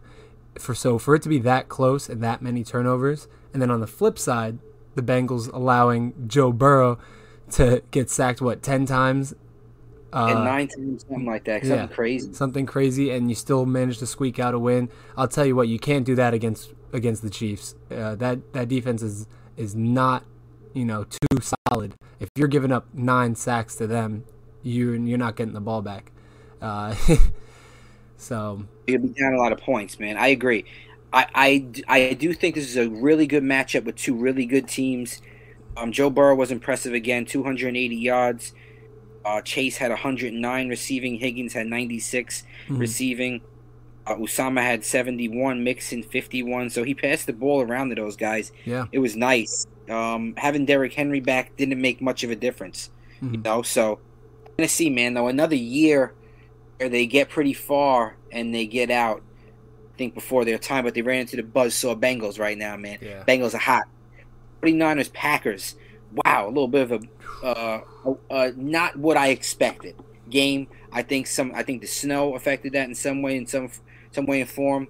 For 0.58 0.74
so 0.74 0.98
for 0.98 1.13
it 1.13 1.22
to 1.22 1.30
be 1.30 1.38
that 1.39 1.69
close 1.69 2.10
and 2.10 2.24
that 2.24 2.41
many 2.41 2.63
turnovers, 2.63 3.28
and 3.54 3.62
then 3.62 3.69
on 3.69 3.82
the 3.82 3.88
flip 3.88 4.17
side, 4.17 4.58
the 4.96 5.04
Bengals 5.04 5.54
allowing 5.54 6.28
Joe 6.28 6.52
Burrow 6.52 6.98
to 7.52 7.84
get 7.91 8.10
sacked 8.10 8.41
what 8.41 8.63
ten 8.63 8.88
times, 8.88 9.36
uh, 10.12 10.26
and 10.32 10.43
nine 10.43 10.67
times, 10.69 11.06
something 11.08 11.26
like 11.28 11.43
that, 11.43 11.62
something 11.62 11.78
yeah, 11.78 11.96
crazy, 11.96 12.34
something 12.34 12.65
crazy, 12.65 13.12
and 13.12 13.30
you 13.30 13.36
still 13.36 13.67
manage 13.67 14.00
to 14.00 14.08
squeak 14.08 14.39
out 14.39 14.56
a 14.56 14.60
win. 14.60 14.89
I'll 15.15 15.28
tell 15.28 15.46
you 15.46 15.56
what, 15.56 15.67
you 15.67 15.78
can't 15.78 16.04
do 16.04 16.15
that 16.15 16.34
against 16.34 16.74
against 16.93 17.22
the 17.22 17.30
Chiefs. 17.30 17.76
Uh, 17.91 18.15
that 18.15 18.54
that 18.54 18.67
defense 18.69 19.04
is 19.04 19.28
is 19.56 19.76
not 19.76 20.24
you 20.74 20.86
know 20.86 21.04
too 21.04 21.54
solid. 21.69 21.93
If 22.19 22.30
you're 22.36 22.48
giving 22.48 22.72
up 22.72 22.88
nine 22.91 23.36
sacks 23.36 23.76
to 23.76 23.86
them, 23.86 24.24
you 24.63 24.93
you're 24.93 25.19
not 25.19 25.36
getting 25.36 25.54
the 25.54 25.62
ball 25.62 25.84
back. 25.84 26.12
Uh, 26.63 26.95
so 28.17 28.63
you'll 28.88 29.02
be 29.02 29.10
down 29.10 29.34
a 29.34 29.38
lot 29.38 29.52
of 29.52 29.60
points, 29.60 29.99
man. 29.99 30.17
I 30.17 30.28
agree. 30.28 30.65
I, 31.12 31.28
I, 31.88 32.10
I 32.10 32.13
do 32.13 32.34
think 32.34 32.56
this 32.56 32.67
is 32.67 32.78
a 32.78 32.89
really 32.89 33.28
good 33.28 33.43
matchup 33.43 33.84
with 33.84 33.97
two 33.97 34.15
really 34.15 34.45
good 34.45 34.67
teams. 34.67 35.21
Um, 35.76 35.91
Joe 35.91 36.10
Burrow 36.10 36.36
was 36.36 36.52
impressive 36.52 36.93
again, 36.93 37.26
280 37.26 37.95
yards. 37.95 38.54
Uh, 39.26 39.41
Chase 39.41 39.78
had 39.78 39.91
109 39.91 40.69
receiving. 40.69 41.15
Higgins 41.17 41.54
had 41.54 41.67
96 41.67 42.43
mm-hmm. 42.43 42.78
receiving. 42.78 43.41
Uh, 44.06 44.15
Uzomah 44.15 44.62
had 44.62 44.84
71, 44.84 45.63
Mixon 45.63 46.04
51. 46.04 46.69
So 46.69 46.84
he 46.84 46.93
passed 46.93 47.28
the 47.28 47.34
ball 47.34 47.62
around 47.62 47.89
to 47.89 47.95
those 47.95 48.15
guys. 48.15 48.52
Yeah, 48.65 48.86
it 48.91 48.99
was 48.99 49.15
nice. 49.15 49.67
Um, 49.89 50.34
having 50.38 50.65
Derrick 50.65 50.93
Henry 50.93 51.19
back 51.19 51.56
didn't 51.58 51.80
make 51.80 52.02
much 52.02 52.23
of 52.23 52.32
a 52.32 52.36
difference, 52.36 52.89
mm-hmm. 53.17 53.36
you 53.36 53.41
know. 53.41 53.62
So, 53.62 53.99
gonna 54.58 54.67
see, 54.67 54.89
man. 54.89 55.13
Though 55.13 55.28
another 55.28 55.56
year 55.56 56.13
where 56.78 56.90
they 56.90 57.06
get 57.06 57.30
pretty 57.30 57.54
far 57.54 58.16
and 58.32 58.54
they 58.54 58.66
get 58.66 58.90
out 58.90 59.22
I 59.94 59.98
think 59.98 60.16
before 60.16 60.44
their 60.44 60.58
time, 60.58 60.84
but 60.86 60.96
they 60.96 61.04
ran 61.04 61.22
into 61.22 61.36
the 61.36 61.44
buzzsaw 61.44 62.00
Bengals 62.00 62.40
right 62.40 62.58
now, 62.58 62.76
man. 62.78 62.98
Yeah. 63.00 63.24
Bengals 63.28 63.54
are 63.54 63.60
hot. 63.60 63.84
49ers 64.64 65.14
Packers. 65.14 65.76
Wow, 66.26 66.48
a 66.48 66.50
little 66.50 66.68
bit 66.68 66.92
of 66.92 66.92
a 66.92 67.46
uh, 67.46 67.82
uh, 68.30 68.52
not 68.56 68.96
what 68.98 69.18
I 69.18 69.30
expected 69.30 69.96
game. 70.30 70.68
I 70.92 71.02
think 71.02 71.28
some 71.28 71.52
I 71.56 71.64
think 71.64 71.82
the 71.82 71.88
snow 71.88 72.36
affected 72.36 72.74
that 72.74 72.88
in 72.88 72.96
some 72.96 73.22
way 73.22 73.38
in 73.38 73.46
some 73.48 73.70
some 74.12 74.26
way 74.26 74.42
and 74.42 74.50
form. 74.50 74.88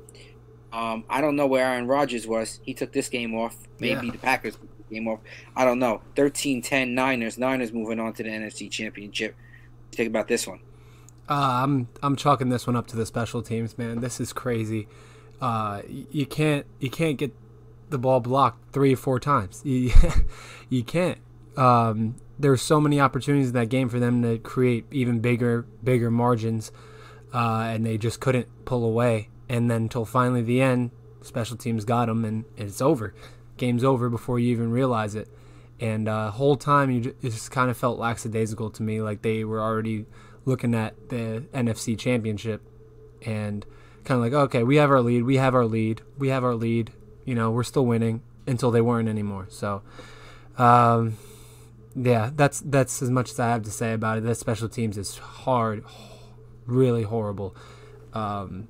Um, 0.72 1.04
I 1.10 1.22
don't 1.22 1.36
know 1.36 1.48
where 1.48 1.66
Aaron 1.66 1.88
Rodgers 1.88 2.28
was. 2.28 2.60
He 2.64 2.74
took 2.74 2.92
this 2.92 3.08
game 3.08 3.36
off. 3.36 3.56
Maybe 3.80 4.06
yeah. 4.06 4.12
the 4.12 4.18
Packers 4.18 4.58
game 4.90 5.08
off. 5.08 5.20
I 5.56 5.66
don't 5.66 5.78
know. 5.78 6.02
13-10 6.16 6.90
Niners. 6.90 7.38
Niners 7.38 7.72
moving 7.72 8.00
on 8.00 8.14
to 8.14 8.24
the 8.24 8.30
NFC 8.30 8.72
Championship. 8.72 9.36
Think 9.92 10.08
about 10.10 10.28
this 10.28 10.48
one. 10.48 10.60
Uh, 11.30 11.62
I'm 11.64 11.88
I'm 12.02 12.16
chalking 12.16 12.50
this 12.50 12.68
one 12.68 12.76
up 12.76 12.88
to 12.88 12.96
the 12.96 13.06
special 13.06 13.42
teams, 13.42 13.78
man. 13.78 14.02
This 14.02 14.20
is 14.20 14.34
crazy. 14.34 14.88
Uh, 15.40 15.82
you 15.88 16.26
can't 16.26 16.66
you 16.80 16.90
can't 16.90 17.18
get 17.18 17.34
the 17.90 17.98
ball 17.98 18.20
blocked 18.20 18.74
three 18.74 18.94
or 18.94 18.98
four 18.98 19.20
times. 19.20 19.62
You 19.66 19.92
you 20.70 20.84
can't. 20.84 21.20
Um, 21.56 22.16
there's 22.40 22.62
so 22.62 22.82
many 22.82 23.00
opportunities 23.00 23.50
in 23.50 23.54
that 23.54 23.70
game 23.70 23.90
for 23.90 24.00
them 24.00 24.22
to 24.24 24.38
create 24.40 24.86
even 24.92 25.20
bigger 25.20 25.66
bigger 25.84 26.10
margins, 26.12 26.72
uh, 27.34 27.68
and 27.70 27.86
they 27.86 27.98
just 27.98 28.20
couldn't 28.20 28.48
pull 28.66 28.84
away. 28.84 29.30
And 29.48 29.70
then 29.70 29.84
until 29.84 30.06
finally 30.06 30.42
the 30.42 30.62
end, 30.62 30.92
special 31.22 31.58
teams 31.58 31.86
got 31.86 32.08
them, 32.08 32.26
and 32.26 32.46
it's 32.58 32.82
over. 32.82 33.14
Game's 33.58 33.84
over 33.84 34.10
before 34.10 34.40
you 34.40 34.52
even 34.52 34.72
realize 34.72 35.16
it. 35.16 35.30
And 35.80 36.08
uh, 36.08 36.32
whole 36.32 36.56
time 36.56 36.90
you 36.90 37.02
just, 37.02 37.16
it 37.22 37.30
just 37.30 37.52
kind 37.52 37.70
of 37.70 37.78
felt 37.78 38.00
lackadaisical 38.00 38.72
to 38.72 38.84
me, 38.84 39.02
like 39.02 39.22
they 39.22 39.44
were 39.44 39.62
already 39.62 40.06
looking 40.46 40.76
at 40.76 41.10
the 41.10 41.46
NFC 41.54 41.98
Championship 41.98 42.62
and 43.26 43.66
kind 44.04 44.18
of 44.18 44.24
like, 44.24 44.34
okay, 44.46 44.64
we 44.64 44.78
have 44.78 44.92
our 44.92 45.02
lead, 45.02 45.24
we 45.24 45.38
have 45.38 45.56
our 45.56 45.66
lead, 45.66 46.02
we 46.18 46.30
have 46.30 46.44
our 46.44 46.56
lead. 46.56 46.92
You 47.26 47.36
know, 47.36 47.52
we're 47.52 47.64
still 47.64 47.86
winning 47.86 48.22
until 48.46 48.72
they 48.72 48.82
weren't 48.82 49.08
anymore. 49.08 49.48
So, 49.50 49.82
um, 50.58 51.18
yeah, 51.96 52.32
that's 52.36 52.60
that's 52.62 53.02
as 53.02 53.10
much 53.10 53.32
as 53.32 53.40
I 53.40 53.50
have 53.50 53.64
to 53.64 53.72
say 53.72 53.94
about 53.94 54.18
it. 54.18 54.24
That 54.26 54.36
special 54.36 54.68
teams 54.68 54.98
is 54.98 55.18
hard, 55.18 55.86
really 56.66 57.04
horrible. 57.04 57.56
Um, 58.14 58.68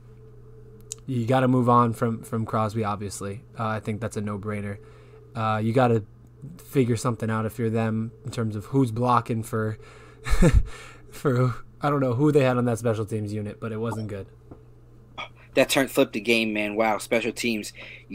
you 1.05 1.25
got 1.25 1.41
to 1.41 1.47
move 1.47 1.69
on 1.69 1.93
from 1.93 2.21
from 2.23 2.45
Crosby. 2.45 2.83
Obviously, 2.83 3.41
uh, 3.57 3.67
I 3.67 3.79
think 3.79 4.01
that's 4.01 4.17
a 4.17 4.21
no 4.21 4.37
brainer. 4.37 4.77
Uh, 5.35 5.59
you 5.63 5.73
got 5.73 5.87
to 5.87 6.03
figure 6.57 6.97
something 6.97 7.29
out 7.29 7.45
if 7.45 7.57
you're 7.57 7.69
them 7.69 8.11
in 8.25 8.31
terms 8.31 8.55
of 8.55 8.65
who's 8.65 8.91
blocking 8.91 9.41
for 9.43 9.77
for 11.13 11.55
I 11.81 11.89
don't 11.89 11.99
know 11.99 12.13
who 12.13 12.31
they 12.31 12.43
had 12.43 12.57
on 12.57 12.65
that 12.65 12.79
special 12.79 13.05
teams 13.05 13.33
unit, 13.33 13.59
but 13.59 13.71
it 13.71 13.77
wasn't 13.77 14.07
good. 14.07 14.27
That 15.55 15.69
turned 15.69 15.91
flipped 15.91 16.13
the 16.13 16.19
game, 16.19 16.51
man. 16.51 16.75
Wow, 16.75 16.97
special 16.97 17.31
teams. 17.31 17.73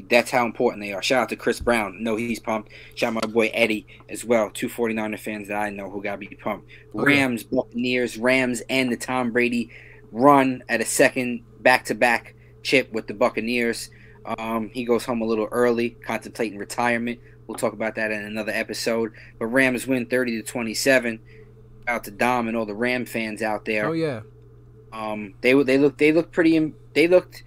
That's 0.09 0.31
how 0.31 0.45
important 0.45 0.83
they 0.83 0.93
are. 0.93 1.03
Shout 1.03 1.23
out 1.23 1.29
to 1.29 1.37
Chris 1.37 1.61
Brown. 1.61 2.03
No, 2.03 2.17
he's 2.17 2.41
pumped. 2.41 2.73
Shout 2.97 3.15
out 3.15 3.23
my 3.23 3.31
boy 3.33 3.51
Eddie 3.55 3.87
as 4.09 4.25
well. 4.25 4.51
Two 4.51 4.69
49er 4.69 5.21
fans 5.21 5.47
that 5.49 5.57
I 5.57 5.71
know 5.71 5.89
who 5.89 6.03
got 6.03 6.13
to 6.13 6.19
be 6.19 6.35
pumped. 6.35 6.69
Rams, 6.93 7.45
Buccaneers, 7.45 8.19
Rams, 8.19 8.63
and 8.69 8.91
the 8.91 8.97
Tom 8.97 9.31
Brady 9.31 9.71
run 10.11 10.65
at 10.69 10.81
a 10.81 10.85
second 10.85 11.45
back 11.61 11.85
to 11.87 11.95
back 11.95 12.35
chip 12.65 12.93
with 12.93 13.07
the 13.07 13.15
Buccaneers. 13.15 13.91
Um, 14.25 14.71
he 14.75 14.85
goes 14.85 15.05
home 15.05 15.23
a 15.23 15.27
little 15.27 15.49
early, 15.53 15.91
contemplating 15.91 16.59
retirement. 16.59 17.21
We'll 17.47 17.57
talk 17.57 17.73
about 17.73 17.95
that 17.95 18.11
in 18.11 18.25
another 18.25 18.53
episode. 18.53 19.13
But 19.39 19.47
Rams 19.47 19.87
win 19.87 20.07
30 20.07 20.43
to 20.43 20.43
27 20.43 21.21
out 21.89 22.05
to 22.05 22.11
Dom 22.11 22.47
and 22.47 22.57
all 22.57 22.67
the 22.67 22.75
Ram 22.75 23.07
fans 23.07 23.43
out 23.43 23.65
there. 23.65 23.87
Oh 23.87 23.93
yeah. 23.93 24.21
Um, 24.93 25.35
they 25.41 25.61
they 25.63 25.79
look 25.79 25.99
they 25.99 26.13
look 26.13 26.31
pretty 26.31 26.73
they 26.95 27.09
looked 27.09 27.43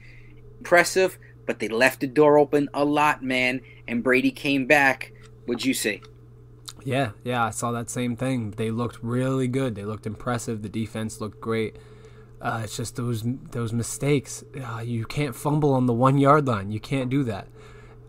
impressive, 0.60 1.17
but 1.45 1.60
they 1.60 1.67
left 1.67 2.01
the 2.01 2.08
door 2.08 2.38
open 2.38 2.69
a 2.73 2.84
lot, 2.84 3.23
man. 3.23 3.62
And 3.88 4.04
Brady 4.04 4.32
came 4.32 4.67
back. 4.67 5.13
What'd 5.45 5.65
you 5.65 5.73
say? 5.73 6.01
Yeah, 6.84 7.12
yeah, 7.23 7.45
I 7.45 7.51
saw 7.51 7.71
that 7.71 7.89
same 7.89 8.15
thing. 8.15 8.51
They 8.51 8.71
looked 8.71 9.04
really 9.04 9.47
good. 9.47 9.75
They 9.75 9.86
looked 9.86 10.08
impressive. 10.08 10.63
The 10.63 10.69
defense 10.69 11.21
looked 11.21 11.39
great. 11.39 11.77
Uh, 12.41 12.62
it's 12.63 12.75
just 12.75 12.95
those 12.95 13.23
those 13.51 13.71
mistakes. 13.71 14.43
Uh, 14.60 14.80
you 14.80 15.06
can't 15.06 15.36
fumble 15.36 15.73
on 15.73 15.86
the 15.86 15.93
one 15.93 16.17
yard 16.17 16.47
line. 16.47 16.71
You 16.71 16.80
can't 16.80 17.10
do 17.10 17.23
that 17.25 17.47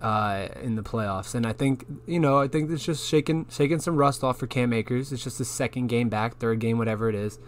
uh, 0.02 0.48
in 0.60 0.74
the 0.74 0.82
playoffs. 0.82 1.34
And 1.34 1.46
I 1.46 1.52
think 1.52 1.86
you 2.06 2.20
know 2.20 2.38
I 2.38 2.48
think 2.48 2.70
it's 2.70 2.84
just 2.84 3.08
shaking 3.08 3.46
shaking 3.48 3.78
some 3.78 3.96
rust 3.96 4.22
off 4.22 4.38
for 4.38 4.46
Cam 4.46 4.72
Akers. 4.72 5.12
It's 5.12 5.24
just 5.24 5.38
the 5.38 5.44
second 5.44 5.86
game 5.86 6.08
back, 6.08 6.38
third 6.38 6.58
game, 6.58 6.76
whatever 6.76 7.08
it 7.08 7.14
is. 7.14 7.38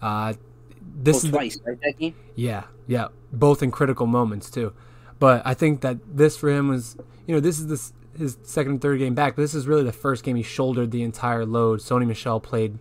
Uh, 0.00 0.34
this 0.80 1.24
is 1.24 1.30
twice, 1.30 1.58
right? 1.66 1.78
That 1.82 1.98
game. 1.98 2.14
Yeah, 2.34 2.64
yeah, 2.86 3.08
both 3.32 3.62
in 3.62 3.70
critical 3.70 4.06
moments 4.06 4.50
too. 4.50 4.72
But 5.18 5.42
I 5.44 5.54
think 5.54 5.80
that 5.80 5.98
this 6.16 6.36
for 6.36 6.48
him 6.48 6.68
was 6.68 6.96
you 7.26 7.34
know 7.34 7.40
this 7.40 7.58
is 7.58 7.66
this 7.66 7.92
his 8.16 8.38
second 8.44 8.72
and 8.72 8.80
third 8.80 8.98
game 8.98 9.14
back. 9.14 9.36
But 9.36 9.42
this 9.42 9.54
is 9.54 9.66
really 9.66 9.84
the 9.84 9.92
first 9.92 10.24
game 10.24 10.36
he 10.36 10.42
shouldered 10.42 10.92
the 10.92 11.02
entire 11.02 11.44
load. 11.44 11.80
Sony 11.80 12.06
Michel 12.06 12.40
played 12.40 12.78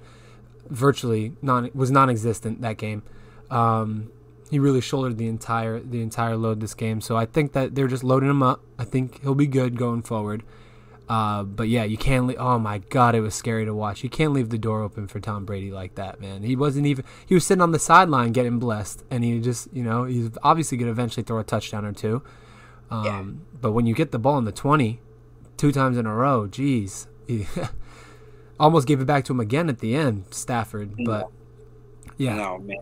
virtually 0.70 1.34
non 1.42 1.72
was 1.74 1.92
non-existent 1.92 2.62
that 2.62 2.78
game. 2.78 3.04
Um, 3.50 4.12
he 4.50 4.60
really 4.60 4.82
shouldered 4.82 5.18
the 5.18 5.28
entire 5.28 5.80
the 5.80 6.02
entire 6.02 6.36
load 6.36 6.60
this 6.60 6.74
game. 6.74 7.02
So 7.02 7.18
I 7.18 7.26
think 7.26 7.54
that 7.54 7.76
they're 7.76 7.88
just 7.88 8.04
loading 8.04 8.30
him 8.30 8.44
up. 8.44 8.62
I 8.78 8.86
think 8.86 9.22
he'll 9.22 9.36
be 9.36 9.48
good 9.48 9.78
going 9.78 10.02
forward. 10.02 10.44
Uh, 11.08 11.44
but 11.44 11.68
yeah, 11.68 11.84
you 11.84 11.98
can't. 11.98 12.28
Le- 12.28 12.36
oh 12.36 12.58
my 12.58 12.80
god, 12.80 13.14
it 13.16 13.22
was 13.22 13.36
scary 13.36 13.66
to 13.66 13.74
watch. 13.74 14.04
You 14.04 14.10
can't 14.10 14.34
leave 14.34 14.50
the 14.50 14.58
door 14.58 14.82
open 14.82 15.08
for 15.08 15.20
Tom 15.20 15.46
Brady 15.46 15.72
like 15.72 15.96
that, 15.96 16.20
man. 16.20 16.44
He 16.44 16.56
wasn't 16.56 16.88
even. 16.88 17.06
He 17.26 17.36
was 17.36 17.46
sitting 17.46 17.62
on 17.62 17.72
the 17.72 17.80
sideline 17.80 18.32
getting 18.32 18.58
blessed, 18.58 19.04
and 19.12 19.24
he 19.24 19.40
just, 19.40 19.72
you 19.72 19.84
know, 19.84 20.06
he's 20.06 20.32
obviously 20.42 20.78
going 20.78 20.88
to 20.88 20.92
eventually 20.92 21.24
throw 21.24 21.40
a 21.40 21.44
touchdown 21.44 21.86
or 21.86 21.94
two. 21.94 22.24
Um, 22.90 23.06
yeah. 23.06 23.60
But 23.62 23.74
when 23.74 23.86
you 23.86 23.94
get 23.94 24.12
the 24.12 24.20
ball 24.20 24.38
in 24.40 24.46
the 24.46 24.52
twenty, 24.52 25.00
two 25.58 25.72
times 25.72 25.98
in 25.98 26.08
a 26.08 26.14
row, 26.14 26.48
geez, 26.48 27.08
he 27.28 27.46
almost 28.60 28.88
gave 28.88 29.00
it 29.00 29.06
back 29.06 29.26
to 29.26 29.34
him 29.34 29.40
again 29.40 29.70
at 29.70 29.80
the 29.80 29.96
end, 29.96 30.26
Stafford. 30.32 30.96
But 31.06 31.30
yeah, 32.18 32.36
no 32.36 32.58
man, 32.58 32.80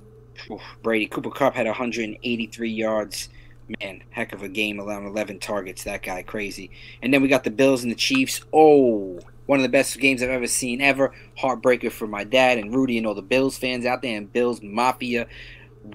Brady 0.82 1.08
Cooper 1.08 1.32
Kupp 1.32 1.56
had 1.56 1.65
183 1.65 2.69
yards, 2.69 3.30
man, 3.80 4.04
heck 4.10 4.34
of 4.34 4.43
a 4.43 4.50
game, 4.50 4.80
allowing 4.80 5.06
11 5.08 5.39
targets. 5.39 5.84
That 5.84 6.04
guy 6.04 6.24
crazy. 6.24 6.72
And 7.02 7.13
then 7.13 7.22
we 7.22 7.28
got 7.28 7.43
the 7.43 7.52
Bills 7.52 7.84
and 7.84 7.91
the 7.91 7.96
Chiefs. 7.96 8.41
Oh, 8.54 9.19
one 9.46 9.60
of 9.60 9.63
the 9.63 9.69
best 9.69 9.98
games 10.00 10.24
I've 10.24 10.30
ever 10.30 10.48
seen 10.48 10.82
ever. 10.82 11.13
Heartbreaker 11.38 11.91
for 11.91 12.08
my 12.08 12.24
dad 12.24 12.58
and 12.58 12.74
Rudy 12.74 12.98
and 12.98 13.06
all 13.06 13.15
the 13.15 13.22
Bills 13.22 13.58
fans 13.58 13.86
out 13.86 14.02
there 14.02 14.17
and 14.17 14.32
Bills 14.32 14.62
Mafia. 14.62 15.28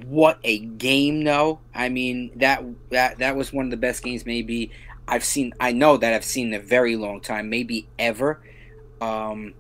What 0.05 0.39
a 0.45 0.59
game, 0.59 1.25
though. 1.25 1.61
I 1.75 1.89
mean, 1.89 2.31
that 2.37 2.63
that 2.91 3.19
that 3.19 3.37
was 3.37 3.53
one 3.53 3.65
of 3.65 3.71
the 3.71 3.79
best 3.79 4.03
games 4.03 4.27
maybe 4.27 4.71
I've 5.07 5.25
seen. 5.25 5.55
I 5.59 5.73
know 5.73 5.97
that 5.97 6.13
I've 6.13 6.25
seen 6.25 6.49
in 6.49 6.55
a 6.55 6.63
very 6.63 6.97
long 6.97 7.21
time, 7.21 7.49
maybe 7.49 7.89
ever. 7.99 8.43
Um, 9.01 9.55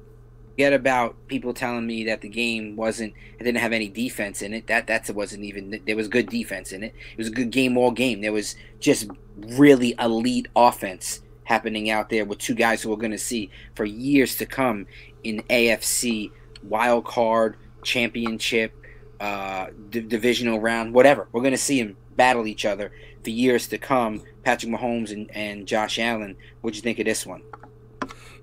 forget 0.59 0.73
about 0.73 1.15
people 1.29 1.55
telling 1.55 1.87
me 1.87 2.03
that 2.03 2.21
the 2.21 2.29
game 2.29 2.75
wasn't 2.75 3.15
it 3.39 3.45
didn't 3.45 3.61
have 3.61 3.73
any 3.73 3.89
defense 3.89 4.43
in 4.43 4.53
it. 4.53 4.67
That 4.67 4.89
that 4.89 5.09
wasn't 5.11 5.45
even 5.45 5.81
there 5.87 5.95
was 5.95 6.09
good 6.09 6.29
defense 6.29 6.73
in 6.73 6.83
it. 6.83 6.97
It 7.13 7.17
was 7.17 7.29
a 7.29 7.31
good 7.31 7.53
game 7.53 7.79
all 7.79 7.93
game. 7.93 8.23
There 8.23 8.33
was 8.33 8.57
just 8.81 9.09
really 9.37 9.95
elite 10.01 10.49
offense 10.57 11.21
happening 11.45 11.91
out 11.91 12.11
there 12.11 12.25
with 12.25 12.39
two 12.41 12.57
guys 12.57 12.83
who 12.83 12.91
we're 12.91 12.97
going 12.97 13.13
to 13.13 13.19
see 13.19 13.53
for 13.77 13.85
years 13.85 14.35
to 14.39 14.47
come 14.47 14.89
in 15.23 15.45
AFC 15.49 16.33
wild 16.65 17.05
card 17.05 17.57
championship 17.85 18.73
uh, 19.21 19.69
d- 19.91 20.01
divisional 20.01 20.59
round 20.59 20.93
whatever. 20.93 21.29
We're 21.31 21.43
going 21.43 21.53
to 21.53 21.57
see 21.57 21.81
them 21.81 21.97
battle 22.17 22.49
each 22.49 22.65
other 22.65 22.91
for 23.23 23.31
years 23.31 23.69
to 23.69 23.79
come. 23.79 24.25
Patrick 24.43 24.73
Mahomes 24.73 25.13
and, 25.13 25.31
and 25.31 25.69
Josh 25.69 26.01
Allen 26.01 26.35
what'd 26.63 26.75
you 26.75 26.83
think 26.83 26.99
of 26.99 27.05
this 27.05 27.25
one? 27.25 27.43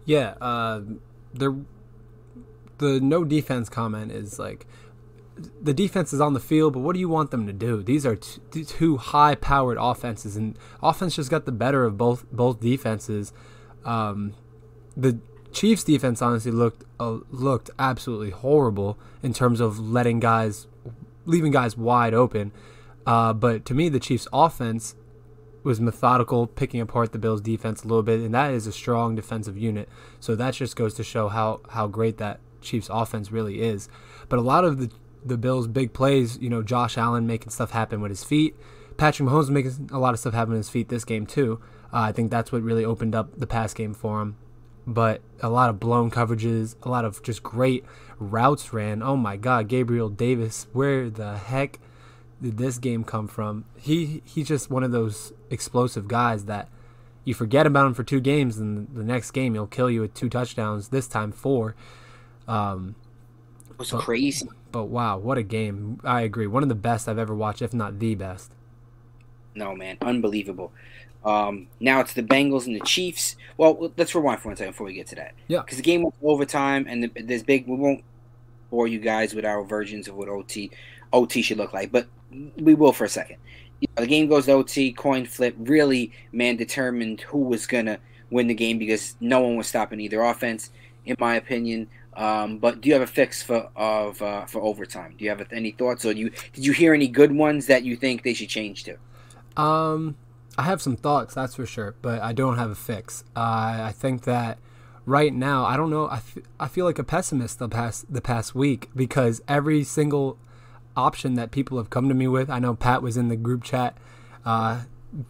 Yeah 0.06 0.36
uh, 0.40 0.80
there 1.34 1.54
the 2.78 3.00
no 3.00 3.24
defense 3.24 3.70
comment 3.70 4.12
is 4.12 4.40
like 4.40 4.66
the 5.62 5.74
defense 5.74 6.14
is 6.14 6.22
on 6.22 6.34
the 6.34 6.40
field, 6.40 6.74
but 6.74 6.80
what 6.80 6.94
do 6.94 7.00
you 7.00 7.10
want 7.10 7.32
them 7.32 7.46
to 7.48 7.54
do? 7.54 7.84
These 7.84 8.06
are 8.06 8.16
t- 8.16 8.64
two 8.64 8.98
high-powered 8.98 9.78
offenses, 9.80 10.38
and 10.38 10.58
offense 10.82 11.16
just 11.16 11.30
got 11.30 11.46
the 11.46 11.52
better 11.52 11.84
of 11.84 11.98
both 11.98 12.26
both 12.32 12.60
defenses. 12.60 13.34
Um, 13.84 14.34
the 14.96 15.20
Chiefs' 15.52 15.84
defense 15.84 16.22
honestly 16.22 16.52
looked 16.52 16.84
uh, 17.00 17.20
looked 17.32 17.70
absolutely 17.78 18.32
horrible 18.32 18.98
in 19.22 19.34
terms 19.34 19.60
of 19.60 19.80
letting 19.80 20.20
guys, 20.20 20.68
leaving 21.26 21.52
guys 21.52 21.78
wide 21.78 22.14
open. 22.14 22.52
Uh, 23.06 23.34
but 23.34 23.66
to 23.66 23.74
me, 23.74 23.90
the 23.90 24.00
Chiefs' 24.00 24.28
offense 24.34 24.96
was 25.64 25.82
methodical, 25.82 26.48
picking 26.48 26.80
apart 26.80 27.12
the 27.12 27.20
Bills' 27.20 27.42
defense 27.42 27.84
a 27.84 27.88
little 27.88 28.04
bit, 28.04 28.20
and 28.20 28.34
that 28.34 28.52
is 28.52 28.68
a 28.68 28.72
strong 28.72 29.16
defensive 29.16 29.58
unit. 29.58 29.90
So 30.20 30.36
that 30.36 30.54
just 30.54 30.76
goes 30.76 30.94
to 30.96 31.04
show 31.04 31.28
how 31.28 31.62
how 31.70 31.88
great 31.88 32.18
that 32.18 32.40
Chiefs 32.66 32.90
offense 32.92 33.32
really 33.32 33.62
is. 33.62 33.88
But 34.30 34.40
a 34.40 34.42
lot 34.42 34.66
of 34.66 34.80
the 34.80 34.92
the 35.24 35.38
Bills' 35.38 35.68
big 35.68 35.92
plays, 35.92 36.38
you 36.38 36.50
know, 36.50 36.62
Josh 36.62 36.98
Allen 37.00 37.26
making 37.26 37.50
stuff 37.50 37.72
happen 37.72 38.00
with 38.00 38.12
his 38.12 38.24
feet, 38.24 38.56
Patrick 38.98 39.28
Mahomes 39.28 39.50
making 39.50 39.90
a 39.92 40.00
lot 40.00 40.14
of 40.14 40.20
stuff 40.20 40.34
happen 40.34 40.52
with 40.52 40.60
his 40.60 40.70
feet 40.70 40.90
this 40.90 41.06
game 41.06 41.26
too. 41.26 41.60
Uh, 41.92 42.02
I 42.02 42.12
think 42.12 42.32
that's 42.32 42.52
what 42.52 42.62
really 42.62 42.86
opened 42.86 43.16
up 43.16 43.38
the 43.38 43.48
pass 43.48 43.74
game 43.74 43.94
for 43.94 44.22
him. 44.22 44.38
But 44.88 45.22
a 45.42 45.50
lot 45.50 45.70
of 45.70 45.80
blown 45.80 46.12
coverages, 46.12 46.76
a 46.84 46.90
lot 46.90 47.06
of 47.06 47.24
just 47.24 47.42
great 47.42 47.84
routes 48.20 48.72
ran. 48.72 49.02
Oh 49.02 49.18
my 49.18 49.36
God, 49.36 49.68
Gabriel 49.68 50.10
Davis, 50.10 50.68
where 50.74 51.10
the 51.10 51.38
heck 51.38 51.80
did 52.42 52.58
this 52.58 52.78
game 52.78 53.04
come 53.04 53.28
from? 53.28 53.66
He 53.78 54.22
he's 54.26 54.48
just 54.48 54.70
one 54.70 54.84
of 54.84 54.92
those 54.92 55.34
explosive 55.50 56.08
guys 56.08 56.46
that 56.46 56.70
you 57.24 57.34
forget 57.34 57.66
about 57.66 57.88
him 57.88 57.94
for 57.96 58.04
two 58.04 58.20
games, 58.20 58.58
and 58.58 58.88
the 58.94 59.04
next 59.04 59.32
game 59.32 59.56
he'll 59.56 59.66
kill 59.66 59.90
you 59.90 60.02
with 60.02 60.14
two 60.14 60.30
touchdowns. 60.30 60.90
This 60.90 61.08
time 61.08 61.32
four. 61.32 61.76
Um, 62.48 62.96
it 63.70 63.78
was 63.80 63.92
but, 63.92 64.02
crazy. 64.02 64.48
But 64.72 64.86
wow, 64.86 65.18
what 65.18 65.38
a 65.38 65.44
game! 65.44 66.00
I 66.04 66.22
agree, 66.22 66.48
one 66.48 66.64
of 66.64 66.70
the 66.70 66.76
best 66.76 67.08
I've 67.08 67.20
ever 67.20 67.36
watched, 67.36 67.62
if 67.62 67.74
not 67.74 68.00
the 68.00 68.16
best. 68.16 68.52
No 69.56 69.76
man, 69.76 69.98
unbelievable. 70.02 70.72
Um, 71.26 71.68
now 71.80 72.02
it's 72.02 72.14
the 72.14 72.22
Bengals 72.22 72.68
and 72.68 72.76
the 72.76 72.82
Chiefs. 72.82 73.36
Well, 73.58 73.92
let's 73.98 74.14
rewind 74.14 74.42
for 74.42 74.50
one 74.50 74.58
second 74.58 74.74
before 74.74 74.86
we 74.86 74.94
get 74.94 75.08
to 75.08 75.16
that. 75.16 75.34
Yeah. 75.48 75.62
Because 75.62 75.78
the 75.78 75.84
game 75.84 76.04
went 76.04 76.16
overtime, 76.22 76.86
and 76.88 77.04
the, 77.04 77.24
there's 77.24 77.42
big. 77.42 77.68
We 77.68 77.76
won't 77.76 78.04
bore 78.70 78.88
you 78.88 79.00
guys 79.00 79.34
with 79.34 79.46
our 79.46 79.64
versions 79.64 80.08
of 80.08 80.16
what 80.16 80.30
OT 80.30 80.72
OT 81.14 81.42
should 81.42 81.58
look 81.58 81.74
like, 81.74 81.92
but 81.92 82.08
we 82.58 82.76
will 82.76 82.92
for 82.92 83.06
a 83.06 83.10
second. 83.10 83.38
You 83.80 83.88
know, 83.98 84.04
the 84.04 84.08
game 84.08 84.28
goes 84.28 84.46
to 84.46 84.54
OT, 84.54 84.94
coin 84.94 85.26
flip. 85.26 85.56
Really, 85.58 86.12
man, 86.32 86.58
determined 86.58 87.22
who 87.22 87.40
was 87.40 87.66
gonna 87.66 87.98
win 88.30 88.48
the 88.48 88.54
game 88.54 88.78
because 88.78 89.16
no 89.20 89.40
one 89.40 89.56
was 89.56 89.68
stopping 89.68 90.00
either 90.00 90.22
offense, 90.22 90.72
in 91.06 91.16
my 91.20 91.36
opinion. 91.36 91.88
Um, 92.16 92.60
but 92.60 92.82
do 92.82 92.90
you 92.90 92.94
have 92.94 93.02
a 93.02 93.08
fix 93.08 93.44
for 93.44 93.70
of 93.76 94.22
uh, 94.22 94.46
for 94.46 94.62
overtime? 94.62 95.16
Do 95.18 95.24
you 95.26 95.30
have 95.32 95.46
any 95.52 95.72
thoughts, 95.72 96.06
or 96.06 96.12
you 96.14 96.32
did 96.54 96.66
you 96.66 96.72
hear 96.72 96.94
any 96.94 97.08
good 97.08 97.32
ones 97.32 97.68
that 97.68 97.84
you 97.84 97.96
think 97.96 98.24
they 98.24 98.34
should 98.34 98.50
change 98.50 98.86
to? 98.86 98.98
Um, 99.62 100.16
I 100.58 100.64
have 100.64 100.82
some 100.82 100.96
thoughts, 100.96 101.34
that's 101.34 101.56
for 101.56 101.66
sure, 101.66 101.96
but 102.02 102.22
I 102.22 102.34
don't 102.34 102.58
have 102.58 102.70
a 102.70 102.76
fix. 102.76 103.24
Uh, 103.36 103.84
I 103.84 103.94
think 103.96 104.24
that 104.24 104.58
right 105.06 105.34
now, 105.34 105.66
I 105.66 105.78
don't 105.78 105.90
know. 105.90 106.08
I, 106.08 106.18
f- 106.18 106.38
I 106.60 106.68
feel 106.68 106.86
like 106.86 107.00
a 107.00 107.04
pessimist 107.04 107.60
the 107.60 107.70
past 107.70 108.12
the 108.12 108.22
past 108.22 108.56
week 108.56 108.90
because 108.96 109.42
every 109.48 109.84
single 109.84 110.38
option 110.96 111.34
that 111.36 111.52
people 111.52 111.78
have 111.78 111.90
come 111.90 112.08
to 112.08 112.16
me 112.16 112.28
with. 112.28 112.50
I 112.50 112.60
know 112.60 112.74
Pat 112.76 113.02
was 113.02 113.18
in 113.18 113.28
the 113.28 113.36
group 113.36 113.64
chat. 113.64 113.98
Uh, 114.46 114.82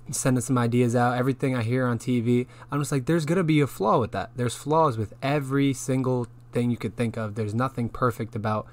sending 0.10 0.42
some 0.42 0.58
ideas 0.58 0.96
out 0.96 1.16
everything 1.16 1.56
i 1.56 1.62
hear 1.62 1.86
on 1.86 2.00
tv 2.00 2.48
i'm 2.72 2.82
just 2.82 2.92
like 2.92 3.06
there's 3.06 3.24
gonna 3.24 3.44
be 3.44 3.60
a 3.60 3.68
flaw 3.68 4.00
with 4.00 4.12
that 4.12 4.32
there's 4.36 4.56
flaws 4.56 4.98
with 4.98 5.14
every 5.22 5.74
single 5.74 6.26
thing 6.56 6.72
you 6.72 6.78
could 6.78 6.96
think 6.96 7.18
of. 7.18 7.36
There's 7.36 7.54
nothing 7.54 7.90
perfect 7.90 8.36
about 8.36 8.66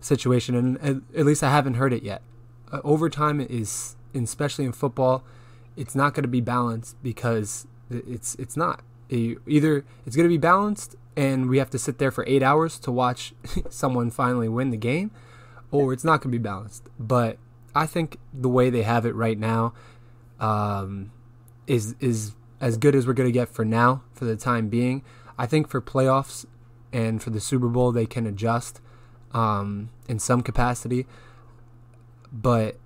situation, 0.00 0.56
and 0.56 0.78
at, 0.78 0.96
at 1.20 1.26
least 1.26 1.44
I 1.44 1.50
haven't 1.50 1.74
heard 1.74 1.92
it 1.92 2.02
yet. 2.02 2.22
Uh, 2.72 2.80
overtime 2.82 3.40
is, 3.40 3.94
especially 4.14 4.64
in 4.64 4.72
football, 4.72 5.22
it's 5.76 5.94
not 5.94 6.14
going 6.14 6.24
to 6.24 6.28
be 6.28 6.40
balanced 6.40 6.96
because 7.02 7.68
it's 7.90 8.34
it's 8.36 8.56
not. 8.56 8.82
Either 9.08 9.84
it's 10.04 10.16
going 10.16 10.24
to 10.24 10.34
be 10.34 10.38
balanced, 10.38 10.96
and 11.16 11.48
we 11.48 11.58
have 11.58 11.70
to 11.70 11.78
sit 11.78 11.98
there 11.98 12.10
for 12.10 12.24
eight 12.26 12.42
hours 12.42 12.80
to 12.80 12.90
watch 12.90 13.34
someone 13.70 14.10
finally 14.10 14.48
win 14.48 14.70
the 14.70 14.76
game, 14.76 15.12
or 15.70 15.92
it's 15.92 16.02
not 16.04 16.22
going 16.22 16.32
to 16.32 16.38
be 16.38 16.42
balanced. 16.42 16.88
But 16.98 17.36
I 17.74 17.86
think 17.86 18.18
the 18.32 18.48
way 18.48 18.70
they 18.70 18.82
have 18.82 19.04
it 19.04 19.14
right 19.14 19.38
now 19.38 19.74
um, 20.40 21.12
is 21.66 21.94
is 22.00 22.32
as 22.60 22.78
good 22.78 22.94
as 22.94 23.06
we're 23.06 23.12
going 23.12 23.28
to 23.28 23.38
get 23.40 23.50
for 23.50 23.66
now, 23.66 24.02
for 24.14 24.24
the 24.24 24.36
time 24.36 24.68
being. 24.68 25.04
I 25.38 25.44
think 25.44 25.68
for 25.68 25.82
playoffs, 25.82 26.46
and 26.96 27.22
for 27.22 27.28
the 27.28 27.40
Super 27.40 27.68
Bowl 27.68 27.92
they 27.92 28.06
can 28.06 28.26
adjust 28.26 28.80
um, 29.32 29.90
in 30.08 30.18
some 30.18 30.40
capacity. 30.42 31.06
But 32.32 32.76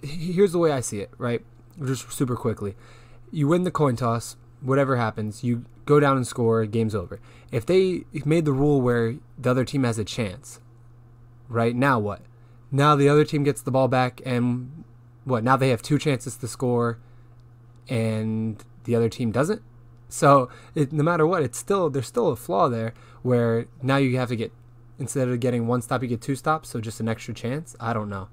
here's 0.00 0.52
the 0.52 0.58
way 0.58 0.70
I 0.70 0.80
see 0.80 1.00
it, 1.00 1.10
right? 1.18 1.42
Just 1.84 2.12
super 2.12 2.36
quickly. 2.36 2.76
You 3.32 3.48
win 3.48 3.64
the 3.64 3.72
coin 3.72 3.96
toss, 3.96 4.36
whatever 4.60 4.96
happens, 4.96 5.42
you 5.42 5.64
go 5.86 5.98
down 5.98 6.16
and 6.16 6.26
score, 6.26 6.64
game's 6.66 6.94
over. 6.94 7.20
If 7.50 7.66
they 7.66 8.04
made 8.24 8.44
the 8.44 8.52
rule 8.52 8.80
where 8.80 9.16
the 9.36 9.50
other 9.50 9.64
team 9.64 9.82
has 9.82 9.98
a 9.98 10.04
chance, 10.04 10.60
right? 11.48 11.74
Now 11.74 11.98
what? 11.98 12.22
Now 12.70 12.94
the 12.94 13.08
other 13.08 13.24
team 13.24 13.42
gets 13.42 13.60
the 13.60 13.72
ball 13.72 13.88
back 13.88 14.20
and 14.24 14.84
what? 15.24 15.42
Now 15.42 15.56
they 15.56 15.70
have 15.70 15.82
two 15.82 15.98
chances 15.98 16.36
to 16.36 16.46
score 16.46 16.98
and 17.88 18.62
the 18.84 18.94
other 18.94 19.08
team 19.08 19.32
doesn't? 19.32 19.62
So 20.08 20.48
it, 20.74 20.92
no 20.92 21.02
matter 21.02 21.26
what, 21.26 21.42
it's 21.42 21.58
still 21.58 21.90
there's 21.90 22.06
still 22.06 22.28
a 22.28 22.36
flaw 22.36 22.68
there 22.68 22.94
where 23.22 23.66
now 23.82 23.96
you 23.96 24.16
have 24.18 24.28
to 24.28 24.36
get 24.36 24.52
instead 24.98 25.28
of 25.28 25.38
getting 25.40 25.66
one 25.66 25.82
stop, 25.82 26.02
you 26.02 26.08
get 26.08 26.20
two 26.20 26.34
stops, 26.34 26.68
so 26.68 26.80
just 26.80 27.00
an 27.00 27.08
extra 27.08 27.34
chance. 27.34 27.76
I 27.78 27.92
don't 27.92 28.08
know. 28.08 28.28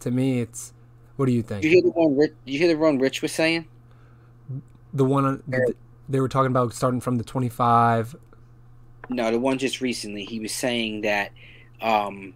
To 0.00 0.10
me, 0.10 0.40
it's 0.40 0.72
what 1.16 1.26
do 1.26 1.32
you 1.32 1.42
think? 1.42 1.62
Did 1.62 1.68
you 1.72 1.74
hear 1.74 1.82
the 1.82 1.90
one? 1.90 2.16
Rich, 2.16 2.32
you 2.44 2.58
hear 2.58 2.68
the 2.68 2.78
one 2.78 2.98
Rich 2.98 3.22
was 3.22 3.32
saying? 3.32 3.66
The 4.92 5.04
one 5.04 5.42
they 6.08 6.20
were 6.20 6.28
talking 6.28 6.50
about 6.50 6.74
starting 6.74 7.00
from 7.00 7.18
the 7.18 7.24
twenty 7.24 7.48
five. 7.48 8.16
No, 9.08 9.30
the 9.30 9.38
one 9.38 9.58
just 9.58 9.80
recently. 9.80 10.24
He 10.24 10.40
was 10.40 10.52
saying 10.52 11.02
that. 11.02 11.32
Um, 11.80 12.34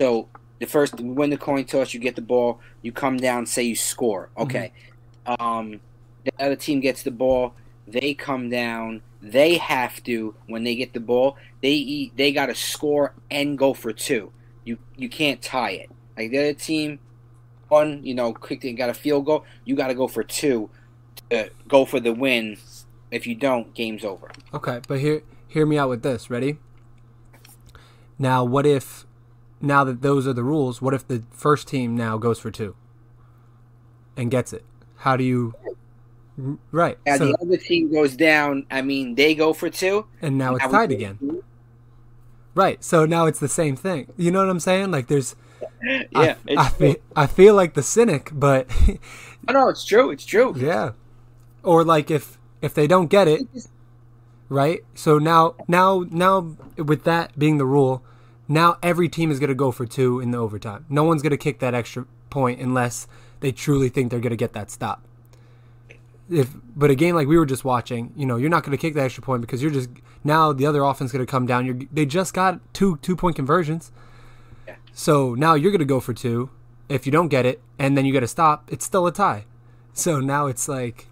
so 0.00 0.28
the 0.58 0.66
first 0.66 0.98
you 1.00 1.06
win 1.06 1.30
the 1.30 1.36
coin 1.36 1.64
toss, 1.64 1.94
you 1.94 2.00
get 2.00 2.16
the 2.16 2.22
ball, 2.22 2.60
you 2.82 2.92
come 2.92 3.16
down, 3.16 3.46
say 3.46 3.62
you 3.62 3.76
score. 3.76 4.30
Okay. 4.36 4.72
Mm-hmm. 5.26 5.42
Um, 5.42 5.80
the 6.24 6.32
other 6.38 6.56
team 6.56 6.80
gets 6.80 7.02
the 7.02 7.10
ball 7.10 7.54
they 7.92 8.14
come 8.14 8.48
down. 8.48 9.02
They 9.22 9.58
have 9.58 10.02
to 10.04 10.34
when 10.46 10.64
they 10.64 10.74
get 10.74 10.92
the 10.92 11.00
ball. 11.00 11.36
They 11.62 11.72
eat. 11.72 12.16
They 12.16 12.32
got 12.32 12.46
to 12.46 12.54
score 12.54 13.14
and 13.30 13.58
go 13.58 13.74
for 13.74 13.92
two. 13.92 14.32
You 14.64 14.78
you 14.96 15.08
can't 15.08 15.42
tie 15.42 15.72
it. 15.72 15.90
Like 16.16 16.30
the 16.30 16.38
other 16.38 16.54
team, 16.54 16.98
one 17.68 18.04
you 18.04 18.14
know 18.14 18.32
quick 18.32 18.62
they 18.62 18.72
got 18.72 18.90
a 18.90 18.94
field 18.94 19.26
goal. 19.26 19.44
You 19.64 19.74
got 19.74 19.88
to 19.88 19.94
go 19.94 20.08
for 20.08 20.22
two 20.22 20.70
to 21.30 21.50
go 21.68 21.84
for 21.84 22.00
the 22.00 22.12
win. 22.12 22.56
If 23.10 23.26
you 23.26 23.34
don't, 23.34 23.74
game's 23.74 24.04
over. 24.04 24.30
Okay, 24.54 24.80
but 24.86 25.00
hear 25.00 25.22
hear 25.48 25.66
me 25.66 25.78
out 25.78 25.88
with 25.88 26.02
this. 26.02 26.30
Ready? 26.30 26.58
Now, 28.18 28.44
what 28.44 28.66
if 28.66 29.06
now 29.60 29.84
that 29.84 30.02
those 30.02 30.26
are 30.26 30.32
the 30.32 30.44
rules? 30.44 30.80
What 30.80 30.94
if 30.94 31.06
the 31.06 31.24
first 31.30 31.68
team 31.68 31.96
now 31.96 32.18
goes 32.18 32.38
for 32.38 32.50
two 32.50 32.76
and 34.16 34.30
gets 34.30 34.52
it? 34.52 34.64
How 34.98 35.16
do 35.16 35.24
you 35.24 35.54
Right. 36.72 36.98
And 37.06 37.18
so, 37.18 37.26
the 37.26 37.38
other 37.40 37.56
team 37.56 37.92
goes 37.92 38.16
down. 38.16 38.66
I 38.70 38.82
mean, 38.82 39.14
they 39.14 39.34
go 39.34 39.52
for 39.52 39.70
two, 39.70 40.06
and 40.22 40.38
now 40.38 40.56
it's 40.56 40.66
tied 40.66 40.92
again. 40.92 41.18
Two. 41.18 41.44
Right. 42.54 42.82
So 42.82 43.06
now 43.06 43.26
it's 43.26 43.38
the 43.38 43.48
same 43.48 43.76
thing. 43.76 44.12
You 44.16 44.30
know 44.30 44.40
what 44.40 44.50
I'm 44.50 44.60
saying? 44.60 44.90
Like 44.90 45.06
there's. 45.08 45.36
yeah, 45.82 46.36
I, 46.48 46.56
I, 46.56 46.68
feel, 46.68 46.96
I 47.16 47.26
feel 47.26 47.54
like 47.54 47.74
the 47.74 47.82
cynic, 47.82 48.30
but 48.32 48.68
no, 49.50 49.68
it's 49.68 49.84
true. 49.84 50.10
It's 50.10 50.24
true. 50.24 50.54
Yeah. 50.60 50.92
Or 51.62 51.84
like 51.84 52.10
if 52.10 52.38
if 52.62 52.72
they 52.72 52.86
don't 52.86 53.08
get 53.08 53.28
it, 53.28 53.42
right? 54.48 54.80
So 54.94 55.18
now 55.18 55.56
now 55.68 56.06
now 56.10 56.56
with 56.78 57.04
that 57.04 57.38
being 57.38 57.58
the 57.58 57.66
rule, 57.66 58.02
now 58.48 58.78
every 58.82 59.10
team 59.10 59.30
is 59.30 59.38
going 59.38 59.48
to 59.48 59.54
go 59.54 59.70
for 59.70 59.84
two 59.84 60.20
in 60.20 60.30
the 60.30 60.38
overtime. 60.38 60.86
No 60.88 61.04
one's 61.04 61.20
going 61.20 61.32
to 61.32 61.36
kick 61.36 61.58
that 61.58 61.74
extra 61.74 62.06
point 62.30 62.60
unless 62.60 63.06
they 63.40 63.52
truly 63.52 63.90
think 63.90 64.10
they're 64.10 64.20
going 64.20 64.30
to 64.30 64.36
get 64.36 64.54
that 64.54 64.70
stop. 64.70 65.02
If 66.30 66.54
but 66.76 66.90
a 66.90 66.94
game 66.94 67.14
like 67.14 67.26
we 67.26 67.36
were 67.36 67.46
just 67.46 67.64
watching, 67.64 68.12
you 68.16 68.24
know, 68.24 68.36
you're 68.36 68.50
not 68.50 68.62
going 68.62 68.76
to 68.76 68.80
kick 68.80 68.94
that 68.94 69.04
extra 69.04 69.22
point 69.22 69.40
because 69.40 69.62
you're 69.62 69.70
just 69.70 69.90
now 70.22 70.52
the 70.52 70.66
other 70.66 70.82
offense 70.82 71.12
going 71.12 71.24
to 71.24 71.30
come 71.30 71.46
down. 71.46 71.66
You're, 71.66 71.80
they 71.92 72.06
just 72.06 72.32
got 72.32 72.60
two 72.72 72.98
two 72.98 73.16
point 73.16 73.36
conversions, 73.36 73.90
yeah. 74.66 74.76
so 74.92 75.34
now 75.34 75.54
you're 75.54 75.72
going 75.72 75.80
to 75.80 75.84
go 75.84 76.00
for 76.00 76.14
two. 76.14 76.50
If 76.88 77.06
you 77.06 77.12
don't 77.12 77.28
get 77.28 77.46
it 77.46 77.60
and 77.78 77.96
then 77.96 78.04
you 78.04 78.12
get 78.12 78.22
a 78.22 78.28
stop, 78.28 78.68
it's 78.72 78.84
still 78.84 79.06
a 79.06 79.12
tie. 79.12 79.44
So 79.92 80.20
now 80.20 80.46
it's 80.46 80.68
like, 80.68 81.08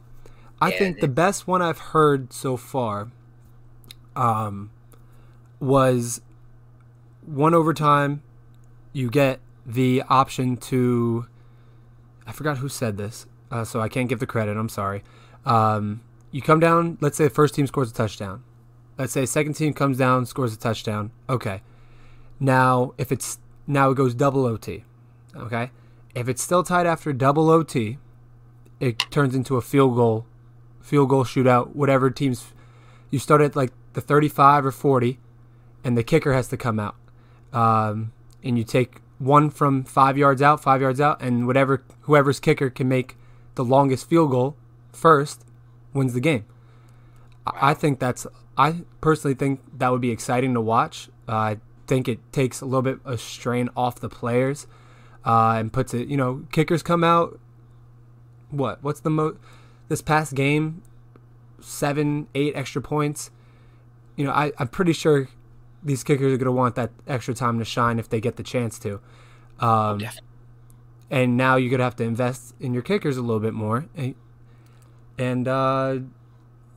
I 0.60 0.70
yeah, 0.70 0.78
think 0.78 1.00
the 1.00 1.08
best 1.08 1.46
one 1.46 1.62
I've 1.62 1.78
heard 1.78 2.32
so 2.32 2.56
far, 2.56 3.10
um, 4.16 4.70
was 5.60 6.20
one 7.26 7.54
overtime. 7.54 8.22
You 8.92 9.10
get 9.10 9.40
the 9.66 10.02
option 10.08 10.56
to 10.56 11.26
I 12.28 12.32
forgot 12.32 12.58
who 12.58 12.68
said 12.68 12.98
this, 12.98 13.26
uh, 13.50 13.64
so 13.64 13.80
I 13.80 13.88
can't 13.88 14.08
give 14.08 14.20
the 14.20 14.26
credit. 14.26 14.56
I'm 14.56 14.68
sorry. 14.68 15.02
Um, 15.44 16.02
you 16.30 16.42
come 16.42 16.60
down. 16.60 16.98
Let's 17.00 17.16
say 17.16 17.24
the 17.24 17.30
first 17.30 17.54
team 17.54 17.66
scores 17.66 17.90
a 17.90 17.94
touchdown. 17.94 18.42
Let's 18.98 19.12
say 19.12 19.26
second 19.26 19.54
team 19.54 19.72
comes 19.72 19.96
down, 19.96 20.26
scores 20.26 20.52
a 20.52 20.58
touchdown. 20.58 21.12
Okay. 21.28 21.62
Now, 22.40 22.94
if 22.98 23.12
it's 23.12 23.38
now 23.66 23.90
it 23.90 23.94
goes 23.94 24.14
double 24.14 24.44
OT. 24.44 24.84
Okay. 25.36 25.70
If 26.14 26.28
it's 26.28 26.42
still 26.42 26.62
tied 26.62 26.86
after 26.86 27.12
double 27.12 27.48
OT, 27.50 27.98
it 28.80 28.98
turns 29.10 29.34
into 29.34 29.56
a 29.56 29.60
field 29.60 29.94
goal, 29.94 30.26
field 30.80 31.08
goal 31.08 31.24
shootout. 31.24 31.74
Whatever 31.74 32.10
teams 32.10 32.52
you 33.10 33.18
start 33.18 33.40
at 33.40 33.56
like 33.56 33.72
the 33.92 34.00
35 34.00 34.66
or 34.66 34.72
40, 34.72 35.18
and 35.84 35.96
the 35.96 36.02
kicker 36.02 36.32
has 36.32 36.48
to 36.48 36.56
come 36.56 36.78
out. 36.78 36.96
Um, 37.52 38.12
and 38.42 38.58
you 38.58 38.64
take 38.64 39.00
one 39.18 39.50
from 39.50 39.84
five 39.84 40.18
yards 40.18 40.42
out, 40.42 40.62
five 40.62 40.80
yards 40.80 41.00
out, 41.00 41.20
and 41.20 41.46
whatever 41.46 41.82
whoever's 42.02 42.40
kicker 42.40 42.70
can 42.70 42.88
make 42.88 43.16
the 43.58 43.64
longest 43.64 44.08
field 44.08 44.30
goal 44.30 44.56
first 44.92 45.44
wins 45.92 46.14
the 46.14 46.20
game. 46.20 46.44
I 47.44 47.74
think 47.74 47.98
that's 47.98 48.24
I 48.56 48.82
personally 49.00 49.34
think 49.34 49.60
that 49.76 49.90
would 49.90 50.00
be 50.00 50.12
exciting 50.12 50.54
to 50.54 50.60
watch. 50.60 51.08
Uh, 51.28 51.32
I 51.32 51.56
think 51.88 52.06
it 52.08 52.20
takes 52.32 52.60
a 52.60 52.66
little 52.66 52.82
bit 52.82 53.00
of 53.04 53.20
strain 53.20 53.68
off 53.76 53.98
the 53.98 54.08
players 54.08 54.68
uh, 55.24 55.56
and 55.58 55.72
puts 55.72 55.92
it. 55.92 56.06
You 56.06 56.16
know, 56.16 56.44
kickers 56.52 56.84
come 56.84 57.02
out. 57.02 57.40
What? 58.50 58.80
What's 58.80 59.00
the 59.00 59.10
most? 59.10 59.38
This 59.88 60.02
past 60.02 60.36
game, 60.36 60.82
seven, 61.60 62.28
eight 62.36 62.54
extra 62.54 62.80
points. 62.80 63.32
You 64.14 64.24
know, 64.24 64.32
I, 64.32 64.52
I'm 64.58 64.68
pretty 64.68 64.92
sure 64.92 65.28
these 65.82 66.04
kickers 66.04 66.32
are 66.32 66.36
going 66.36 66.46
to 66.46 66.52
want 66.52 66.76
that 66.76 66.90
extra 67.08 67.34
time 67.34 67.58
to 67.58 67.64
shine 67.64 67.98
if 67.98 68.08
they 68.08 68.20
get 68.20 68.36
the 68.36 68.44
chance 68.44 68.78
to. 68.80 69.00
Um, 69.58 70.00
oh, 70.00 70.10
and 71.10 71.36
now 71.36 71.56
you're 71.56 71.70
going 71.70 71.78
to 71.78 71.84
have 71.84 71.96
to 71.96 72.04
invest 72.04 72.54
in 72.60 72.72
your 72.74 72.82
kickers 72.82 73.16
a 73.16 73.22
little 73.22 73.40
bit 73.40 73.54
more. 73.54 73.86
And 75.18 75.48
uh, 75.48 75.98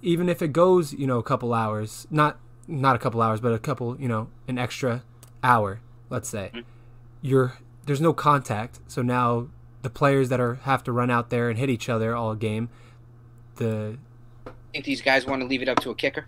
even 0.02 0.30
if 0.30 0.42
it 0.42 0.54
goes, 0.54 0.94
you 0.94 1.08
know, 1.08 1.20
a 1.20 1.24
couple 1.24 1.54
hours, 1.54 2.08
not 2.10 2.40
not 2.68 2.96
a 2.96 3.00
couple 3.00 3.22
hours, 3.22 3.42
but 3.42 3.54
a 3.54 3.60
couple, 3.60 4.00
you 4.00 4.08
know, 4.08 4.30
an 4.48 4.58
extra 4.58 5.04
hour, 5.44 5.82
let's 6.10 6.30
say, 6.30 6.52
mm-hmm. 6.54 6.68
you're 7.22 7.58
there's 7.86 8.02
no 8.02 8.14
contact. 8.14 8.80
So 8.88 9.02
now 9.02 9.48
the 9.82 9.90
players 9.90 10.30
that 10.30 10.40
are 10.40 10.56
have 10.56 10.84
to 10.86 10.92
run 10.92 11.12
out 11.12 11.30
there 11.30 11.50
and 11.50 11.60
hit 11.60 11.70
each 11.70 11.90
other 11.90 12.16
all 12.16 12.36
game, 12.36 12.70
the 13.58 13.98
think 14.72 14.86
these 14.86 15.02
guys 15.02 15.26
want 15.26 15.42
to 15.42 15.48
leave 15.48 15.62
it 15.62 15.70
up 15.70 15.80
to 15.82 15.90
a 15.90 15.96
kicker? 15.96 16.26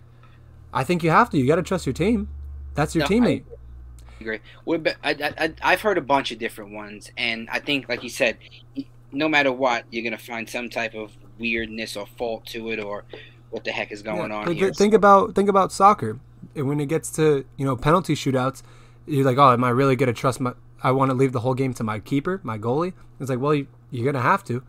I 0.72 0.84
think 0.84 1.02
you 1.02 1.10
have 1.10 1.30
to. 1.30 1.38
You 1.38 1.46
got 1.46 1.56
to 1.56 1.62
trust 1.62 1.86
your 1.86 1.92
team. 1.92 2.28
That's 2.74 2.94
your 2.94 3.02
no, 3.02 3.08
teammate. 3.08 3.42
I 3.42 3.53
agree. 4.24 4.40
I, 5.02 5.54
I, 5.62 5.70
have 5.70 5.80
heard 5.80 5.98
a 5.98 6.02
bunch 6.02 6.32
of 6.32 6.38
different 6.38 6.72
ones, 6.72 7.10
and 7.16 7.48
I 7.50 7.60
think, 7.60 7.88
like 7.88 8.02
you 8.02 8.08
said, 8.08 8.38
no 9.12 9.28
matter 9.28 9.52
what, 9.52 9.84
you're 9.90 10.04
gonna 10.04 10.18
find 10.18 10.48
some 10.48 10.68
type 10.68 10.94
of 10.94 11.12
weirdness 11.38 11.96
or 11.96 12.06
fault 12.06 12.46
to 12.46 12.70
it, 12.70 12.80
or 12.80 13.04
what 13.50 13.64
the 13.64 13.70
heck 13.70 13.92
is 13.92 14.02
going 14.02 14.30
yeah, 14.30 14.36
on 14.36 14.52
here. 14.54 14.72
Think 14.72 14.94
about 14.94 15.34
think 15.34 15.48
about 15.48 15.72
soccer. 15.72 16.18
and 16.54 16.68
When 16.68 16.80
it 16.80 16.86
gets 16.86 17.10
to 17.12 17.44
you 17.56 17.64
know 17.64 17.76
penalty 17.76 18.14
shootouts, 18.14 18.62
you're 19.06 19.24
like, 19.24 19.38
oh, 19.38 19.52
am 19.52 19.64
I 19.64 19.70
really 19.70 19.96
gonna 19.96 20.12
trust 20.12 20.40
my? 20.40 20.52
I 20.82 20.90
want 20.90 21.10
to 21.10 21.14
leave 21.14 21.32
the 21.32 21.40
whole 21.40 21.54
game 21.54 21.72
to 21.74 21.84
my 21.84 21.98
keeper, 21.98 22.40
my 22.42 22.58
goalie. 22.58 22.92
It's 23.20 23.30
like, 23.30 23.40
well, 23.40 23.54
you, 23.54 23.66
you're 23.90 24.10
gonna 24.10 24.22
have 24.22 24.44
to. 24.44 24.62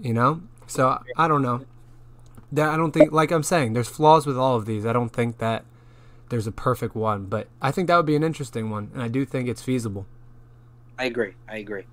You 0.00 0.14
know, 0.14 0.42
so 0.66 1.02
I 1.16 1.26
don't 1.26 1.42
know. 1.42 1.64
That 2.52 2.68
I 2.68 2.76
don't 2.76 2.92
think, 2.92 3.12
like 3.12 3.30
I'm 3.30 3.42
saying, 3.42 3.72
there's 3.72 3.88
flaws 3.88 4.24
with 4.26 4.38
all 4.38 4.56
of 4.56 4.64
these. 4.64 4.86
I 4.86 4.92
don't 4.92 5.10
think 5.10 5.38
that 5.38 5.64
there's 6.28 6.46
a 6.46 6.52
perfect 6.52 6.94
one, 6.94 7.26
but 7.26 7.48
I 7.60 7.70
think 7.70 7.88
that 7.88 7.96
would 7.96 8.06
be 8.06 8.16
an 8.16 8.22
interesting 8.22 8.70
one, 8.70 8.90
and 8.92 9.02
I 9.02 9.08
do 9.08 9.24
think 9.24 9.48
it's 9.48 9.62
feasible. 9.62 10.06
I 10.98 11.04
agree. 11.04 11.34
I 11.48 11.58
agree. 11.58 11.84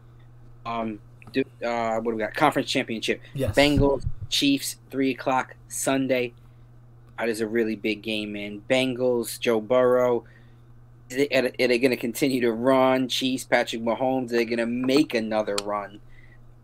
Um, 0.66 1.00
do, 1.32 1.44
uh, 1.64 2.00
what 2.00 2.12
do 2.12 2.16
we 2.16 2.20
got? 2.20 2.34
Conference 2.34 2.70
championship. 2.70 3.22
Yes. 3.34 3.56
Bengals, 3.56 4.06
Chiefs, 4.30 4.78
three 4.90 5.12
o'clock 5.12 5.56
Sunday. 5.68 6.34
That 7.20 7.30
is 7.30 7.42
a 7.42 7.48
really 7.48 7.76
big 7.76 8.02
game, 8.02 8.34
man. 8.34 8.62
Bengals, 8.70 9.40
Joe 9.40 9.62
Burrow. 9.62 10.26
Are 11.12 11.18
they, 11.18 11.28
are 11.30 11.68
they 11.68 11.78
going 11.78 11.92
to 11.92 11.98
continue 11.98 12.42
to 12.42 12.52
run? 12.52 13.08
Chiefs, 13.08 13.44
Patrick 13.44 13.84
Mahomes. 13.84 14.32
Are 14.32 14.38
they 14.38 14.46
going 14.46 14.58
to 14.58 14.66
make 14.66 15.14
another 15.14 15.56
run 15.64 16.00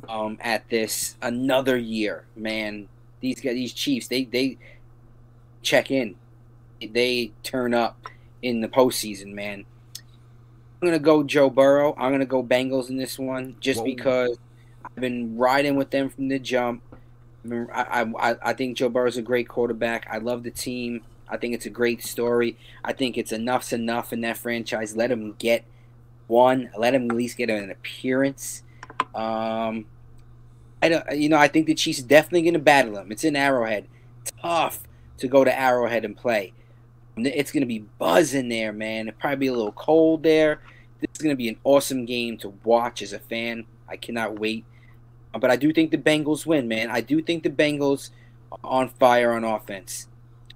um, 0.10 0.38
at 0.42 0.68
this 0.70 1.16
another 1.22 1.78
year, 1.78 2.26
man? 2.36 2.88
These 3.20 3.40
guys, 3.40 3.54
these 3.54 3.74
Chiefs, 3.74 4.08
they 4.08 4.26
they 4.26 4.58
check 5.62 5.92
in 5.92 6.16
they 6.88 7.32
turn 7.44 7.74
up 7.74 7.98
in 8.42 8.62
the 8.62 8.68
postseason, 8.68 9.34
man. 9.34 9.66
I'm 10.82 10.88
gonna 10.88 11.00
go 11.00 11.24
Joe 11.24 11.50
Burrow. 11.50 11.94
I'm 11.98 12.12
gonna 12.12 12.26
go 12.26 12.44
Bengals 12.44 12.90
in 12.90 12.98
this 12.98 13.20
one, 13.20 13.56
just 13.60 13.80
Whoa. 13.80 13.86
because 13.86 14.38
I've 14.84 14.96
been 14.96 15.38
riding 15.38 15.76
with 15.76 15.92
them 15.92 16.10
from 16.10 16.28
the 16.28 16.40
jump. 16.40 16.82
I, 17.74 18.12
I, 18.20 18.36
I 18.42 18.54
think 18.54 18.78
Joe 18.78 18.90
Burrow 18.90 19.08
is 19.08 19.18
a 19.18 19.22
great 19.22 19.48
quarterback. 19.48 20.08
I 20.12 20.18
love 20.18 20.44
the 20.44 20.52
team. 20.52 21.02
I 21.28 21.38
think 21.38 21.54
it's 21.54 21.66
a 21.66 21.72
great 21.72 22.04
story. 22.04 22.58
I 22.84 22.94
think 22.94 23.18
it's 23.18 23.32
enough's 23.32 23.74
enough 23.74 24.12
in 24.12 24.22
that 24.22 24.38
franchise. 24.38 24.96
Let 24.96 25.12
him 25.12 25.36
get 25.40 25.64
one. 26.28 26.70
Let 26.78 26.94
him 26.94 27.10
at 27.10 27.16
least 27.16 27.38
get 27.38 27.50
an 27.50 27.72
appearance. 27.72 28.64
Um, 29.16 29.86
I 30.82 30.90
don't, 30.90 31.12
you 31.18 31.30
know, 31.30 31.38
I 31.38 31.48
think 31.48 31.68
the 31.68 31.74
Chiefs 31.74 32.02
definitely 32.02 32.44
going 32.44 32.54
to 32.54 32.60
battle 32.60 32.98
him. 32.98 33.12
It's 33.12 33.24
in 33.24 33.36
Arrowhead. 33.36 33.88
Tough 34.42 34.82
to 35.18 35.28
go 35.28 35.44
to 35.44 35.60
Arrowhead 35.60 36.06
and 36.06 36.18
play. 36.18 36.54
It's 37.18 37.52
going 37.52 37.62
to 37.62 37.68
be 37.68 37.86
buzzing 37.98 38.50
there, 38.50 38.72
man. 38.72 39.08
It'll 39.08 39.20
probably 39.20 39.38
be 39.38 39.48
a 39.48 39.54
little 39.54 39.72
cold 39.74 40.24
there. 40.24 40.62
This 41.00 41.10
is 41.16 41.22
going 41.22 41.34
to 41.34 41.38
be 41.38 41.50
an 41.50 41.58
awesome 41.64 42.06
game 42.06 42.38
to 42.38 42.50
watch 42.64 43.02
as 43.02 43.14
a 43.14 43.20
fan. 43.20 43.66
I 43.88 43.98
cannot 43.98 44.40
wait. 44.40 44.66
But 45.38 45.52
I 45.52 45.56
do 45.56 45.72
think 45.74 45.92
the 45.92 45.98
Bengals 45.98 46.46
win, 46.46 46.68
man. 46.68 46.90
I 46.90 47.02
do 47.02 47.22
think 47.22 47.44
the 47.44 47.50
Bengals 47.50 48.10
are 48.52 48.60
on 48.64 48.90
fire 48.90 49.32
on 49.34 49.44
offense. 49.44 50.08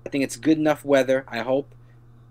I 0.05 0.09
think 0.09 0.23
it's 0.23 0.35
good 0.35 0.57
enough 0.57 0.85
weather. 0.85 1.25
I 1.27 1.39
hope 1.39 1.73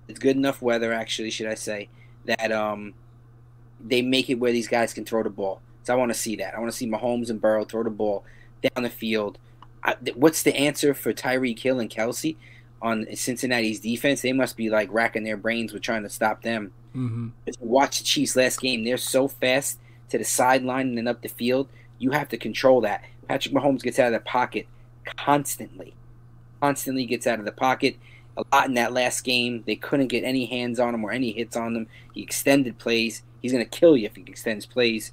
it's 0.09 0.19
good 0.19 0.37
enough 0.37 0.63
weather, 0.63 0.93
actually, 0.93 1.31
should 1.31 1.47
I 1.47 1.55
say, 1.55 1.89
that 2.27 2.53
um 2.53 2.95
they 3.81 4.01
make 4.01 4.31
it 4.31 4.37
where 4.37 4.53
these 4.53 4.69
guys 4.69 4.95
can 4.95 5.05
throw 5.05 5.23
the 5.23 5.31
ball. 5.31 5.61
So 5.83 5.93
I 5.93 5.97
want 5.97 6.11
to 6.11 6.19
see 6.19 6.37
that. 6.37 6.55
I 6.55 6.59
want 6.59 6.71
to 6.71 6.77
see 6.77 6.89
Mahomes 6.89 7.29
and 7.29 7.41
Burrow 7.41 7.65
throw 7.65 7.83
the 7.83 7.91
ball 7.91 8.25
down 8.63 8.83
the 8.83 8.91
field. 8.91 9.39
I, 9.83 9.97
what's 10.15 10.43
the 10.43 10.57
answer 10.57 10.95
for 10.95 11.13
Tyreek 11.13 11.59
Hill 11.59 11.79
and 11.79 11.91
Kelce? 11.91 12.37
On 12.85 13.07
Cincinnati's 13.17 13.81
defense, 13.81 14.21
they 14.21 14.35
must 14.35 14.59
be 14.59 14.69
like 14.69 14.93
racking 14.93 15.25
their 15.25 15.39
brains 15.39 15.73
with 15.73 15.83
trying 15.83 16.03
to 16.03 16.11
stop 16.11 16.43
them. 16.43 16.71
Mm-hmm. 16.95 17.29
watch 17.59 17.99
the 17.99 18.05
Chiefs 18.05 18.37
last 18.37 18.61
game; 18.61 18.85
they're 18.85 18.99
so 18.99 19.27
fast 19.27 19.81
to 20.11 20.19
the 20.19 20.25
sideline 20.25 20.89
and 20.89 20.99
then 20.99 21.09
up 21.09 21.23
the 21.23 21.29
field. 21.29 21.69
You 21.99 22.11
have 22.11 22.29
to 22.29 22.37
control 22.37 22.83
that. 22.83 23.03
Patrick 23.27 23.55
Mahomes 23.55 23.83
gets 23.83 23.99
out 23.99 24.09
of 24.09 24.13
the 24.13 24.21
pocket 24.21 24.67
constantly, 25.17 25.95
constantly 26.61 27.07
gets 27.07 27.27
out 27.27 27.39
of 27.39 27.47
the 27.47 27.53
pocket. 27.53 27.97
A 28.37 28.45
lot 28.53 28.67
in 28.67 28.75
that 28.75 28.93
last 28.93 29.23
game, 29.23 29.65
they 29.67 29.77
couldn't 29.77 30.09
get 30.09 30.23
any 30.23 30.45
hands 30.45 30.79
on 30.79 30.95
him 30.95 31.05
or 31.05 31.11
any 31.11 31.33
hits 31.33 31.57
on 31.57 31.73
them. 31.73 31.87
He 32.13 32.23
extended 32.23 32.79
plays. 32.79 33.23
He's 33.41 33.53
gonna 33.53 33.65
kill 33.65 33.97
you 33.97 34.07
if 34.07 34.17
he 34.17 34.23
extends 34.27 34.67
plays. 34.67 35.13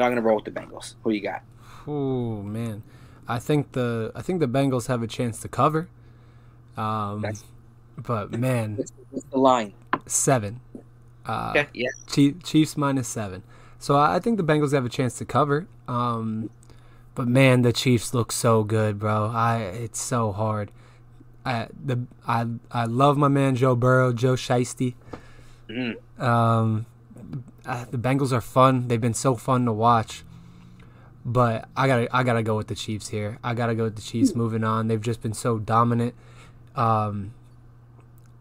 I'm 0.00 0.10
gonna 0.10 0.22
roll 0.22 0.36
with 0.36 0.44
the 0.44 0.50
Bengals. 0.50 0.94
Who 1.04 1.10
you 1.12 1.20
got? 1.20 1.42
Oh 1.86 2.42
man, 2.42 2.82
I 3.28 3.38
think 3.38 3.72
the 3.72 4.10
I 4.16 4.22
think 4.22 4.40
the 4.40 4.48
Bengals 4.48 4.88
have 4.88 5.04
a 5.04 5.06
chance 5.06 5.40
to 5.42 5.48
cover. 5.48 5.88
Um, 6.76 7.24
but 7.96 8.32
man, 8.32 8.76
what's 9.10 9.26
the 9.30 9.38
line? 9.38 9.74
Seven. 10.06 10.60
Uh, 11.26 11.52
okay, 11.56 11.68
yeah. 11.74 11.88
Chiefs 12.42 12.76
minus 12.76 13.08
seven. 13.08 13.42
So 13.78 13.96
I 13.96 14.18
think 14.18 14.36
the 14.36 14.44
Bengals 14.44 14.72
have 14.72 14.84
a 14.84 14.88
chance 14.90 15.16
to 15.18 15.24
cover. 15.24 15.68
Um, 15.88 16.50
but 17.14 17.28
man, 17.28 17.62
the 17.62 17.72
Chiefs 17.72 18.14
look 18.14 18.32
so 18.32 18.64
good, 18.64 18.98
bro. 18.98 19.26
I 19.34 19.58
it's 19.58 20.00
so 20.00 20.32
hard. 20.32 20.70
I 21.44 21.68
the 21.84 22.06
I 22.26 22.46
I 22.70 22.84
love 22.86 23.16
my 23.16 23.28
man 23.28 23.56
Joe 23.56 23.76
Burrow, 23.76 24.12
Joe 24.12 24.34
Shiesty. 24.34 24.94
Mm-hmm. 25.68 26.22
Um, 26.22 26.86
the 27.64 27.98
Bengals 27.98 28.32
are 28.32 28.40
fun. 28.40 28.88
They've 28.88 29.00
been 29.00 29.14
so 29.14 29.34
fun 29.36 29.64
to 29.66 29.72
watch. 29.72 30.24
but 31.24 31.68
I 31.76 31.86
gotta 31.86 32.08
I 32.16 32.22
gotta 32.22 32.42
go 32.42 32.56
with 32.56 32.68
the 32.68 32.74
Chiefs 32.74 33.08
here. 33.08 33.38
I 33.44 33.54
gotta 33.54 33.74
go 33.74 33.84
with 33.84 33.96
the 33.96 34.02
Chiefs. 34.02 34.34
Moving 34.34 34.64
on, 34.64 34.88
they've 34.88 35.00
just 35.00 35.22
been 35.22 35.34
so 35.34 35.58
dominant. 35.58 36.14
Um, 36.80 37.34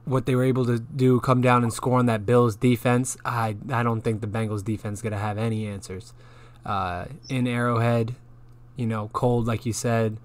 what 0.06 0.26
they 0.26 0.34
were 0.34 0.44
able 0.44 0.66
to 0.66 0.80
do, 0.80 1.20
come 1.20 1.42
down 1.42 1.64
and 1.64 1.72
score 1.72 2.00
on 2.00 2.08
that 2.08 2.26
Bills 2.26 2.56
defense. 2.56 3.18
I 3.24 3.58
I 3.72 3.84
don't 3.84 4.02
think 4.02 4.22
the 4.22 4.28
Bengals 4.28 4.64
defense 4.64 5.00
is 5.00 5.02
gonna 5.04 5.20
have 5.20 5.38
any 5.38 5.68
answers. 5.68 6.14
Uh, 6.66 7.06
in 7.30 7.48
Arrowhead, 7.48 8.16
you 8.76 8.88
know, 8.88 9.10
cold 9.14 9.46
like 9.46 9.66
you 9.66 9.74
said, 9.74 10.18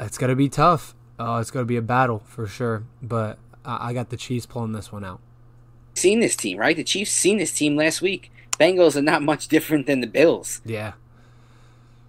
it's 0.00 0.18
gonna 0.18 0.36
be 0.36 0.48
tough. 0.48 0.94
Oh, 1.18 1.38
it's 1.38 1.50
gonna 1.50 1.66
be 1.66 1.76
a 1.76 1.82
battle 1.82 2.22
for 2.26 2.46
sure. 2.46 2.84
But 3.02 3.38
I, 3.64 3.88
I 3.90 3.92
got 3.92 4.10
the 4.10 4.16
Chiefs 4.16 4.46
pulling 4.46 4.72
this 4.72 4.90
one 4.90 5.04
out. 5.04 5.20
Seen 5.94 6.20
this 6.20 6.36
team, 6.36 6.58
right? 6.58 6.76
The 6.76 6.84
Chiefs 6.84 7.12
seen 7.12 7.38
this 7.38 7.52
team 7.52 7.76
last 7.76 8.00
week. 8.00 8.30
Bengals 8.58 8.96
are 8.96 9.02
not 9.02 9.22
much 9.22 9.48
different 9.48 9.86
than 9.86 10.00
the 10.00 10.06
Bills. 10.06 10.62
Yeah. 10.64 10.92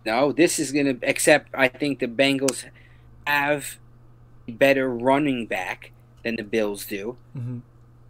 No, 0.05 0.31
this 0.31 0.59
is 0.59 0.71
gonna. 0.71 0.95
Except 1.01 1.49
I 1.53 1.67
think 1.67 1.99
the 1.99 2.07
Bengals 2.07 2.65
have 3.25 3.77
better 4.47 4.89
running 4.89 5.45
back 5.45 5.91
than 6.23 6.35
the 6.35 6.43
Bills 6.43 6.85
do. 6.85 7.17
Mm-hmm. 7.37 7.59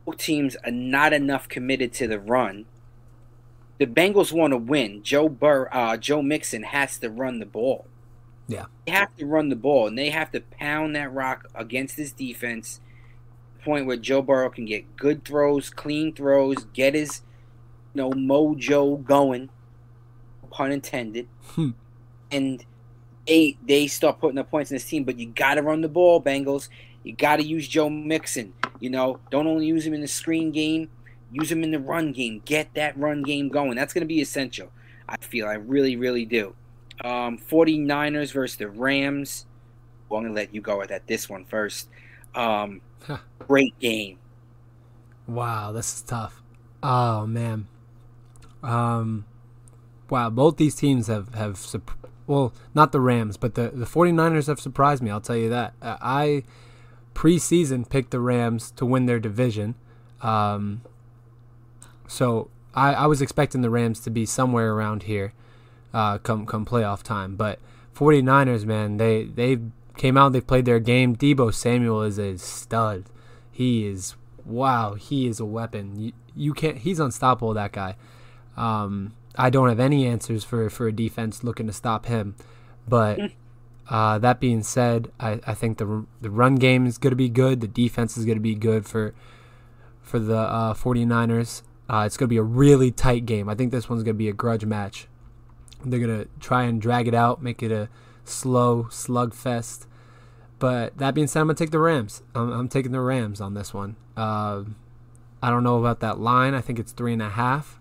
Both 0.06 0.18
teams 0.18 0.56
are 0.66 0.72
not 0.72 1.14
enough 1.14 1.48
committed 1.48 1.94
to 1.94 2.08
the 2.08 2.20
run. 2.20 2.66
The 3.80 3.86
Bengals 3.88 4.32
want 4.32 4.52
to 4.52 4.58
win. 4.58 5.04
Joe 5.04 5.30
Burr, 5.30 5.70
uh, 5.72 5.98
Joe 5.98 6.22
Mixon 6.22 6.64
has 6.64 6.98
to 7.00 7.10
run 7.10 7.40
the 7.40 7.46
ball. 7.46 7.86
Yeah, 8.48 8.66
they 8.86 8.92
have 8.92 9.16
to 9.18 9.26
run 9.26 9.50
the 9.50 9.56
ball, 9.56 9.88
and 9.88 9.98
they 9.98 10.10
have 10.10 10.32
to 10.32 10.42
pound 10.42 10.96
that 10.96 11.14
rock 11.14 11.50
against 11.56 11.96
this 11.98 12.12
defense. 12.12 12.82
Point 13.64 13.86
where 13.86 13.98
Joe 13.98 14.22
Burrow 14.22 14.50
can 14.50 14.66
get 14.66 14.98
good 14.98 15.24
throws, 15.24 15.70
clean 15.70 16.14
throws, 16.14 16.66
get 16.74 16.94
his, 16.94 17.22
you 17.94 18.02
know, 18.02 18.12
mojo 18.12 19.02
going. 19.04 19.50
Pun 20.50 20.72
intended. 20.74 21.28
Hmm. 21.48 21.72
And 22.30 22.66
they 23.28 23.58
they 23.66 23.88
start 23.88 24.20
putting 24.20 24.36
the 24.36 24.44
points 24.44 24.72
in 24.72 24.76
this 24.76 24.86
team, 24.86 25.04
but 25.04 25.18
you 25.18 25.28
got 25.28 25.56
to 25.56 25.62
run 25.62 25.82
the 25.82 25.90
ball, 25.90 26.22
Bengals. 26.22 26.70
You 27.04 27.14
got 27.14 27.38
to 27.38 27.44
use 27.44 27.68
Joe 27.68 27.90
Mixon. 27.90 28.54
You 28.80 28.90
know, 28.90 29.20
don't 29.30 29.48
only 29.48 29.66
use 29.66 29.86
him 29.86 29.94
in 29.94 30.02
the 30.02 30.08
screen 30.08 30.52
game, 30.52 30.90
use 31.32 31.52
him 31.52 31.64
in 31.64 31.72
the 31.72 31.80
run 31.80 32.12
game. 32.12 32.42
Get 32.46 32.74
that 32.76 32.98
run 32.98 33.24
game 33.24 33.50
going. 33.50 33.76
That's 33.76 33.94
going 33.94 34.02
to 34.02 34.08
be 34.08 34.22
essential. 34.22 34.72
I 35.08 35.18
feel. 35.18 35.48
I 35.48 35.56
really, 35.56 35.96
really 35.96 36.26
do. 36.26 36.56
Um, 37.04 37.38
49ers 37.38 38.32
versus 38.32 38.58
the 38.58 38.70
Rams. 38.70 39.46
Well, 40.08 40.20
I'm 40.20 40.24
going 40.26 40.36
to 40.36 40.42
let 40.42 40.54
you 40.54 40.62
go 40.62 40.82
at 40.82 40.90
that 40.90 41.08
this 41.08 41.30
one 41.30 41.46
first. 41.46 41.90
Um, 42.36 42.82
Huh. 43.06 43.18
great 43.40 43.78
game. 43.80 44.18
Wow, 45.28 45.72
this 45.74 45.94
is 45.96 46.02
tough. 46.02 46.42
Oh 46.82 47.26
man. 47.28 47.68
Um 48.62 49.26
wow, 50.10 50.30
both 50.30 50.58
these 50.58 50.76
teams 50.76 51.08
have 51.08 51.34
have 51.36 51.58
well, 52.28 52.54
not 52.74 52.92
the 52.92 53.02
Rams, 53.02 53.38
but 53.38 53.56
the 53.56 53.70
the 53.74 53.86
49ers 53.86 54.48
have 54.48 54.60
surprised 54.60 55.04
me, 55.04 55.12
I'll 55.12 55.22
tell 55.22 55.36
you 55.36 55.50
that. 55.50 55.74
Uh, 55.82 55.98
I 56.02 56.44
preseason 57.14 57.88
picked 57.88 58.12
the 58.12 58.20
Rams 58.20 58.72
to 58.72 58.86
win 58.86 59.06
their 59.06 59.20
division. 59.20 59.76
Um 60.22 60.82
so 62.08 62.50
I 62.74 62.94
I 62.94 63.06
was 63.08 63.22
expecting 63.22 63.62
the 63.62 63.70
Rams 63.70 64.00
to 64.02 64.10
be 64.10 64.26
somewhere 64.26 64.74
around 64.74 65.04
here 65.04 65.34
uh 65.94 66.18
come 66.18 66.46
come 66.46 66.66
playoff 66.66 67.04
time, 67.04 67.36
but 67.36 67.60
49ers 67.96 68.66
man, 68.66 68.98
they 68.98 69.26
they 69.26 69.60
came 69.98 70.18
out, 70.18 70.34
they 70.34 70.42
played 70.42 70.66
their 70.66 70.80
game. 70.80 71.16
Deebo 71.16 71.54
Samuel 71.54 72.02
is 72.02 72.18
a 72.18 72.38
stud. 72.38 73.06
He 73.52 73.86
is 73.86 74.16
wow, 74.46 74.96
he 74.96 75.28
is 75.28 75.40
a 75.40 75.46
weapon. 75.46 76.00
You, 76.00 76.14
you 76.36 76.54
can't 76.54 76.78
he's 76.78 77.00
unstoppable 77.00 77.54
that 77.54 77.72
guy. 77.72 77.96
Um, 78.58 79.14
I 79.36 79.50
don't 79.50 79.70
have 79.70 79.80
any 79.80 80.06
answers 80.06 80.44
for 80.44 80.70
for 80.70 80.88
a 80.88 80.92
defense 80.92 81.44
looking 81.44 81.68
to 81.68 81.74
stop 81.74 82.06
him. 82.06 82.36
But 82.88 83.20
uh, 83.90 84.20
that 84.20 84.40
being 84.40 84.64
said, 84.64 85.12
I, 85.20 85.40
I 85.46 85.54
think 85.54 85.78
the 85.78 86.06
the 86.22 86.30
run 86.30 86.56
game 86.56 86.86
is 86.86 86.98
going 86.98 87.12
to 87.12 87.18
be 87.18 87.30
good. 87.30 87.62
The 87.62 87.68
defense 87.68 88.18
is 88.18 88.26
going 88.26 88.38
to 88.38 88.42
be 88.42 88.56
good 88.56 88.86
for 88.86 89.14
for 90.02 90.20
the 90.20 90.38
uh, 90.38 90.74
49ers. 90.74 91.64
Uh, 91.90 92.04
it's 92.06 92.18
going 92.18 92.28
to 92.28 92.34
be 92.34 92.38
a 92.38 92.44
really 92.44 92.92
tight 92.92 93.26
game. 93.26 93.50
I 93.50 93.56
think 93.56 93.72
this 93.72 93.90
one's 93.90 94.04
going 94.04 94.16
to 94.16 94.20
be 94.20 94.30
a 94.30 94.34
grudge 94.34 94.66
match. 94.66 95.08
They're 95.84 96.00
going 96.00 96.24
to 96.24 96.30
try 96.40 96.64
and 96.64 96.82
drag 96.82 97.08
it 97.08 97.14
out, 97.14 97.42
make 97.42 97.62
it 97.62 97.72
a 97.72 97.90
slow 98.24 98.84
slugfest. 98.90 99.86
But 100.60 100.98
that 100.98 101.14
being 101.14 101.28
said, 101.28 101.42
I'm 101.42 101.48
gonna 101.48 101.56
take 101.56 101.72
the 101.72 101.80
Rams. 101.80 102.22
I'm, 102.34 102.50
I'm 102.52 102.70
taking 102.70 102.94
the 102.94 103.02
Rams 103.02 103.42
on 103.42 103.54
this 103.54 103.74
one. 103.74 103.98
Uh, 104.16 104.64
I 105.42 105.50
don't 105.50 105.64
know 105.64 105.78
about 105.78 106.00
that 106.00 106.20
line. 106.20 106.54
I 106.54 106.62
think 106.62 106.80
it's 106.80 106.94
three 106.94 107.12
and 107.12 107.22
a 107.22 107.30
half. 107.30 107.80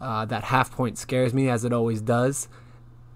Uh, 0.00 0.24
that 0.24 0.44
half 0.44 0.70
point 0.70 0.98
scares 0.98 1.34
me, 1.34 1.48
as 1.48 1.64
it 1.64 1.72
always 1.72 2.00
does. 2.00 2.48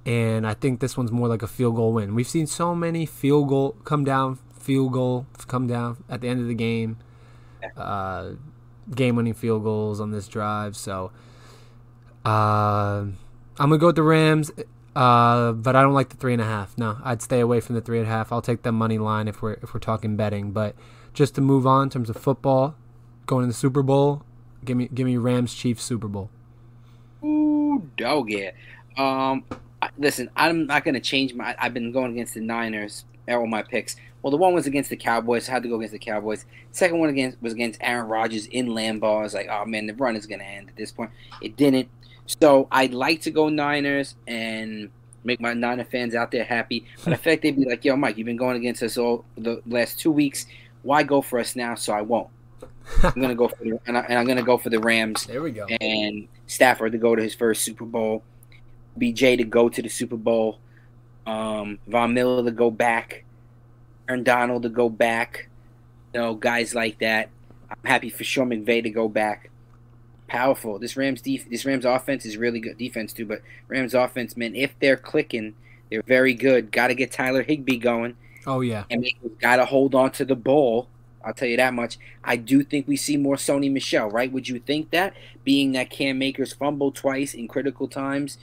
And 0.06 0.46
I 0.46 0.54
think 0.54 0.80
this 0.80 0.96
one's 0.96 1.10
more 1.10 1.28
like 1.28 1.42
a 1.42 1.46
field 1.46 1.76
goal 1.76 1.94
win. 1.94 2.14
We've 2.14 2.28
seen 2.28 2.46
so 2.46 2.74
many 2.74 3.06
field 3.06 3.48
goal 3.48 3.72
come 3.84 4.04
down, 4.04 4.38
field 4.58 4.92
goal 4.92 5.26
come 5.46 5.66
down 5.66 6.04
at 6.08 6.20
the 6.20 6.28
end 6.28 6.40
of 6.40 6.46
the 6.46 6.54
game, 6.54 6.98
uh, 7.76 8.32
game 8.94 9.16
winning 9.16 9.32
field 9.32 9.62
goals 9.64 10.00
on 10.00 10.10
this 10.10 10.28
drive. 10.28 10.76
So 10.76 11.10
uh, 12.26 13.06
I'm 13.06 13.16
gonna 13.58 13.78
go 13.78 13.86
with 13.86 13.96
the 13.96 14.02
Rams. 14.02 14.50
Uh, 14.94 15.50
but 15.52 15.74
I 15.74 15.82
don't 15.82 15.94
like 15.94 16.10
the 16.10 16.16
three 16.16 16.32
and 16.32 16.42
a 16.42 16.44
half. 16.44 16.78
No, 16.78 16.98
I'd 17.02 17.20
stay 17.20 17.40
away 17.40 17.60
from 17.60 17.74
the 17.74 17.80
three 17.80 17.98
and 17.98 18.06
a 18.06 18.10
half. 18.10 18.30
I'll 18.30 18.42
take 18.42 18.62
the 18.62 18.70
money 18.70 18.98
line 18.98 19.26
if 19.26 19.42
we're 19.42 19.54
if 19.54 19.74
we're 19.74 19.80
talking 19.80 20.16
betting. 20.16 20.52
But 20.52 20.76
just 21.12 21.34
to 21.34 21.40
move 21.40 21.66
on 21.66 21.84
in 21.84 21.90
terms 21.90 22.08
of 22.10 22.16
football, 22.16 22.76
going 23.26 23.42
to 23.42 23.48
the 23.48 23.54
Super 23.54 23.82
Bowl, 23.82 24.22
give 24.64 24.76
me 24.76 24.88
give 24.92 25.06
me 25.06 25.16
Rams 25.16 25.52
Chiefs 25.52 25.82
Super 25.82 26.06
Bowl. 26.06 26.30
Ooh, 27.24 27.88
dog 27.96 28.30
yeah. 28.30 28.50
Um, 28.96 29.44
listen, 29.98 30.30
I'm 30.36 30.66
not 30.66 30.84
gonna 30.84 31.00
change 31.00 31.34
my. 31.34 31.54
I've 31.58 31.74
been 31.74 31.92
going 31.92 32.12
against 32.12 32.34
the 32.34 32.40
Niners. 32.40 33.04
All 33.28 33.46
my 33.46 33.62
picks. 33.62 33.96
Well, 34.22 34.30
the 34.30 34.36
one 34.36 34.54
was 34.54 34.66
against 34.66 34.90
the 34.90 34.96
Cowboys. 34.96 35.48
I 35.48 35.52
had 35.52 35.62
to 35.62 35.68
go 35.68 35.76
against 35.76 35.92
the 35.92 35.98
Cowboys. 35.98 36.44
Second 36.72 36.98
one 36.98 37.08
against 37.08 37.40
was 37.42 37.52
against 37.52 37.78
Aaron 37.82 38.06
Rodgers 38.08 38.46
in 38.46 38.68
Lambeau. 38.68 39.18
I 39.18 39.22
was 39.22 39.34
like, 39.34 39.48
oh 39.50 39.64
man, 39.64 39.86
the 39.86 39.94
run 39.94 40.16
is 40.16 40.26
gonna 40.26 40.44
end 40.44 40.68
at 40.68 40.76
this 40.76 40.92
point. 40.92 41.10
It 41.40 41.56
didn't. 41.56 41.88
So 42.40 42.68
I'd 42.70 42.94
like 42.94 43.22
to 43.22 43.30
go 43.30 43.48
Niners 43.48 44.14
and 44.26 44.90
make 45.24 45.40
my 45.40 45.54
Niner 45.54 45.84
fans 45.84 46.14
out 46.14 46.30
there 46.30 46.44
happy. 46.44 46.86
But 47.02 47.14
I 47.14 47.16
feel 47.16 47.32
like 47.32 47.42
they'd 47.42 47.56
be 47.56 47.64
like, 47.64 47.84
yo, 47.84 47.96
Mike, 47.96 48.16
you've 48.18 48.26
been 48.26 48.36
going 48.36 48.56
against 48.56 48.82
us 48.82 48.96
all 48.98 49.24
the 49.36 49.62
last 49.66 49.98
two 49.98 50.10
weeks. 50.10 50.46
Why 50.82 51.02
go 51.02 51.22
for 51.22 51.38
us 51.38 51.56
now? 51.56 51.74
So 51.74 51.92
I 51.94 52.02
won't. 52.02 52.28
I'm 53.02 53.20
gonna 53.20 53.34
go 53.34 53.48
for 53.48 53.64
the, 53.64 53.80
and, 53.86 53.96
I, 53.96 54.00
and 54.02 54.18
I'm 54.18 54.26
gonna 54.26 54.42
go 54.42 54.58
for 54.58 54.68
the 54.68 54.78
Rams 54.78 55.24
There 55.26 55.42
we 55.42 55.50
go. 55.52 55.66
and 55.80 56.28
Stafford 56.46 56.92
to 56.92 56.98
go 56.98 57.14
to 57.14 57.22
his 57.22 57.34
first 57.34 57.62
Super 57.62 57.84
Bowl, 57.84 58.22
BJ 58.98 59.36
to 59.38 59.44
go 59.44 59.68
to 59.68 59.82
the 59.82 59.88
Super 59.88 60.16
Bowl, 60.16 60.58
um, 61.26 61.78
Von 61.86 62.14
Miller 62.14 62.44
to 62.44 62.50
go 62.50 62.70
back, 62.70 63.24
Aaron 64.08 64.22
Donald 64.22 64.62
to 64.64 64.68
go 64.68 64.88
back, 64.88 65.48
you 66.12 66.20
know, 66.20 66.34
guys 66.34 66.74
like 66.74 66.98
that. 66.98 67.30
I'm 67.70 67.78
happy 67.84 68.10
for 68.10 68.24
Sean 68.24 68.50
McVay 68.50 68.82
to 68.82 68.90
go 68.90 69.08
back. 69.08 69.50
Powerful. 70.26 70.78
This 70.78 70.96
Rams 70.96 71.20
def- 71.22 71.48
this 71.48 71.64
Rams 71.64 71.84
offense 71.84 72.24
is 72.24 72.36
really 72.36 72.60
good 72.60 72.78
defense 72.78 73.12
too, 73.12 73.26
but 73.26 73.42
Rams 73.68 73.94
offense, 73.94 74.36
man, 74.36 74.54
if 74.54 74.78
they're 74.80 74.96
clicking, 74.96 75.54
they're 75.90 76.02
very 76.02 76.34
good. 76.34 76.72
Got 76.72 76.88
to 76.88 76.94
get 76.94 77.12
Tyler 77.12 77.42
Higbee 77.42 77.78
going, 77.78 78.16
Oh 78.46 78.60
yeah. 78.60 78.84
and 78.90 79.06
got 79.40 79.56
to 79.56 79.64
hold 79.64 79.94
on 79.94 80.10
to 80.12 80.24
the 80.24 80.36
ball. 80.36 80.88
I'll 81.24 81.34
tell 81.34 81.48
you 81.48 81.56
that 81.56 81.74
much. 81.74 81.98
I 82.22 82.36
do 82.36 82.62
think 82.62 82.86
we 82.86 82.96
see 82.96 83.16
more 83.16 83.36
Sony 83.36 83.72
Michel, 83.72 84.10
right? 84.10 84.30
Would 84.30 84.48
you 84.48 84.58
think 84.58 84.90
that? 84.90 85.14
Being 85.42 85.72
that 85.72 85.90
Cam 85.90 86.20
Akers 86.22 86.52
fumbled 86.52 86.94
twice 86.94 87.34
in 87.34 87.48
critical 87.48 87.88
times, 87.88 88.38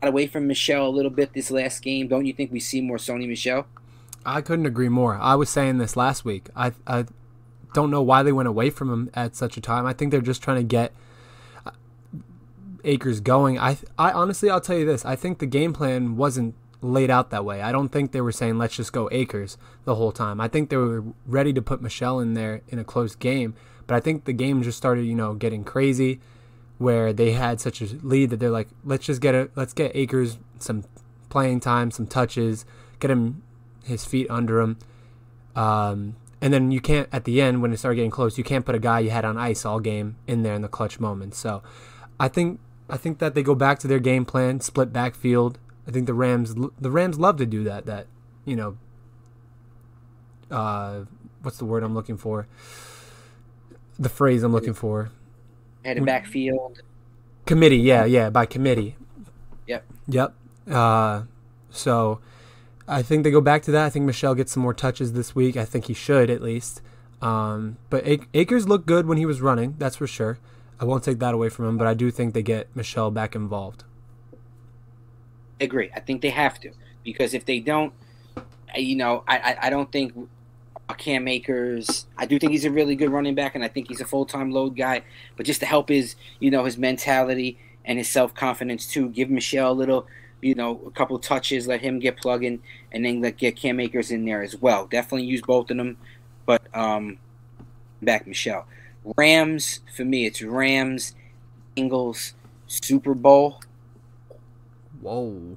got 0.00 0.08
away 0.08 0.26
from 0.26 0.46
Michel 0.46 0.86
a 0.86 0.90
little 0.90 1.10
bit 1.10 1.32
this 1.32 1.50
last 1.50 1.82
game. 1.82 2.08
Don't 2.08 2.26
you 2.26 2.32
think 2.32 2.52
we 2.52 2.60
see 2.60 2.80
more 2.80 2.98
Sony 2.98 3.26
Michel? 3.26 3.66
I 4.24 4.40
couldn't 4.40 4.66
agree 4.66 4.88
more. 4.88 5.16
I 5.16 5.34
was 5.34 5.48
saying 5.48 5.78
this 5.78 5.96
last 5.96 6.24
week. 6.24 6.48
I 6.54 6.72
I 6.86 7.06
don't 7.74 7.90
know 7.90 8.02
why 8.02 8.22
they 8.22 8.32
went 8.32 8.48
away 8.48 8.70
from 8.70 8.92
him 8.92 9.10
at 9.14 9.34
such 9.34 9.56
a 9.56 9.60
time. 9.60 9.86
I 9.86 9.92
think 9.92 10.10
they're 10.10 10.20
just 10.20 10.42
trying 10.42 10.58
to 10.58 10.62
get 10.62 10.92
uh, 11.66 11.70
Akers 12.84 13.20
going. 13.20 13.58
I 13.58 13.78
I 13.98 14.12
honestly 14.12 14.50
I'll 14.50 14.60
tell 14.60 14.78
you 14.78 14.86
this. 14.86 15.04
I 15.04 15.16
think 15.16 15.38
the 15.38 15.46
game 15.46 15.72
plan 15.72 16.16
wasn't 16.16 16.54
laid 16.82 17.10
out 17.10 17.30
that 17.30 17.44
way. 17.44 17.62
I 17.62 17.72
don't 17.72 17.88
think 17.88 18.12
they 18.12 18.20
were 18.20 18.32
saying 18.32 18.58
let's 18.58 18.76
just 18.76 18.92
go 18.92 19.08
Akers 19.12 19.56
the 19.84 19.94
whole 19.94 20.12
time. 20.12 20.40
I 20.40 20.48
think 20.48 20.68
they 20.68 20.76
were 20.76 21.04
ready 21.26 21.52
to 21.52 21.62
put 21.62 21.80
Michel 21.80 22.20
in 22.20 22.34
there 22.34 22.60
in 22.68 22.78
a 22.78 22.84
close 22.84 23.14
game, 23.14 23.54
but 23.86 23.94
I 23.94 24.00
think 24.00 24.24
the 24.24 24.32
game 24.32 24.62
just 24.62 24.78
started, 24.78 25.06
you 25.06 25.14
know, 25.14 25.34
getting 25.34 25.64
crazy 25.64 26.20
where 26.78 27.12
they 27.12 27.32
had 27.32 27.60
such 27.60 27.80
a 27.80 27.86
lead 28.02 28.30
that 28.30 28.40
they're 28.40 28.50
like 28.50 28.68
let's 28.84 29.06
just 29.06 29.20
get 29.20 29.34
a 29.34 29.48
let's 29.54 29.72
get 29.72 29.94
Akers 29.94 30.38
some 30.58 30.84
playing 31.28 31.60
time, 31.60 31.90
some 31.90 32.06
touches, 32.06 32.64
get 32.98 33.10
him 33.10 33.42
his 33.84 34.04
feet 34.04 34.26
under 34.28 34.60
him. 34.60 34.78
Um, 35.54 36.16
and 36.40 36.52
then 36.52 36.72
you 36.72 36.80
can't 36.80 37.08
at 37.12 37.24
the 37.24 37.40
end 37.40 37.62
when 37.62 37.72
it 37.72 37.78
started 37.78 37.96
getting 37.96 38.10
close, 38.10 38.36
you 38.36 38.44
can't 38.44 38.66
put 38.66 38.74
a 38.74 38.80
guy 38.80 39.00
you 39.00 39.10
had 39.10 39.24
on 39.24 39.38
ice 39.38 39.64
all 39.64 39.80
game 39.80 40.16
in 40.26 40.42
there 40.42 40.54
in 40.54 40.62
the 40.62 40.68
clutch 40.68 40.98
moments. 40.98 41.38
So, 41.38 41.62
I 42.18 42.28
think 42.28 42.58
I 42.90 42.96
think 42.96 43.18
that 43.20 43.34
they 43.34 43.42
go 43.42 43.54
back 43.54 43.78
to 43.80 43.88
their 43.88 44.00
game 44.00 44.24
plan, 44.24 44.60
split 44.60 44.92
backfield. 44.92 45.58
I 45.86 45.90
think 45.90 46.06
the 46.06 46.14
Rams 46.14 46.54
the 46.80 46.90
Rams 46.90 47.18
love 47.18 47.36
to 47.38 47.46
do 47.46 47.64
that. 47.64 47.86
That 47.86 48.06
you 48.44 48.56
know, 48.56 48.76
uh, 50.50 51.04
what's 51.42 51.58
the 51.58 51.64
word 51.64 51.82
I'm 51.82 51.94
looking 51.94 52.16
for? 52.16 52.46
The 53.98 54.08
phrase 54.08 54.42
I'm 54.42 54.52
looking 54.52 54.74
for. 54.74 55.10
Had 55.84 55.98
a 55.98 56.02
backfield. 56.02 56.82
Committee, 57.46 57.78
yeah, 57.78 58.04
yeah, 58.04 58.30
by 58.30 58.46
committee. 58.46 58.96
Yep. 59.66 59.84
Yep. 60.08 60.34
Uh, 60.70 61.22
so 61.70 62.20
I 62.86 63.02
think 63.02 63.24
they 63.24 63.30
go 63.30 63.40
back 63.40 63.62
to 63.62 63.70
that. 63.72 63.84
I 63.84 63.90
think 63.90 64.04
Michel 64.04 64.34
gets 64.34 64.52
some 64.52 64.62
more 64.62 64.74
touches 64.74 65.12
this 65.12 65.34
week. 65.34 65.56
I 65.56 65.64
think 65.64 65.86
he 65.86 65.94
should 65.94 66.30
at 66.30 66.40
least. 66.40 66.80
Um, 67.20 67.78
but 67.90 68.04
Akers 68.34 68.68
looked 68.68 68.86
good 68.86 69.06
when 69.06 69.18
he 69.18 69.26
was 69.26 69.40
running, 69.40 69.76
that's 69.78 69.96
for 69.96 70.06
sure. 70.06 70.38
I 70.80 70.84
won't 70.84 71.04
take 71.04 71.20
that 71.20 71.34
away 71.34 71.48
from 71.48 71.66
him, 71.68 71.78
but 71.78 71.86
I 71.86 71.94
do 71.94 72.10
think 72.10 72.34
they 72.34 72.42
get 72.42 72.74
Michel 72.74 73.12
back 73.12 73.36
involved. 73.36 73.84
Agree. 75.62 75.90
I 75.94 76.00
think 76.00 76.22
they 76.22 76.30
have 76.30 76.58
to 76.60 76.72
because 77.04 77.34
if 77.34 77.44
they 77.44 77.60
don't, 77.60 77.92
you 78.74 78.96
know, 78.96 79.22
I, 79.28 79.38
I, 79.38 79.58
I 79.66 79.70
don't 79.70 79.90
think 79.92 80.12
Cam 80.94 81.28
Akers. 81.28 82.06
I 82.18 82.26
do 82.26 82.38
think 82.38 82.50
he's 82.50 82.64
a 82.64 82.70
really 82.70 82.96
good 82.96 83.10
running 83.10 83.36
back, 83.36 83.54
and 83.54 83.62
I 83.62 83.68
think 83.68 83.88
he's 83.88 84.00
a 84.00 84.04
full 84.04 84.26
time 84.26 84.50
load 84.50 84.76
guy. 84.76 85.02
But 85.36 85.46
just 85.46 85.60
to 85.60 85.66
help 85.66 85.88
his, 85.88 86.16
you 86.40 86.50
know, 86.50 86.64
his 86.64 86.76
mentality 86.76 87.58
and 87.84 87.96
his 87.96 88.08
self 88.08 88.34
confidence 88.34 88.86
too, 88.86 89.08
give 89.08 89.30
Michel 89.30 89.70
a 89.70 89.72
little, 89.72 90.06
you 90.40 90.56
know, 90.56 90.80
a 90.84 90.90
couple 90.90 91.16
touches, 91.20 91.68
let 91.68 91.80
him 91.80 92.00
get 92.00 92.16
plugging, 92.16 92.60
and 92.90 93.04
then 93.04 93.20
let 93.20 93.36
get 93.36 93.54
Cam 93.54 93.78
Akers 93.78 94.10
in 94.10 94.24
there 94.24 94.42
as 94.42 94.56
well. 94.56 94.86
Definitely 94.86 95.26
use 95.26 95.42
both 95.42 95.70
of 95.70 95.76
them, 95.76 95.96
but 96.44 96.62
um, 96.74 97.18
back 98.02 98.26
Michel. 98.26 98.66
Rams 99.16 99.80
for 99.94 100.04
me, 100.04 100.26
it's 100.26 100.42
Rams, 100.42 101.14
Bengals, 101.76 102.32
Super 102.66 103.14
Bowl. 103.14 103.60
Whoa, 105.02 105.56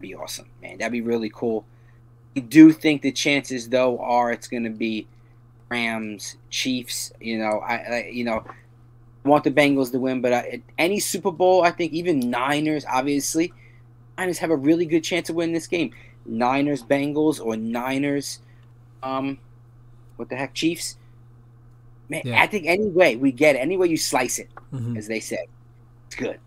be 0.00 0.14
awesome, 0.14 0.48
man. 0.62 0.78
That'd 0.78 0.92
be 0.92 1.00
really 1.02 1.30
cool. 1.30 1.64
I 2.36 2.40
do 2.40 2.72
think 2.72 3.02
the 3.02 3.12
chances 3.12 3.68
though 3.68 3.98
are 3.98 4.32
it's 4.32 4.48
going 4.48 4.64
to 4.64 4.70
be 4.70 5.06
Rams, 5.68 6.36
Chiefs. 6.48 7.12
You 7.20 7.38
know, 7.38 7.58
I, 7.58 7.74
I 7.74 8.10
you 8.12 8.24
know 8.24 8.44
want 9.24 9.44
the 9.44 9.50
Bengals 9.50 9.90
to 9.92 9.98
win, 9.98 10.20
but 10.20 10.32
I, 10.32 10.62
any 10.78 11.00
Super 11.00 11.30
Bowl, 11.30 11.62
I 11.62 11.70
think 11.70 11.92
even 11.92 12.30
Niners, 12.30 12.84
obviously, 12.88 13.52
Niners 14.16 14.38
have 14.38 14.50
a 14.50 14.56
really 14.56 14.86
good 14.86 15.02
chance 15.02 15.28
of 15.28 15.36
winning 15.36 15.54
this 15.54 15.66
game. 15.66 15.92
Niners, 16.24 16.82
Bengals, 16.82 17.44
or 17.44 17.56
Niners, 17.56 18.40
um, 19.02 19.38
what 20.16 20.28
the 20.28 20.36
heck, 20.36 20.54
Chiefs. 20.54 20.96
Man, 22.08 22.22
yeah. 22.24 22.42
I 22.42 22.46
think 22.46 22.66
any 22.66 22.88
way 22.88 23.16
we 23.16 23.32
get 23.32 23.56
it, 23.56 23.58
any 23.58 23.76
way 23.76 23.88
you 23.88 23.96
slice 23.96 24.38
it, 24.38 24.48
mm-hmm. 24.72 24.96
as 24.96 25.08
they 25.08 25.20
say, 25.20 25.46
it's 26.06 26.16
good. 26.16 26.38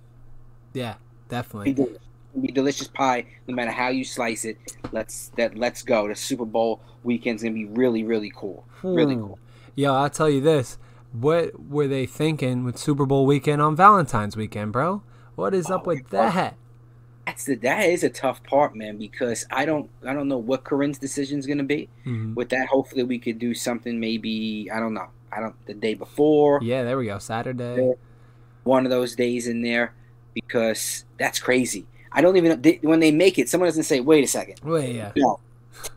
Yeah, 0.74 0.96
definitely 1.30 1.98
be 2.42 2.52
delicious 2.52 2.88
pie 2.88 3.26
no 3.48 3.56
matter 3.56 3.72
how 3.72 3.90
you 3.90 4.04
slice 4.04 4.46
it. 4.46 4.58
Let's 4.92 5.30
that 5.38 5.58
let's 5.58 5.82
go. 5.84 6.08
The 6.08 6.16
Super 6.16 6.46
Bowl 6.46 6.82
weekend's 7.04 7.44
gonna 7.44 7.56
be 7.56 7.66
really 7.66 8.04
really 8.04 8.32
cool. 8.36 8.66
Really 8.84 9.16
hmm. 9.16 9.22
cool. 9.22 9.40
Yo, 9.76 9.94
I'll 9.94 10.10
tell 10.10 10.30
you 10.30 10.42
this. 10.42 10.78
What 11.12 11.70
were 11.70 11.88
they 11.88 12.06
thinking 12.06 12.64
with 12.64 12.78
Super 12.78 13.06
Bowl 13.06 13.26
weekend 13.26 13.62
on 13.62 13.76
Valentine's 13.76 14.36
weekend, 14.36 14.74
bro? 14.74 15.02
What 15.36 15.54
is 15.54 15.70
oh, 15.70 15.76
up 15.76 15.88
with 15.88 16.10
that? 16.10 16.56
That's 17.26 17.46
the 17.46 17.56
that 17.56 17.90
is 17.90 18.04
a 18.04 18.10
tough 18.10 18.44
part, 18.44 18.76
man. 18.76 18.98
Because 18.98 19.46
I 19.52 19.66
don't 19.66 19.90
I 20.06 20.14
don't 20.14 20.28
know 20.28 20.38
what 20.38 20.64
Corinne's 20.64 20.98
decision 20.98 21.40
is 21.40 21.46
gonna 21.46 21.64
be. 21.64 21.90
Mm-hmm. 22.06 22.36
With 22.36 22.50
that, 22.50 22.68
hopefully 22.68 23.04
we 23.04 23.20
could 23.20 23.40
do 23.40 23.54
something. 23.54 24.00
Maybe 24.00 24.70
I 24.74 24.80
don't 24.80 24.94
know. 24.94 25.08
I 25.32 25.40
don't 25.40 25.56
the 25.66 25.74
day 25.74 25.94
before. 25.94 26.60
Yeah, 26.62 26.84
there 26.84 26.98
we 26.98 27.06
go. 27.06 27.20
Saturday. 27.20 27.94
One 28.64 28.86
of 28.86 28.90
those 28.90 29.16
days 29.16 29.48
in 29.48 29.62
there 29.62 29.94
because 30.34 31.06
that's 31.18 31.40
crazy. 31.40 31.88
I 32.16 32.22
don't 32.22 32.38
even 32.38 32.62
they, 32.62 32.80
when 32.82 33.02
they 33.02 33.12
make 33.12 33.38
it, 33.38 33.50
someone 33.50 33.68
doesn't 33.68 33.84
say, 33.84 34.00
"Wait 34.00 34.24
a 34.24 34.28
second. 34.28 34.62
Wait, 34.64 34.96
yeah, 34.96 35.12
no, 35.18 35.40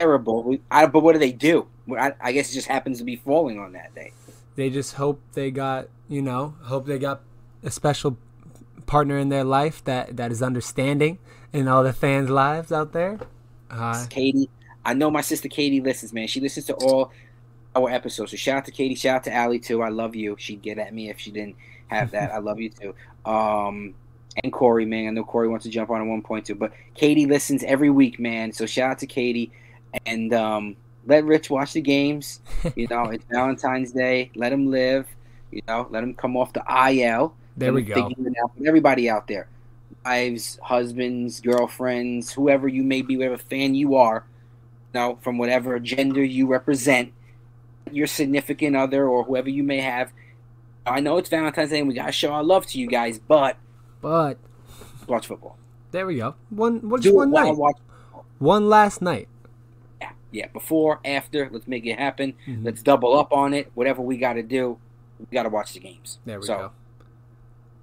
terrible." 0.01 0.43
We, 0.43 0.61
I, 0.69 0.87
but 0.87 1.05
what 1.05 1.13
do 1.13 1.21
they 1.21 1.31
do? 1.31 1.69
I, 1.97 2.13
I 2.21 2.33
guess 2.33 2.51
it 2.51 2.55
just 2.55 2.67
happens 2.67 2.99
to 2.99 3.05
be 3.05 3.17
falling 3.17 3.61
on 3.61 3.73
that 3.73 3.95
day. 3.95 4.13
They 4.57 4.69
just 4.69 4.95
hope 4.95 5.21
they 5.35 5.53
got 5.53 5.89
you 6.09 6.21
know 6.21 6.57
hope 6.63 6.87
they 6.87 6.99
got 6.99 7.21
a 7.63 7.71
special 7.71 8.19
partner 8.87 9.17
in 9.17 9.29
their 9.29 9.45
life 9.45 9.85
that 9.85 10.17
that 10.17 10.33
is 10.33 10.43
understanding 10.43 11.19
in 11.53 11.69
all 11.69 11.85
the 11.85 11.93
fans' 11.93 12.31
lives 12.31 12.73
out 12.73 12.93
there. 12.93 13.21
Uh, 13.71 14.05
Katie, 14.11 14.51
I 14.85 14.95
know 14.95 15.13
my 15.13 15.21
sister 15.21 15.49
Katie 15.49 15.81
listens, 15.81 16.13
man. 16.13 16.27
She 16.27 16.41
listens 16.41 16.67
to 16.67 16.75
all 16.75 17.13
our 17.77 17.89
episodes. 17.91 18.33
So 18.33 18.37
shout 18.37 18.57
out 18.57 18.65
to 18.65 18.73
Katie, 18.73 18.97
shout 18.97 19.17
out 19.17 19.25
to 19.25 19.33
Allie 19.33 19.61
too. 19.61 19.83
I 19.83 19.91
love 19.91 20.17
you. 20.17 20.35
She'd 20.37 20.63
get 20.63 20.79
at 20.79 20.93
me 20.93 21.11
if 21.11 21.21
she 21.21 21.31
didn't 21.31 21.55
have 21.87 22.11
that. 22.11 22.33
I 22.33 22.39
love 22.39 22.59
you 22.59 22.71
too. 22.71 22.95
Um, 23.25 23.95
and 24.43 24.53
Corey, 24.53 24.87
man. 24.87 25.09
I 25.09 25.11
know 25.11 25.25
Corey 25.25 25.49
wants 25.49 25.65
to 25.65 25.71
jump 25.71 25.91
on 25.91 26.01
at 26.01 26.07
one 26.07 26.23
point 26.23 26.47
too, 26.47 26.55
but 26.55 26.73
Katie 26.95 27.27
listens 27.27 27.63
every 27.65 27.91
week, 27.91 28.19
man. 28.19 28.53
So 28.53 28.67
shout 28.67 28.93
out 28.93 28.99
to 29.01 29.07
Katie, 29.07 29.51
and 30.07 30.33
um, 30.35 30.77
let 31.07 31.25
Rich 31.25 31.51
watch 31.51 31.73
the 31.73 31.81
games. 31.81 32.41
You 32.77 32.87
know, 32.89 33.05
it's 33.11 33.25
Valentine's 33.31 33.93
Day. 33.93 34.31
Let 34.35 34.53
him 34.53 34.71
live. 34.71 35.07
You 35.51 35.63
know, 35.67 35.87
let 35.91 36.03
him 36.03 36.15
come 36.15 36.37
off 36.37 36.53
the 36.53 36.63
IL. 36.69 37.35
There 37.57 37.73
we 37.73 37.83
go. 37.83 38.11
Everybody 38.65 39.11
out 39.11 39.27
there, 39.27 39.49
wives, 40.05 40.59
husbands, 40.63 41.41
girlfriends, 41.41 42.33
whoever 42.33 42.69
you 42.69 42.83
may 42.83 43.03
be, 43.03 43.17
whatever 43.17 43.39
fan 43.39 43.75
you 43.75 43.97
are, 43.97 44.25
you 44.95 45.01
know, 45.01 45.19
from 45.23 45.39
whatever 45.39 45.79
gender 45.81 46.23
you 46.23 46.47
represent, 46.47 47.13
your 47.91 48.07
significant 48.07 48.77
other 48.77 49.09
or 49.09 49.25
whoever 49.25 49.49
you 49.49 49.65
may 49.65 49.81
have. 49.81 50.13
I 50.87 51.01
know 51.01 51.17
it's 51.19 51.29
Valentine's 51.29 51.71
Day 51.71 51.81
and 51.81 51.89
we 51.89 51.95
gotta 51.95 52.13
show 52.13 52.33
our 52.33 52.45
love 52.45 52.67
to 52.67 52.79
you 52.79 52.87
guys, 52.87 53.19
but 53.19 53.57
but 54.01 54.39
watch 55.07 55.27
football. 55.27 55.57
There 55.91 56.07
we 56.07 56.17
go. 56.17 56.35
One 56.51 56.89
what's 56.89 57.07
one 57.09 57.31
night? 57.31 57.57
One 58.39 58.69
last 58.69 59.03
night. 59.03 59.29
Yeah, 60.01 60.11
yeah. 60.31 60.47
Before, 60.49 61.01
after, 61.05 61.49
let's 61.51 61.67
make 61.67 61.87
it 61.87 61.99
happen. 61.99 62.35
Mm-hmm. 62.47 62.65
Let's 62.65 62.83
double 62.83 63.19
up 63.19 63.33
on 63.33 63.55
it. 63.55 63.71
Whatever 63.75 64.03
we 64.03 64.17
got 64.17 64.35
to 64.35 64.43
do, 64.43 64.79
we 65.19 65.27
got 65.33 65.45
to 65.45 65.49
watch 65.49 65.73
the 65.73 65.81
games. 65.81 66.19
There 66.25 66.39
we 66.39 66.47
so, 66.47 66.57
go. 66.57 66.71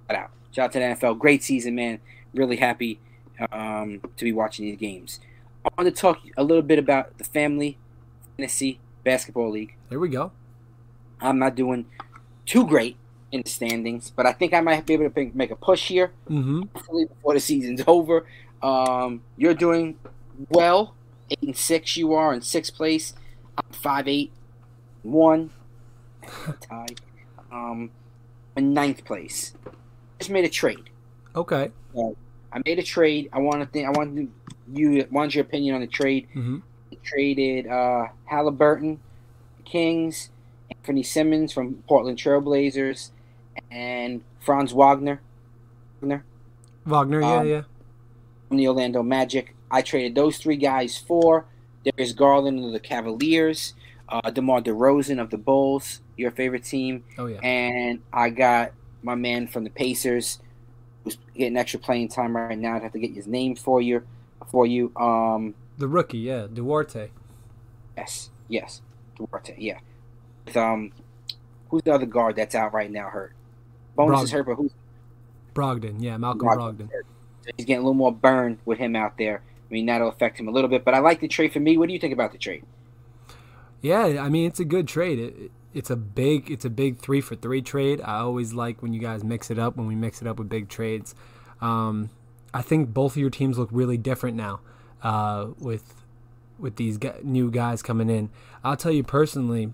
Shout 0.08 0.22
out, 0.22 0.30
shout 0.52 0.64
out 0.64 0.72
to 0.72 0.78
the 0.78 0.84
NFL. 0.84 1.18
Great 1.18 1.42
season, 1.42 1.74
man. 1.74 1.98
Really 2.32 2.56
happy 2.56 3.00
um, 3.52 4.00
to 4.16 4.24
be 4.24 4.32
watching 4.32 4.66
these 4.66 4.78
games. 4.78 5.20
I 5.64 5.68
want 5.76 5.94
to 5.94 6.00
talk 6.00 6.20
a 6.36 6.44
little 6.44 6.62
bit 6.62 6.78
about 6.78 7.18
the 7.18 7.24
family 7.24 7.76
fantasy 8.36 8.78
basketball 9.04 9.50
league. 9.50 9.74
There 9.88 9.98
we 9.98 10.08
go. 10.08 10.32
I'm 11.20 11.38
not 11.38 11.54
doing 11.54 11.86
too 12.44 12.66
great 12.66 12.96
in 13.32 13.42
the 13.42 13.50
standings, 13.50 14.10
but 14.10 14.26
I 14.26 14.32
think 14.32 14.54
I 14.54 14.60
might 14.60 14.86
be 14.86 14.94
able 14.94 15.10
to 15.10 15.30
make 15.34 15.50
a 15.50 15.56
push 15.56 15.88
here. 15.88 16.12
Mm-hmm. 16.28 16.62
before 16.62 17.34
the 17.34 17.40
season's 17.40 17.82
over. 17.86 18.26
Um, 18.62 19.22
you're 19.36 19.54
doing 19.54 19.98
well, 20.48 20.94
eight 21.30 21.42
and 21.42 21.56
six. 21.56 21.96
You 21.96 22.14
are 22.14 22.32
in 22.32 22.42
sixth 22.42 22.74
place. 22.74 23.14
I'm 23.56 23.72
five 23.72 24.08
eight 24.08 24.32
one. 25.02 25.50
Tie. 26.60 26.86
Um, 27.52 27.90
in 28.56 28.72
ninth 28.72 29.04
place. 29.04 29.54
Just 30.18 30.30
made 30.30 30.44
a 30.44 30.48
trade. 30.48 30.90
Okay. 31.34 31.70
I 32.52 32.60
made 32.64 32.78
a 32.78 32.82
trade. 32.82 33.28
I 33.32 33.38
want 33.38 33.60
to 33.60 33.66
think. 33.66 33.86
I 33.86 33.90
want 33.90 34.30
you. 34.72 35.06
Want 35.10 35.34
your 35.34 35.44
opinion 35.44 35.74
on 35.74 35.80
the 35.80 35.86
trade? 35.86 36.28
Mm-hmm. 36.34 36.58
Traded 37.02 37.66
uh, 37.66 38.06
Halliburton, 38.24 39.00
Kings, 39.64 40.30
Anthony 40.70 41.02
Simons 41.02 41.52
from 41.52 41.82
Portland 41.88 42.18
Trailblazers, 42.18 43.10
and 43.70 44.22
Franz 44.40 44.72
Wagner. 44.72 45.20
Wagner. 46.00 46.24
Wagner, 46.84 47.20
yeah, 47.20 47.36
um, 47.36 47.48
yeah. 47.48 47.62
From 48.48 48.56
the 48.58 48.68
Orlando 48.68 49.02
Magic. 49.02 49.54
I 49.70 49.82
traded 49.82 50.14
those 50.14 50.38
three 50.38 50.56
guys 50.56 50.96
for 50.96 51.46
Darius 51.84 52.12
Garland 52.12 52.64
of 52.64 52.72
the 52.72 52.80
Cavaliers, 52.80 53.74
uh, 54.08 54.30
DeMar 54.30 54.60
DeRozan 54.60 55.20
of 55.20 55.30
the 55.30 55.38
Bulls, 55.38 56.00
your 56.16 56.30
favorite 56.30 56.64
team. 56.64 57.04
Oh, 57.18 57.26
yeah. 57.26 57.40
And 57.40 58.02
I 58.12 58.30
got 58.30 58.72
my 59.02 59.14
man 59.14 59.48
from 59.48 59.64
the 59.64 59.70
Pacers, 59.70 60.38
who's 61.02 61.18
getting 61.36 61.56
extra 61.56 61.80
playing 61.80 62.08
time 62.08 62.36
right 62.36 62.58
now. 62.58 62.76
I'd 62.76 62.82
have 62.82 62.92
to 62.92 62.98
get 62.98 63.12
his 63.12 63.26
name 63.26 63.56
for 63.56 63.80
you. 63.80 64.02
For 64.50 64.64
you, 64.66 64.92
um, 64.96 65.54
the 65.76 65.88
rookie, 65.88 66.18
yeah, 66.18 66.46
Duarte. 66.52 67.08
Yes, 67.96 68.30
yes, 68.48 68.80
Duarte, 69.16 69.56
yeah. 69.58 69.80
With, 70.44 70.56
um, 70.56 70.92
who's 71.68 71.82
the 71.82 71.92
other 71.92 72.06
guard 72.06 72.36
that's 72.36 72.54
out 72.54 72.72
right 72.72 72.90
now 72.90 73.08
hurt? 73.08 73.32
Bones 73.96 74.22
is 74.22 74.30
hurt, 74.30 74.46
but 74.46 74.54
who's 74.54 74.72
Brogdon? 75.54 75.96
Yeah, 75.98 76.16
Malcolm 76.16 76.48
Brogdon. 76.48 76.76
Brogdon. 76.76 76.90
So 77.42 77.50
he's 77.56 77.66
getting 77.66 77.82
a 77.82 77.84
little 77.84 77.94
more 77.94 78.12
burn 78.12 78.58
with 78.64 78.78
him 78.78 78.94
out 78.96 79.18
there. 79.18 79.42
I 79.70 79.72
mean, 79.72 79.86
that'll 79.86 80.08
affect 80.08 80.38
him 80.38 80.48
a 80.48 80.50
little 80.50 80.68
bit. 80.68 80.84
But 80.84 80.94
I 80.94 80.98
like 80.98 81.20
the 81.20 81.28
trade 81.28 81.52
for 81.52 81.60
me. 81.60 81.76
What 81.76 81.88
do 81.88 81.92
you 81.92 81.98
think 81.98 82.12
about 82.12 82.32
the 82.32 82.38
trade? 82.38 82.64
Yeah, 83.80 84.20
I 84.20 84.28
mean, 84.28 84.46
it's 84.46 84.60
a 84.60 84.64
good 84.64 84.88
trade. 84.88 85.18
It, 85.18 85.50
it's 85.74 85.90
a 85.90 85.96
big, 85.96 86.50
it's 86.50 86.64
a 86.64 86.70
big 86.70 86.98
three 86.98 87.20
for 87.20 87.36
three 87.36 87.62
trade. 87.62 88.00
I 88.00 88.18
always 88.18 88.52
like 88.52 88.82
when 88.82 88.92
you 88.92 89.00
guys 89.00 89.22
mix 89.22 89.50
it 89.50 89.58
up. 89.58 89.76
When 89.76 89.86
we 89.86 89.94
mix 89.94 90.22
it 90.22 90.28
up 90.28 90.38
with 90.38 90.48
big 90.48 90.68
trades, 90.68 91.14
um, 91.60 92.10
I 92.54 92.62
think 92.62 92.92
both 92.94 93.12
of 93.12 93.18
your 93.18 93.30
teams 93.30 93.58
look 93.58 93.68
really 93.72 93.96
different 93.96 94.36
now 94.36 94.60
uh, 95.02 95.48
with 95.58 96.04
with 96.58 96.76
these 96.76 96.98
new 97.22 97.50
guys 97.50 97.82
coming 97.82 98.08
in. 98.08 98.30
I'll 98.64 98.76
tell 98.76 98.92
you 98.92 99.02
personally, 99.02 99.72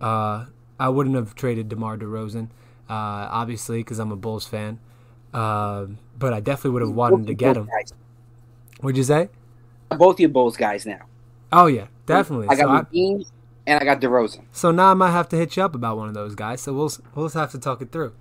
uh, 0.00 0.46
I 0.80 0.88
wouldn't 0.88 1.16
have 1.16 1.34
traded 1.34 1.68
DeMar 1.68 1.98
DeRozan 1.98 2.48
uh, 2.88 3.28
obviously, 3.30 3.78
because 3.78 3.98
I'm 3.98 4.12
a 4.12 4.16
Bulls 4.16 4.46
fan. 4.46 4.78
Uh, 5.32 5.86
but 6.18 6.32
I 6.32 6.40
definitely 6.40 6.70
would 6.70 6.82
have 6.82 6.92
wanted 6.92 7.26
to 7.26 7.34
get 7.34 7.56
him. 7.56 7.66
Guys. 7.66 7.92
What'd 8.80 8.96
you 8.96 9.04
say? 9.04 9.28
Both 9.90 10.20
your 10.20 10.28
Bulls 10.30 10.56
guys 10.56 10.86
now. 10.86 11.00
Oh 11.52 11.66
yeah, 11.66 11.86
definitely. 12.06 12.48
I 12.48 12.54
got 12.54 12.88
so 12.92 12.98
I, 12.98 13.24
and 13.66 13.80
I 13.80 13.84
got 13.84 14.00
DeRozan. 14.00 14.44
So 14.52 14.70
now 14.70 14.90
I 14.90 14.94
might 14.94 15.10
have 15.10 15.28
to 15.30 15.36
hit 15.36 15.56
you 15.56 15.62
up 15.62 15.74
about 15.74 15.96
one 15.96 16.08
of 16.08 16.14
those 16.14 16.34
guys. 16.34 16.60
So 16.60 16.72
we'll 16.72 16.90
we'll 17.14 17.26
just 17.26 17.34
have 17.34 17.52
to 17.52 17.58
talk 17.58 17.82
it 17.82 17.92
through. 17.92 18.12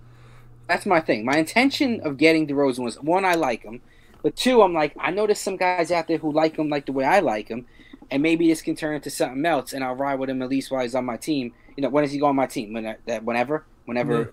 That's 0.68 0.86
my 0.86 1.00
thing. 1.00 1.24
My 1.24 1.38
intention 1.38 2.02
of 2.02 2.18
getting 2.18 2.48
DeRozan 2.48 2.84
was 2.84 3.00
one, 3.02 3.24
I 3.24 3.36
like 3.36 3.64
him. 3.64 3.82
But 4.22 4.36
two, 4.36 4.62
I'm 4.62 4.74
like, 4.74 4.94
I 5.00 5.12
know 5.12 5.26
there's 5.26 5.40
some 5.40 5.56
guys 5.56 5.92
out 5.92 6.08
there 6.08 6.18
who 6.18 6.32
like 6.32 6.58
him 6.58 6.70
like 6.70 6.86
the 6.86 6.92
way 6.92 7.06
I 7.06 7.20
like 7.20 7.48
him, 7.48 7.66
and 8.12 8.22
maybe 8.22 8.48
this 8.48 8.62
can 8.62 8.76
turn 8.76 8.96
into 8.96 9.10
something 9.10 9.46
else, 9.46 9.74
and 9.74 9.84
I'll 9.84 9.96
ride 9.96 10.20
with 10.20 10.30
him 10.30 10.42
at 10.42 10.50
least 10.50 10.72
while 10.72 10.82
he's 10.82 10.96
on 10.96 11.06
my 11.06 11.18
team. 11.18 11.54
You 11.76 11.84
know, 11.84 11.90
when 11.90 12.04
does 12.04 12.12
he 12.12 12.20
go 12.20 12.26
on 12.26 12.36
my 12.36 12.48
team? 12.48 12.74
When 12.74 12.96
that 13.06 13.24
whenever, 13.24 13.66
whenever 13.86 14.20
yeah. 14.20 14.26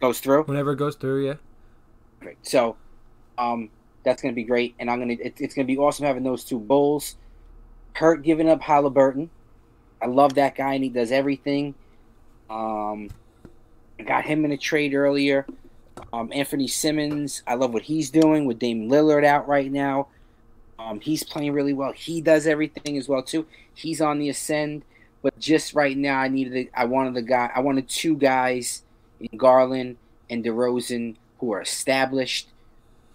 Goes 0.00 0.20
through. 0.20 0.44
Whenever 0.44 0.72
it 0.72 0.76
goes 0.76 0.96
through, 0.96 1.26
yeah. 1.26 1.34
Great. 2.20 2.36
So, 2.42 2.76
um, 3.38 3.70
that's 4.04 4.22
gonna 4.22 4.34
be 4.34 4.44
great, 4.44 4.74
and 4.78 4.90
I'm 4.90 4.98
gonna. 4.98 5.14
It, 5.14 5.34
it's 5.38 5.54
gonna 5.54 5.66
be 5.66 5.78
awesome 5.78 6.06
having 6.06 6.22
those 6.22 6.44
two 6.44 6.58
bulls. 6.58 7.16
Hurt 7.94 8.22
giving 8.22 8.48
up 8.48 8.60
Halliburton. 8.60 9.30
I 10.02 10.06
love 10.06 10.34
that 10.34 10.54
guy, 10.54 10.74
and 10.74 10.84
he 10.84 10.90
does 10.90 11.10
everything. 11.10 11.74
Um, 12.50 13.10
I 13.98 14.02
got 14.04 14.24
him 14.24 14.44
in 14.44 14.52
a 14.52 14.56
trade 14.56 14.94
earlier. 14.94 15.46
Um, 16.12 16.30
Anthony 16.32 16.68
Simons, 16.68 17.42
I 17.46 17.54
love 17.54 17.72
what 17.72 17.82
he's 17.82 18.10
doing 18.10 18.44
with 18.44 18.58
Dame 18.58 18.90
Lillard 18.90 19.24
out 19.24 19.48
right 19.48 19.72
now. 19.72 20.08
Um, 20.78 21.00
he's 21.00 21.24
playing 21.24 21.52
really 21.52 21.72
well. 21.72 21.92
He 21.92 22.20
does 22.20 22.46
everything 22.46 22.98
as 22.98 23.08
well 23.08 23.22
too. 23.22 23.46
He's 23.74 24.00
on 24.00 24.18
the 24.18 24.28
ascend, 24.28 24.82
but 25.22 25.38
just 25.38 25.74
right 25.74 25.96
now, 25.96 26.18
I 26.18 26.28
needed. 26.28 26.68
I 26.74 26.84
wanted 26.84 27.14
the 27.14 27.22
guy. 27.22 27.50
I 27.54 27.60
wanted 27.60 27.88
two 27.88 28.14
guys 28.14 28.82
Garland 29.36 29.96
and 30.30 30.44
DeRozan 30.44 31.16
who 31.38 31.52
are 31.52 31.60
established, 31.60 32.48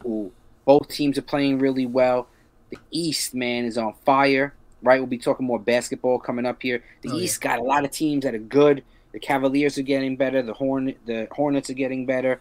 who 0.04 0.32
both 0.66 0.88
teams 0.88 1.18
are 1.18 1.24
playing 1.24 1.60
really 1.60 1.86
well. 1.86 2.28
The 2.70 2.78
East 2.92 3.34
man 3.34 3.66
is 3.66 3.78
on 3.78 3.94
fire. 4.06 4.54
Right, 4.84 5.00
we'll 5.00 5.08
be 5.08 5.20
talking 5.20 5.46
more 5.46 5.60
basketball 5.60 6.18
coming 6.18 6.46
up 6.46 6.62
here. 6.62 6.84
The 7.02 7.12
oh, 7.12 7.18
East 7.18 7.44
yeah. 7.44 7.52
got 7.52 7.60
a 7.60 7.64
lot 7.64 7.86
of 7.86 7.92
teams 7.92 8.24
that 8.24 8.34
are 8.34 8.40
good. 8.40 8.84
The 9.12 9.20
Cavaliers 9.20 9.78
are 9.78 9.84
getting 9.84 10.16
better. 10.16 10.42
The 10.42 10.54
Horn 10.54 10.96
the 11.06 11.28
Hornets 11.32 11.70
are 11.70 11.76
getting 11.76 12.06
better. 12.06 12.40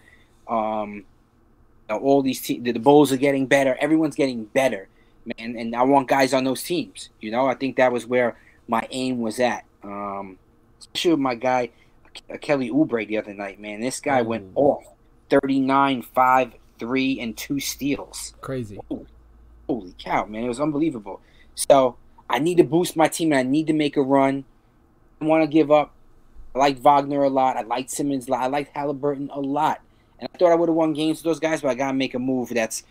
Um, 0.49 1.05
all 1.91 2.23
these 2.23 2.41
teams, 2.41 2.65
the 2.65 2.73
Bulls 2.73 3.13
are 3.13 3.19
getting 3.19 3.47
better. 3.47 3.77
Everyone's 3.79 4.15
getting 4.15 4.45
better, 4.45 4.89
man. 5.27 5.57
And 5.59 5.75
I 5.75 5.83
want 5.83 6.09
guys 6.09 6.33
on 6.33 6.45
those 6.45 6.63
teams. 6.63 7.11
You 7.21 7.31
know, 7.31 7.47
I 7.47 7.55
think 7.55 7.77
that 7.77 7.93
was 7.93 8.07
where 8.07 8.37
my 8.69 8.87
aim 8.91 9.21
was 9.21 9.39
at. 9.39 9.65
Um, 9.83 10.39
especially 10.79 11.11
with 11.13 11.21
my 11.21 11.35
guy 11.35 11.71
Kelly 12.41 12.71
Oubre 12.71 13.07
the 13.07 13.19
other 13.19 13.35
night, 13.35 13.61
man. 13.61 13.81
This 13.81 14.01
guy 14.01 14.23
went 14.23 14.51
off 14.55 14.85
39, 15.31 16.03
5, 16.03 16.53
3, 16.79 17.21
and 17.21 17.37
two 17.37 17.61
steals. 17.61 18.35
Crazy. 18.41 18.79
Holy, 18.89 19.07
holy 19.69 19.95
cow, 19.99 20.27
man. 20.27 20.45
It 20.45 20.49
was 20.49 20.61
unbelievable. 20.61 21.21
So 21.55 21.97
I 22.29 22.39
need 22.39 22.57
to 22.57 22.65
boost 22.65 22.97
my 22.97 23.09
team 23.09 23.33
and 23.33 23.39
I 23.39 23.43
need 23.43 23.67
to 23.69 23.73
make 23.73 23.97
a 23.97 24.03
run. 24.03 24.45
I 25.21 25.25
want 25.27 25.43
to 25.43 25.49
give 25.49 25.71
up 25.71 25.93
I 26.55 26.59
like 26.59 26.79
Wagner 26.79 27.23
a 27.23 27.31
lot. 27.31 27.57
I 27.57 27.63
like 27.63 27.91
Simons 27.91 28.29
a 28.29 28.33
lot. 28.33 28.43
I 28.43 28.47
like 28.47 28.73
Halliburton 28.75 29.31
a 29.33 29.41
lot. 29.41 29.81
And 30.19 30.29
I 30.33 30.39
thought 30.39 30.51
I 30.51 30.55
would 30.55 30.69
have 30.69 30.77
won 30.77 30.93
games 30.93 31.19
with 31.19 31.25
those 31.25 31.41
guys, 31.41 31.63
but 31.63 31.69
I 31.69 31.75
gotta 31.75 31.95
make 31.95 32.15
a 32.15 32.19
move 32.19 32.51
that's 32.51 32.83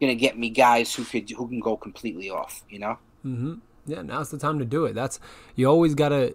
gonna 0.00 0.14
get 0.14 0.38
me 0.38 0.50
guys 0.50 0.94
who 0.94 1.04
could 1.04 1.30
who 1.30 1.48
can 1.48 1.60
go 1.60 1.76
completely 1.76 2.30
off. 2.30 2.62
You 2.68 2.80
know. 2.80 2.98
Mm-hmm. 3.24 3.54
Yeah, 3.86 4.02
now's 4.02 4.30
the 4.30 4.38
time 4.38 4.58
to 4.58 4.64
do 4.64 4.84
it. 4.84 4.94
That's 4.94 5.20
you 5.54 5.66
always 5.66 5.94
gotta. 5.94 6.34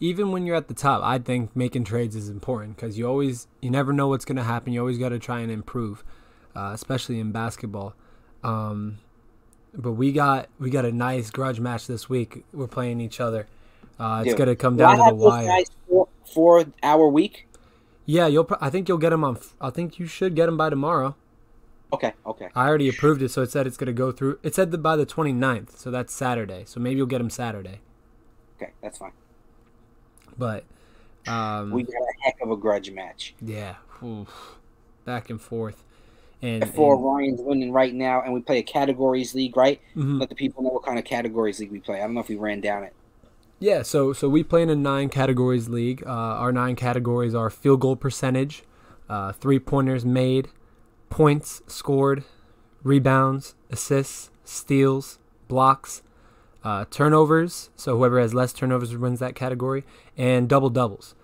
Even 0.00 0.30
when 0.30 0.46
you're 0.46 0.56
at 0.56 0.68
the 0.68 0.74
top, 0.74 1.02
I 1.02 1.18
think 1.18 1.56
making 1.56 1.84
trades 1.84 2.14
is 2.14 2.28
important 2.28 2.76
because 2.76 2.98
you 2.98 3.06
always 3.06 3.48
you 3.60 3.70
never 3.70 3.92
know 3.92 4.08
what's 4.08 4.24
gonna 4.24 4.44
happen. 4.44 4.72
You 4.72 4.80
always 4.80 4.98
got 4.98 5.08
to 5.08 5.18
try 5.18 5.40
and 5.40 5.50
improve, 5.50 6.04
uh, 6.54 6.70
especially 6.72 7.18
in 7.18 7.32
basketball. 7.32 7.94
Um, 8.44 8.98
but 9.74 9.92
we 9.92 10.12
got 10.12 10.48
we 10.58 10.70
got 10.70 10.84
a 10.84 10.92
nice 10.92 11.30
grudge 11.30 11.60
match 11.60 11.86
this 11.86 12.08
week. 12.08 12.44
We're 12.52 12.68
playing 12.68 13.00
each 13.00 13.20
other. 13.20 13.46
Uh, 13.98 14.22
it's 14.24 14.34
going 14.34 14.48
to 14.48 14.54
come 14.54 14.76
down 14.76 14.96
to 14.96 15.04
the 15.08 15.14
wire. 15.14 15.64
For, 15.88 16.08
for 16.32 16.64
our 16.82 17.08
week. 17.08 17.48
Yeah, 18.06 18.26
you'll. 18.26 18.48
I 18.60 18.70
think 18.70 18.88
you'll 18.88 18.98
get 18.98 19.10
them 19.10 19.24
on. 19.24 19.38
I 19.60 19.70
think 19.70 19.98
you 19.98 20.06
should 20.06 20.34
get 20.34 20.46
them 20.46 20.56
by 20.56 20.70
tomorrow. 20.70 21.16
Okay. 21.92 22.12
Okay. 22.26 22.48
I 22.54 22.68
already 22.68 22.88
approved 22.88 23.22
it, 23.22 23.30
so 23.30 23.42
it 23.42 23.50
said 23.50 23.66
it's 23.66 23.76
going 23.76 23.86
to 23.86 23.92
go 23.92 24.12
through. 24.12 24.38
It 24.42 24.54
said 24.54 24.70
that 24.70 24.78
by 24.78 24.96
the 24.96 25.06
29th, 25.06 25.76
so 25.76 25.90
that's 25.90 26.14
Saturday. 26.14 26.64
So 26.66 26.80
maybe 26.80 26.96
you'll 26.98 27.06
get 27.06 27.18
them 27.18 27.30
Saturday. 27.30 27.80
Okay, 28.56 28.72
that's 28.82 28.98
fine. 28.98 29.12
But 30.38 30.64
um, 31.26 31.70
we 31.70 31.82
got 31.82 31.94
a 31.94 32.24
heck 32.24 32.40
of 32.40 32.50
a 32.50 32.56
grudge 32.56 32.90
match. 32.90 33.34
Yeah, 33.40 33.76
Oof. 34.02 34.56
back 35.04 35.30
and 35.30 35.40
forth. 35.40 35.84
And 36.40 36.72
for 36.72 36.96
Ryan's 36.96 37.40
winning 37.42 37.72
right 37.72 37.92
now, 37.92 38.22
and 38.22 38.32
we 38.32 38.40
play 38.40 38.58
a 38.58 38.62
categories 38.62 39.34
league, 39.34 39.56
right? 39.56 39.80
Mm-hmm. 39.96 40.20
Let 40.20 40.28
the 40.28 40.36
people 40.36 40.62
know 40.62 40.70
what 40.70 40.84
kind 40.84 40.96
of 40.98 41.04
categories 41.04 41.58
league 41.58 41.72
we 41.72 41.80
play. 41.80 41.96
I 41.96 42.02
don't 42.02 42.14
know 42.14 42.20
if 42.20 42.28
we 42.28 42.36
ran 42.36 42.60
down 42.60 42.84
it. 42.84 42.94
Yeah, 43.58 43.82
so 43.82 44.12
so 44.12 44.28
we 44.28 44.44
play 44.44 44.62
in 44.62 44.70
a 44.70 44.76
nine 44.76 45.08
categories 45.08 45.68
league. 45.68 46.04
Uh, 46.06 46.10
our 46.10 46.52
nine 46.52 46.76
categories 46.76 47.34
are 47.34 47.50
field 47.50 47.80
goal 47.80 47.96
percentage, 47.96 48.62
uh, 49.08 49.32
three 49.32 49.58
pointers 49.58 50.04
made, 50.04 50.48
points 51.10 51.60
scored, 51.66 52.22
rebounds, 52.84 53.56
assists, 53.68 54.30
steals, 54.44 55.18
blocks, 55.48 56.02
uh, 56.64 56.84
turnovers. 56.90 57.70
So 57.76 57.96
whoever 57.96 58.20
has 58.20 58.34
less 58.34 58.52
turnovers 58.52 58.96
wins 58.96 59.20
that 59.20 59.34
category, 59.34 59.84
and 60.16 60.48
double 60.48 60.70
doubles. 60.70 61.14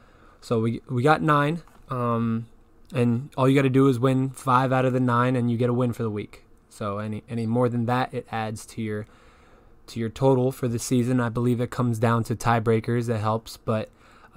So 0.41 0.61
we 0.61 0.80
we 0.89 1.03
got 1.03 1.22
nine, 1.22 1.62
um, 1.89 2.47
and 2.93 3.30
all 3.37 3.49
you 3.49 3.55
got 3.55 3.62
to 3.62 3.70
do 3.70 3.89
is 3.89 3.99
win 3.99 4.30
five 4.30 4.72
out 4.72 4.85
of 4.85 4.93
the 4.93 5.01
nine, 5.01 5.37
and 5.37 5.51
you 5.51 5.57
get 5.57 5.70
a 5.70 5.74
win 5.74 5.93
for 5.93 6.03
the 6.03 6.11
week. 6.11 6.45
So 6.68 6.99
any 6.99 7.22
any 7.28 7.47
more 7.47 7.68
than 7.68 7.87
that, 7.87 8.12
it 8.12 8.26
adds 8.30 8.66
to 8.66 8.82
your 8.82 9.07
to 9.87 10.01
your 10.01 10.09
total 10.09 10.53
for 10.53 10.68
the 10.68 10.78
season. 10.78 11.20
I 11.20 11.28
believe 11.28 11.61
it 11.61 11.70
comes 11.70 11.99
down 11.99 12.24
to 12.24 12.37
tiebreakers 12.37 13.07
that 13.07 13.18
helps, 13.18 13.57
but 13.57 13.91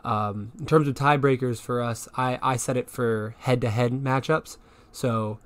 um, 0.03 0.51
in 0.59 0.65
terms 0.65 0.87
of 0.87 0.95
tiebreakers 0.95 1.59
for 1.59 1.81
us, 1.81 2.07
I, 2.15 2.39
I 2.41 2.57
set 2.57 2.77
it 2.77 2.89
for 2.89 3.35
head 3.39 3.61
to 3.61 3.69
head 3.69 3.91
matchups. 3.91 4.57
So 4.91 5.39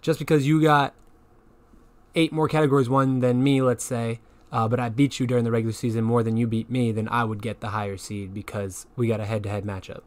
just 0.00 0.18
because 0.18 0.46
you 0.46 0.62
got 0.62 0.94
eight 2.14 2.32
more 2.32 2.48
categories 2.48 2.88
won 2.88 3.20
than 3.20 3.42
me, 3.42 3.62
let's 3.62 3.84
say, 3.84 4.20
uh, 4.52 4.68
but 4.68 4.80
I 4.80 4.88
beat 4.88 5.20
you 5.20 5.26
during 5.26 5.44
the 5.44 5.50
regular 5.50 5.72
season 5.72 6.04
more 6.04 6.22
than 6.22 6.36
you 6.36 6.46
beat 6.46 6.70
me, 6.70 6.92
then 6.92 7.08
I 7.08 7.24
would 7.24 7.42
get 7.42 7.60
the 7.60 7.68
higher 7.68 7.96
seed 7.96 8.34
because 8.34 8.86
we 8.96 9.06
got 9.08 9.20
a 9.20 9.26
head 9.26 9.42
to 9.44 9.48
head 9.48 9.64
matchup. 9.64 10.00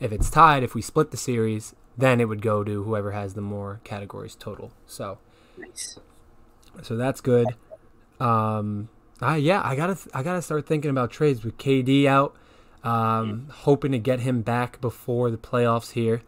If 0.00 0.12
it's 0.12 0.30
tied, 0.30 0.62
if 0.62 0.74
we 0.74 0.82
split 0.82 1.10
the 1.10 1.16
series, 1.16 1.74
then 1.96 2.20
it 2.20 2.26
would 2.26 2.42
go 2.42 2.62
to 2.62 2.84
whoever 2.84 3.10
has 3.10 3.34
the 3.34 3.40
more 3.40 3.80
categories 3.82 4.36
total. 4.36 4.72
So, 4.86 5.18
nice. 5.56 5.98
So 6.82 6.96
that's 6.96 7.20
good. 7.20 7.48
Um, 8.20 8.88
uh, 9.20 9.34
yeah, 9.34 9.60
I 9.64 9.74
gotta 9.74 9.98
I 10.14 10.22
gotta 10.22 10.42
start 10.42 10.66
thinking 10.66 10.90
about 10.90 11.10
trades 11.10 11.44
with 11.44 11.58
KD 11.58 12.06
out. 12.06 12.36
Um, 12.84 13.48
hoping 13.50 13.90
to 13.90 13.98
get 13.98 14.20
him 14.20 14.42
back 14.42 14.80
before 14.80 15.30
the 15.32 15.36
playoffs 15.36 15.92
here. 15.92 16.22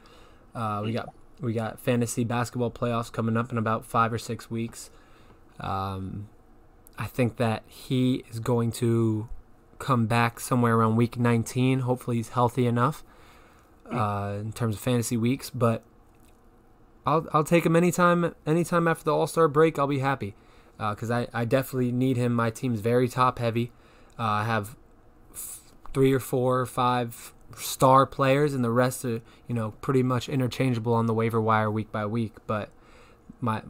Uh, 0.55 0.83
we 0.85 0.93
got 0.93 1.15
we 1.41 1.53
got 1.53 1.79
fantasy 1.79 2.25
basketball 2.25 2.73
playoffs 2.73 3.13
coming 3.13 3.37
up 3.37 3.53
in 3.53 3.59
about 3.59 3.85
five 3.85 4.13
or 4.13 4.19
six 4.19 4.51
weeks. 4.51 4.91
Um, 5.61 6.29
I 7.01 7.07
think 7.07 7.39
that 7.39 7.63
he 7.67 8.25
is 8.31 8.41
going 8.41 8.73
to 8.73 9.31
come 9.79 10.07
back 10.07 10.39
somewhere 10.39 10.77
around 10.77 10.97
week 10.97 11.19
19. 11.19 11.81
Hopefully, 11.81 12.19
he's 12.19 12.29
healthy 12.29 12.67
enough 12.67 13.03
uh, 13.91 14.37
in 14.39 14.53
terms 14.53 14.77
of 14.77 14.83
fantasy 14.83 15.17
weeks. 15.17 15.49
But 15.49 15.83
I'll 17.07 17.27
I'll 17.33 17.43
take 17.43 17.65
him 17.65 17.75
anytime 17.75 18.35
anytime 18.47 18.87
after 18.87 19.05
the 19.05 19.15
All 19.15 19.27
Star 19.27 19.49
break. 19.49 19.79
I'll 19.79 19.87
be 19.87 20.01
happy 20.01 20.35
because 20.77 21.11
uh, 21.11 21.27
I, 21.33 21.41
I 21.41 21.45
definitely 21.47 21.91
need 21.91 22.19
him. 22.19 22.35
My 22.35 22.51
team's 22.51 22.81
very 22.81 23.09
top 23.09 23.39
heavy. 23.39 23.73
Uh, 24.19 24.25
I 24.25 24.45
have 24.45 24.77
f- 25.33 25.73
three 25.95 26.13
or 26.13 26.21
four 26.21 26.61
or 26.61 26.67
five 26.67 27.33
star 27.57 28.05
players, 28.05 28.53
and 28.53 28.63
the 28.63 28.71
rest 28.71 29.07
are 29.07 29.23
you 29.49 29.55
know 29.55 29.71
pretty 29.81 30.03
much 30.03 30.29
interchangeable 30.29 30.93
on 30.93 31.07
the 31.07 31.15
waiver 31.15 31.41
wire 31.41 31.71
week 31.71 31.91
by 31.91 32.05
week. 32.05 32.35
But 32.47 32.69
my 33.41 33.63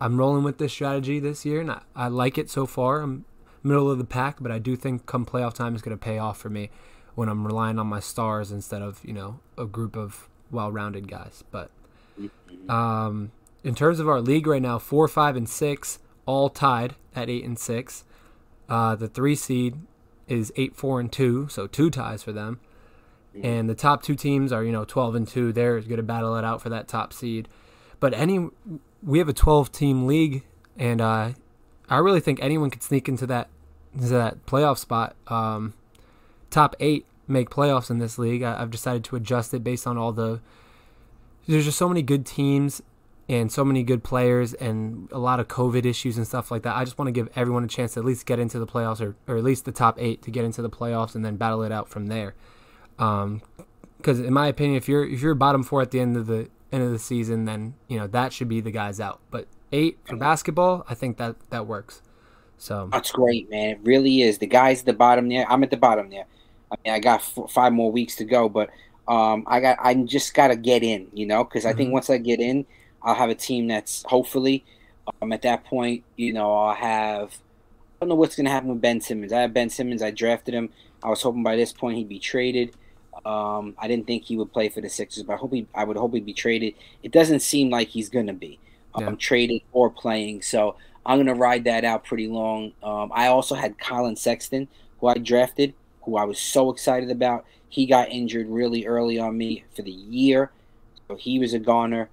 I'm 0.00 0.18
rolling 0.18 0.44
with 0.44 0.58
this 0.58 0.72
strategy 0.72 1.18
this 1.20 1.44
year, 1.44 1.60
and 1.60 1.70
I, 1.70 1.82
I 1.94 2.08
like 2.08 2.38
it 2.38 2.50
so 2.50 2.66
far. 2.66 3.00
I'm 3.00 3.24
middle 3.62 3.90
of 3.90 3.98
the 3.98 4.04
pack, 4.04 4.36
but 4.40 4.52
I 4.52 4.58
do 4.58 4.76
think 4.76 5.06
come 5.06 5.26
playoff 5.26 5.54
time 5.54 5.74
is 5.74 5.82
going 5.82 5.96
to 5.96 6.02
pay 6.02 6.18
off 6.18 6.38
for 6.38 6.50
me 6.50 6.70
when 7.14 7.28
I'm 7.28 7.46
relying 7.46 7.78
on 7.78 7.86
my 7.86 8.00
stars 8.00 8.52
instead 8.52 8.82
of 8.82 9.00
you 9.04 9.12
know 9.12 9.40
a 9.56 9.66
group 9.66 9.96
of 9.96 10.28
well-rounded 10.50 11.08
guys. 11.08 11.42
But 11.50 11.70
um, 12.68 13.32
in 13.64 13.74
terms 13.74 13.98
of 13.98 14.08
our 14.08 14.20
league 14.20 14.46
right 14.46 14.62
now, 14.62 14.78
four, 14.78 15.08
five, 15.08 15.36
and 15.36 15.48
six 15.48 15.98
all 16.26 16.50
tied 16.50 16.96
at 17.14 17.30
eight 17.30 17.44
and 17.44 17.58
six. 17.58 18.04
Uh, 18.68 18.96
the 18.96 19.08
three 19.08 19.36
seed 19.36 19.76
is 20.28 20.52
eight, 20.56 20.76
four, 20.76 20.98
and 21.00 21.10
two, 21.10 21.46
so 21.48 21.66
two 21.66 21.88
ties 21.88 22.22
for 22.22 22.32
them. 22.32 22.60
And 23.42 23.68
the 23.68 23.74
top 23.74 24.02
two 24.02 24.14
teams 24.14 24.50
are 24.50 24.64
you 24.64 24.72
know 24.72 24.84
twelve 24.84 25.14
and 25.14 25.28
two. 25.28 25.52
They're 25.52 25.80
going 25.80 25.98
to 25.98 26.02
battle 26.02 26.36
it 26.36 26.44
out 26.44 26.62
for 26.62 26.70
that 26.70 26.88
top 26.88 27.12
seed. 27.12 27.48
But 28.00 28.14
any, 28.14 28.48
we 29.06 29.18
have 29.20 29.28
a 29.28 29.32
twelve 29.32 29.72
team 29.72 30.06
league, 30.06 30.42
and 30.76 31.00
uh, 31.00 31.30
I 31.88 31.98
really 31.98 32.20
think 32.20 32.40
anyone 32.42 32.68
could 32.70 32.82
sneak 32.82 33.08
into 33.08 33.26
that 33.28 33.48
into 33.94 34.08
that 34.08 34.44
playoff 34.44 34.78
spot. 34.78 35.16
Um, 35.28 35.72
top 36.50 36.74
eight 36.80 37.06
make 37.28 37.48
playoffs 37.48 37.90
in 37.90 37.98
this 37.98 38.18
league. 38.18 38.42
I, 38.42 38.60
I've 38.60 38.70
decided 38.70 39.04
to 39.04 39.16
adjust 39.16 39.54
it 39.54 39.64
based 39.64 39.86
on 39.86 39.96
all 39.96 40.12
the. 40.12 40.40
There's 41.46 41.64
just 41.64 41.78
so 41.78 41.88
many 41.88 42.02
good 42.02 42.26
teams 42.26 42.82
and 43.28 43.50
so 43.50 43.64
many 43.64 43.82
good 43.82 44.02
players 44.02 44.52
and 44.54 45.08
a 45.12 45.18
lot 45.18 45.40
of 45.40 45.48
COVID 45.48 45.84
issues 45.84 46.16
and 46.16 46.26
stuff 46.26 46.50
like 46.50 46.62
that. 46.62 46.76
I 46.76 46.84
just 46.84 46.98
want 46.98 47.06
to 47.08 47.12
give 47.12 47.28
everyone 47.36 47.64
a 47.64 47.68
chance 47.68 47.94
to 47.94 48.00
at 48.00 48.06
least 48.06 48.26
get 48.26 48.38
into 48.38 48.58
the 48.58 48.66
playoffs 48.66 49.00
or, 49.00 49.16
or 49.28 49.36
at 49.36 49.44
least 49.44 49.64
the 49.64 49.72
top 49.72 49.96
eight 50.00 50.22
to 50.22 50.30
get 50.30 50.44
into 50.44 50.60
the 50.60 50.70
playoffs 50.70 51.14
and 51.14 51.24
then 51.24 51.36
battle 51.36 51.62
it 51.62 51.70
out 51.70 51.88
from 51.88 52.06
there. 52.06 52.34
Because 52.96 54.18
um, 54.18 54.24
in 54.24 54.32
my 54.32 54.48
opinion, 54.48 54.76
if 54.76 54.88
you're 54.88 55.06
if 55.06 55.22
you're 55.22 55.34
bottom 55.34 55.62
four 55.62 55.82
at 55.82 55.92
the 55.92 56.00
end 56.00 56.16
of 56.16 56.26
the 56.26 56.48
end 56.72 56.82
of 56.82 56.90
the 56.90 56.98
season, 56.98 57.44
then 57.44 57.74
you 57.88 57.98
know 57.98 58.06
that 58.08 58.32
should 58.32 58.48
be 58.48 58.60
the 58.60 58.70
guys 58.70 59.00
out. 59.00 59.20
But 59.30 59.46
eight 59.72 59.98
for 60.04 60.16
basketball, 60.16 60.84
I 60.88 60.94
think 60.94 61.16
that 61.18 61.36
that 61.50 61.66
works. 61.66 62.02
So 62.58 62.88
that's 62.90 63.12
great, 63.12 63.50
man. 63.50 63.70
It 63.70 63.80
really 63.82 64.22
is. 64.22 64.38
The 64.38 64.46
guys 64.46 64.80
at 64.80 64.86
the 64.86 64.92
bottom 64.92 65.28
there. 65.28 65.50
I'm 65.50 65.62
at 65.62 65.70
the 65.70 65.76
bottom 65.76 66.10
there. 66.10 66.26
I 66.70 66.76
mean, 66.84 66.94
I 66.94 66.98
got 66.98 67.22
four, 67.22 67.48
five 67.48 67.72
more 67.72 67.92
weeks 67.92 68.16
to 68.16 68.24
go, 68.24 68.48
but 68.48 68.70
um, 69.08 69.44
I 69.46 69.60
got 69.60 69.78
I 69.80 69.94
just 69.94 70.34
got 70.34 70.48
to 70.48 70.56
get 70.56 70.82
in, 70.82 71.08
you 71.12 71.26
know, 71.26 71.44
because 71.44 71.64
I 71.64 71.70
mm-hmm. 71.70 71.78
think 71.78 71.92
once 71.92 72.10
I 72.10 72.18
get 72.18 72.40
in, 72.40 72.66
I'll 73.02 73.14
have 73.14 73.30
a 73.30 73.34
team 73.34 73.68
that's 73.68 74.04
hopefully 74.08 74.64
um, 75.22 75.32
at 75.32 75.42
that 75.42 75.64
point, 75.64 76.04
you 76.16 76.32
know, 76.32 76.54
I'll 76.54 76.74
have. 76.74 77.38
I 77.96 78.04
don't 78.04 78.10
know 78.10 78.14
what's 78.14 78.36
to 78.36 78.44
happen 78.44 78.68
with 78.68 78.82
Ben 78.82 79.00
Simmons. 79.00 79.32
I 79.32 79.40
have 79.40 79.54
Ben 79.54 79.70
Simmons. 79.70 80.02
I 80.02 80.10
drafted 80.10 80.52
him. 80.52 80.70
I 81.02 81.08
was 81.08 81.22
hoping 81.22 81.42
by 81.42 81.56
this 81.56 81.72
point 81.72 81.96
he'd 81.96 82.08
be 82.08 82.18
traded. 82.18 82.74
Um, 83.24 83.74
I 83.78 83.88
didn't 83.88 84.06
think 84.06 84.24
he 84.24 84.36
would 84.36 84.52
play 84.52 84.68
for 84.68 84.80
the 84.80 84.88
Sixers, 84.88 85.22
but 85.22 85.34
I 85.34 85.36
hope 85.36 85.52
he, 85.52 85.66
I 85.74 85.84
would 85.84 85.96
hope 85.96 86.14
he'd 86.14 86.26
be 86.26 86.32
traded. 86.32 86.74
It 87.02 87.12
doesn't 87.12 87.40
seem 87.40 87.70
like 87.70 87.88
he's 87.88 88.08
going 88.08 88.26
to 88.26 88.32
be 88.32 88.58
um, 88.94 89.04
yeah. 89.04 89.14
traded 89.18 89.62
or 89.72 89.90
playing, 89.90 90.42
so 90.42 90.76
I'm 91.04 91.18
going 91.18 91.26
to 91.26 91.34
ride 91.34 91.64
that 91.64 91.84
out 91.84 92.04
pretty 92.04 92.26
long. 92.26 92.72
Um, 92.82 93.12
I 93.14 93.28
also 93.28 93.54
had 93.54 93.78
Collin 93.78 94.16
Sexton, 94.16 94.68
who 95.00 95.06
I 95.06 95.14
drafted, 95.14 95.74
who 96.02 96.16
I 96.16 96.24
was 96.24 96.38
so 96.38 96.70
excited 96.70 97.10
about. 97.10 97.44
He 97.68 97.86
got 97.86 98.10
injured 98.10 98.48
really 98.48 98.86
early 98.86 99.18
on 99.18 99.36
me 99.36 99.64
for 99.74 99.82
the 99.82 99.90
year, 99.90 100.50
so 101.08 101.16
he 101.16 101.38
was 101.38 101.54
a 101.54 101.58
goner. 101.58 102.08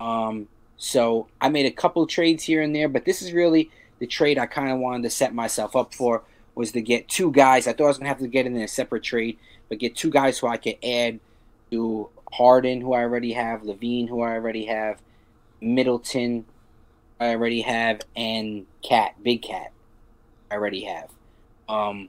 Um, 0.00 0.48
so 0.76 1.28
I 1.40 1.48
made 1.48 1.66
a 1.66 1.70
couple 1.70 2.06
trades 2.06 2.42
here 2.42 2.62
and 2.62 2.74
there, 2.74 2.88
but 2.88 3.04
this 3.04 3.22
is 3.22 3.32
really 3.32 3.70
the 3.98 4.06
trade 4.06 4.38
I 4.38 4.46
kind 4.46 4.70
of 4.70 4.78
wanted 4.78 5.04
to 5.04 5.10
set 5.10 5.34
myself 5.34 5.76
up 5.76 5.94
for 5.94 6.22
was 6.54 6.72
to 6.72 6.80
get 6.80 7.08
two 7.08 7.30
guys. 7.32 7.66
I 7.66 7.72
thought 7.72 7.84
I 7.84 7.88
was 7.88 7.98
gonna 7.98 8.08
have 8.08 8.18
to 8.18 8.28
get 8.28 8.46
in 8.46 8.56
a 8.56 8.68
separate 8.68 9.02
trade, 9.02 9.38
but 9.68 9.78
get 9.78 9.96
two 9.96 10.10
guys 10.10 10.38
who 10.38 10.46
I 10.46 10.56
can 10.56 10.74
add 10.82 11.20
to 11.70 12.08
Harden, 12.32 12.80
who 12.80 12.92
I 12.92 13.02
already 13.02 13.32
have, 13.32 13.62
LaVine, 13.62 14.08
who 14.08 14.22
I 14.22 14.32
already 14.32 14.66
have, 14.66 15.00
Middleton, 15.60 16.44
I 17.20 17.30
already 17.30 17.62
have, 17.62 18.02
and 18.16 18.66
Cat, 18.82 19.14
Big 19.22 19.42
Cat, 19.42 19.72
I 20.50 20.54
already 20.54 20.84
have. 20.84 21.10
Um, 21.68 22.08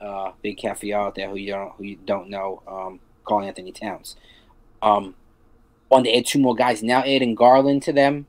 uh, 0.00 0.32
Big 0.42 0.58
Cat 0.58 0.78
for 0.78 0.86
y'all 0.86 1.06
out 1.06 1.14
there 1.14 1.28
who 1.28 1.36
you 1.36 1.52
don't 1.52 1.72
who 1.76 1.84
you 1.84 1.96
don't 2.04 2.28
know, 2.28 2.62
um, 2.66 3.00
Karl-Anthony 3.24 3.72
Towns. 3.72 4.16
Um, 4.82 5.14
wanted 5.88 6.10
to 6.10 6.16
add 6.18 6.26
two 6.26 6.38
more 6.38 6.54
guys. 6.54 6.82
Now 6.82 7.00
adding 7.00 7.34
Garland 7.34 7.82
to 7.84 7.92
them 7.92 8.26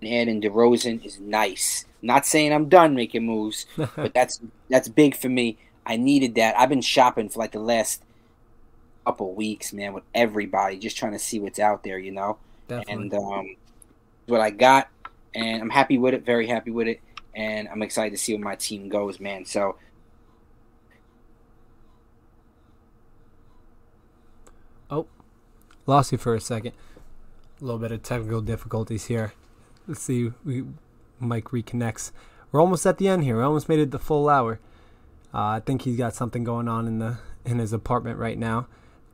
and 0.00 0.12
adding 0.12 0.40
DeRozan 0.40 1.04
is 1.04 1.18
nice. 1.18 1.84
Not 2.02 2.26
saying 2.26 2.52
I'm 2.52 2.68
done 2.68 2.94
making 2.94 3.26
moves, 3.26 3.66
but 3.76 4.14
that's 4.14 4.40
that's 4.68 4.88
big 4.88 5.16
for 5.16 5.28
me. 5.28 5.58
I 5.88 5.96
needed 5.96 6.34
that. 6.34 6.56
I've 6.58 6.68
been 6.68 6.82
shopping 6.82 7.30
for 7.30 7.38
like 7.38 7.52
the 7.52 7.60
last 7.60 8.02
couple 9.06 9.32
weeks, 9.32 9.72
man, 9.72 9.94
with 9.94 10.04
everybody, 10.14 10.78
just 10.78 10.98
trying 10.98 11.12
to 11.12 11.18
see 11.18 11.40
what's 11.40 11.58
out 11.58 11.82
there, 11.82 11.98
you 11.98 12.12
know. 12.12 12.36
Definitely. 12.68 13.04
And 13.04 13.14
um, 13.14 13.56
what 14.26 14.42
I 14.42 14.50
got, 14.50 14.88
and 15.34 15.62
I'm 15.62 15.70
happy 15.70 15.96
with 15.96 16.12
it. 16.12 16.26
Very 16.26 16.46
happy 16.46 16.70
with 16.70 16.88
it, 16.88 17.00
and 17.34 17.68
I'm 17.68 17.80
excited 17.80 18.10
to 18.10 18.18
see 18.22 18.34
where 18.34 18.44
my 18.44 18.54
team 18.54 18.90
goes, 18.90 19.18
man. 19.18 19.46
So. 19.46 19.76
Oh, 24.90 25.06
lost 25.86 26.12
you 26.12 26.18
for 26.18 26.34
a 26.34 26.40
second. 26.40 26.74
A 27.60 27.64
little 27.64 27.80
bit 27.80 27.92
of 27.92 28.02
technical 28.02 28.42
difficulties 28.42 29.06
here. 29.06 29.32
Let's 29.86 30.02
see. 30.02 30.32
We 30.44 30.64
Mike 31.18 31.46
reconnects. 31.46 32.12
We're 32.52 32.60
almost 32.60 32.84
at 32.84 32.98
the 32.98 33.08
end 33.08 33.24
here. 33.24 33.38
We 33.38 33.42
almost 33.42 33.70
made 33.70 33.78
it 33.78 33.90
the 33.90 33.98
full 33.98 34.28
hour. 34.28 34.60
Uh, 35.32 35.38
I 35.38 35.60
think 35.60 35.82
he's 35.82 35.96
got 35.96 36.14
something 36.14 36.44
going 36.44 36.68
on 36.68 36.86
in 36.86 36.98
the 36.98 37.18
in 37.44 37.58
his 37.58 37.72
apartment 37.72 38.18
right 38.18 38.38
now, 38.38 38.66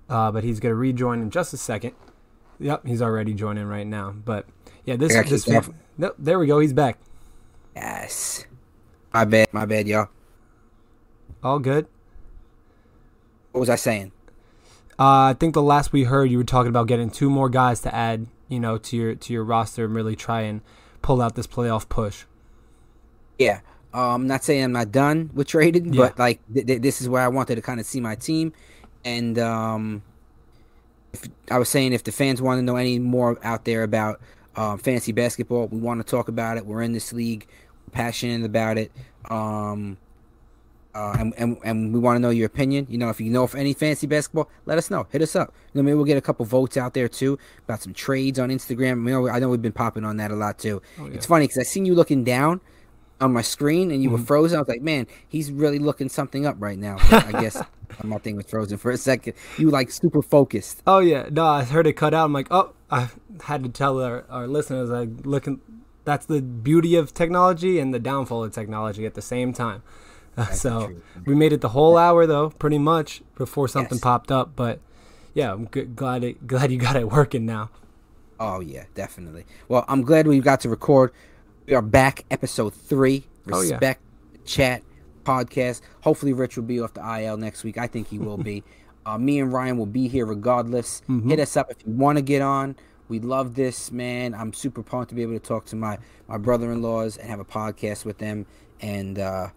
uh, 0.09 0.31
but 0.31 0.45
he's 0.45 0.61
gonna 0.61 0.75
rejoin 0.75 1.21
in 1.21 1.31
just 1.31 1.53
a 1.53 1.57
second. 1.57 1.93
Yep, 2.61 2.87
he's 2.87 3.03
already 3.03 3.35
joining 3.35 3.67
right 3.67 3.87
now. 3.87 4.11
But 4.11 4.47
yeah, 4.85 4.97
this 4.97 5.12
this 5.29 5.49
no, 5.99 6.15
there 6.19 6.39
we 6.39 6.47
go. 6.47 6.61
He's 6.61 6.73
back. 6.73 6.99
Yes. 7.75 8.47
My 9.12 9.25
bad. 9.25 9.53
My 9.53 9.65
bad, 9.65 9.87
y'all. 9.87 10.09
All 11.43 11.59
good. 11.59 11.87
What 13.53 13.61
was 13.61 13.71
I 13.71 13.77
saying? 13.77 14.12
Uh, 14.99 15.31
I 15.31 15.37
think 15.39 15.55
the 15.55 15.62
last 15.62 15.93
we 15.93 16.05
heard, 16.05 16.31
you 16.31 16.39
were 16.39 16.45
talking 16.45 16.69
about 16.69 16.87
getting 16.87 17.11
two 17.11 17.29
more 17.29 17.49
guys 17.49 17.81
to 17.81 17.95
add, 17.95 18.27
you 18.49 18.61
know, 18.61 18.79
to 18.79 18.97
your 18.97 19.15
to 19.15 19.33
your 19.33 19.45
roster 19.45 19.85
and 19.85 19.95
really 19.95 20.17
try 20.17 20.43
and 20.43 20.61
pull 21.03 21.21
out 21.21 21.35
this 21.35 21.47
playoff 21.47 21.89
push. 21.89 22.25
Yeah. 23.39 23.61
Um, 23.95 24.22
I'm 24.22 24.26
not 24.26 24.42
saying 24.42 24.64
I'm 24.64 24.72
not 24.72 24.90
done 24.90 25.30
with 25.34 25.47
trading, 25.47 25.95
yeah. 25.95 26.03
but 26.03 26.18
like 26.18 26.40
th- 26.53 26.66
th- 26.66 26.82
this 26.82 27.01
is 27.01 27.09
where 27.09 27.22
I 27.22 27.28
wanted 27.28 27.55
to 27.55 27.62
kind 27.62 27.78
of 27.78 27.86
see 27.86 28.01
my 28.01 28.16
team, 28.16 28.53
and 29.05 29.38
um, 29.38 30.03
if, 31.12 31.28
I 31.49 31.59
was 31.59 31.68
saying 31.68 31.92
if 31.92 32.03
the 32.03 32.11
fans 32.11 32.42
want 32.42 32.59
to 32.59 32.62
know 32.62 32.74
any 32.74 32.99
more 32.99 33.38
out 33.45 33.64
there 33.64 33.84
about 33.84 34.20
um, 34.57 34.78
fantasy 34.78 35.12
basketball, 35.12 35.68
we 35.68 35.78
want 35.78 36.05
to 36.05 36.11
talk 36.11 36.26
about 36.26 36.57
it. 36.57 36.66
We're 36.66 36.82
in 36.82 36.92
this 36.92 37.12
league, 37.12 37.47
passionate 37.92 38.45
about 38.45 38.78
it. 38.78 38.90
Um, 39.30 39.97
uh, 40.92 41.16
and, 41.18 41.34
and, 41.38 41.59
and 41.64 41.92
we 41.95 41.99
want 41.99 42.16
to 42.16 42.20
know 42.20 42.30
your 42.30 42.47
opinion. 42.47 42.86
You 42.88 42.99
know, 42.99 43.11
if 43.11 43.20
you 43.20 43.30
know 43.30 43.45
of 43.45 43.55
any 43.55 43.74
fantasy 43.74 44.07
basketball, 44.07 44.49
let 44.66 44.78
us 44.78 44.90
know. 44.90 45.07
Hit 45.11 45.22
us 45.22 45.34
up. 45.34 45.53
You 45.72 45.78
know, 45.78 45.84
maybe 45.84 45.95
we'll 45.95 46.05
get 46.05 46.18
a 46.18 46.20
couple 46.20 46.45
votes 46.47 46.76
out 46.76 46.95
there 46.95 47.09
too 47.09 47.38
about 47.64 47.82
some 47.82 47.95
trades 47.95 48.38
on 48.38 48.49
Instagram. 48.49 49.09
You 49.09 49.12
know, 49.12 49.28
I 49.28 49.38
know 49.38 49.49
we've 49.49 49.62
been 49.62 49.72
popping 49.72 50.05
on 50.05 50.16
that 50.18 50.30
a 50.30 50.36
lot 50.36 50.59
too. 50.59 50.82
Oh, 50.99 51.07
yeah. 51.07 51.14
It's 51.14 51.26
funny 51.26 51.45
because 51.45 51.59
I 51.59 51.62
seen 51.64 51.84
you 51.84 51.95
looking 51.95 52.22
down 52.22 52.61
on 53.21 53.33
my 53.33 53.43
screen 53.43 53.91
and 53.91 54.03
you 54.03 54.11
mm-hmm. 54.11 54.19
were 54.19 54.27
frozen. 54.27 54.57
I 54.57 54.61
was 54.61 54.69
like, 54.69 54.83
man, 54.83 55.07
he's 55.29 55.51
really 55.51 55.79
looking 55.79 56.09
something 56.09 56.47
up 56.47 56.57
right 56.59 56.79
now. 56.79 56.97
I 57.11 57.33
guess 57.41 57.62
my 58.05 58.19
thing 58.19 58.37
was 58.37 58.47
frozen 58.47 58.79
for 58.79 58.91
a 58.91 58.97
second. 58.97 59.35
You 59.59 59.71
like 59.71 59.91
super 59.91 60.23
focused. 60.23 60.83
Oh 60.87 60.99
yeah, 60.99 61.29
no, 61.31 61.47
I 61.47 61.65
heard 61.65 61.87
it 61.87 61.95
cut 61.95 62.15
out. 62.15 62.25
I'm 62.25 62.33
like, 62.33 62.49
oh, 62.51 62.73
I 62.91 63.09
had 63.45 63.62
to 63.65 63.69
tell 63.69 64.01
our, 64.03 64.25
our 64.29 64.47
listeners 64.47 64.91
like 64.91 65.09
looking. 65.25 65.61
That's 66.05 66.27
the 66.27 66.43
beauty 66.43 66.97
of 66.97 67.15
technology 67.15 67.79
and 67.79 67.95
the 67.95 67.99
downfall 67.99 68.45
of 68.45 68.53
technology 68.53 69.07
at 69.07 69.15
the 69.15 69.23
same 69.23 69.53
time. 69.53 69.83
so 70.53 70.95
we 71.25 71.35
made 71.35 71.53
it 71.53 71.61
the 71.61 71.71
whole 71.71 71.97
hour 71.97 72.27
though, 72.27 72.51
pretty 72.51 72.79
much 72.79 73.23
before 73.37 73.69
something 73.69 73.97
yes. 73.97 74.03
popped 74.03 74.31
up. 74.33 74.55
But 74.57 74.81
yeah, 75.33 75.53
I'm 75.53 75.69
g- 75.73 75.85
glad 75.85 76.25
it, 76.25 76.47
glad 76.47 76.73
you 76.73 76.79
got 76.79 76.97
it 76.97 77.11
working 77.11 77.47
now. 77.47 77.71
Oh 78.39 78.61
yeah, 78.61 78.85
definitely. 78.95 79.47
Well, 79.69 79.85
I'm 79.89 80.03
glad 80.03 80.27
we 80.27 80.41
got 80.41 80.61
to 80.62 80.69
record. 80.69 81.12
We 81.67 81.73
are 81.73 81.81
back, 81.81 82.27
episode 82.31 82.75
three. 82.75 83.25
Respect 83.47 84.03
oh, 84.05 84.35
yeah. 84.35 84.41
chat 84.45 84.83
podcast. 85.25 85.81
Hopefully, 86.03 86.35
Rich 86.35 86.57
will 86.57 86.65
be 86.65 86.79
off 86.79 86.93
the 86.93 87.01
IL 87.01 87.39
next 87.39 87.65
week. 87.65 87.79
I 87.79 87.87
think 87.87 88.09
he 88.09 88.19
will 88.19 88.37
be. 88.37 88.62
uh, 89.07 89.17
me 89.17 89.41
and 89.41 89.51
Ryan 89.51 89.79
will 89.79 89.87
be 89.87 90.07
here 90.07 90.27
regardless. 90.27 91.01
Mm-hmm. 91.09 91.31
Hit 91.31 91.41
us 91.41 91.57
up 91.57 91.71
if 91.71 91.79
you 91.87 91.93
want 91.95 92.19
to 92.19 92.23
get 92.23 92.43
on. 92.43 92.77
We 93.09 93.19
love 93.19 93.55
this, 93.55 93.91
man. 93.91 94.35
I'm 94.35 94.53
super 94.53 94.83
pumped 94.83 95.09
to 95.09 95.15
be 95.15 95.23
able 95.23 95.33
to 95.33 95.39
talk 95.39 95.65
to 95.67 95.77
my 95.77 95.97
my 96.29 96.37
brother-in-laws 96.37 97.17
and 97.17 97.31
have 97.31 97.41
a 97.41 97.47
podcast 97.47 98.05
with 98.05 98.19
them. 98.19 98.45
And 98.81 99.19
uh, 99.19 99.49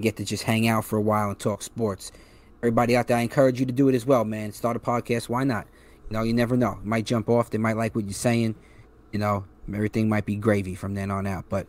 get 0.00 0.16
to 0.18 0.24
just 0.24 0.44
hang 0.44 0.68
out 0.68 0.84
for 0.84 0.96
a 0.96 1.02
while 1.02 1.28
and 1.28 1.38
talk 1.40 1.62
sports. 1.62 2.12
Everybody 2.60 2.96
out 2.96 3.08
there, 3.08 3.16
I 3.16 3.22
encourage 3.22 3.58
you 3.58 3.66
to 3.66 3.72
do 3.72 3.88
it 3.88 3.96
as 3.96 4.06
well, 4.06 4.24
man. 4.24 4.52
Start 4.52 4.76
a 4.76 4.80
podcast. 4.80 5.28
Why 5.28 5.42
not? 5.42 5.66
You 6.08 6.16
know, 6.16 6.22
you 6.22 6.34
never 6.34 6.56
know. 6.56 6.78
You 6.80 6.88
might 6.88 7.04
jump 7.04 7.28
off. 7.28 7.50
They 7.50 7.58
might 7.58 7.76
like 7.76 7.96
what 7.96 8.04
you're 8.04 8.12
saying. 8.12 8.54
You 9.10 9.18
know, 9.18 9.44
everything 9.72 10.08
might 10.08 10.26
be 10.26 10.36
gravy 10.36 10.74
from 10.74 10.94
then 10.94 11.10
on 11.10 11.26
out. 11.26 11.44
But 11.48 11.66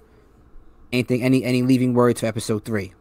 anything, 0.91 1.23
any 1.23 1.43
any 1.43 1.61
leaving 1.61 1.93
words 1.93 2.21
for 2.21 2.27
episode 2.27 2.65
three? 2.65 2.93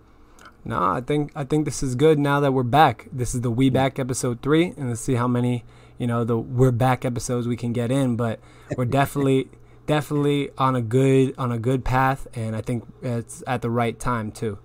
No, 0.64 0.80
I 0.80 1.00
think 1.00 1.32
I 1.34 1.44
think 1.44 1.64
this 1.64 1.82
is 1.82 1.94
good 1.94 2.18
now 2.18 2.40
that 2.40 2.52
we're 2.52 2.62
back. 2.62 3.08
This 3.12 3.34
is 3.34 3.40
the 3.40 3.50
We 3.50 3.68
Back 3.68 3.98
episode 3.98 4.42
three, 4.42 4.66
and 4.76 4.88
let's 4.88 5.00
see 5.00 5.14
how 5.14 5.26
many 5.26 5.64
you 5.98 6.06
know 6.06 6.24
the 6.24 6.38
We're 6.38 6.70
Back 6.70 7.04
episodes 7.04 7.48
we 7.48 7.56
can 7.56 7.72
get 7.72 7.90
in. 7.90 8.16
But 8.16 8.40
we're 8.76 8.84
definitely 9.00 9.50
definitely 9.86 10.50
on 10.58 10.76
a 10.76 10.82
good 10.82 11.34
on 11.36 11.50
a 11.50 11.58
good 11.58 11.84
path, 11.84 12.28
and 12.34 12.54
I 12.54 12.60
think 12.60 12.84
it's 13.02 13.42
at 13.46 13.62
the 13.62 13.70
right 13.70 13.98
time 13.98 14.30
too. 14.30 14.58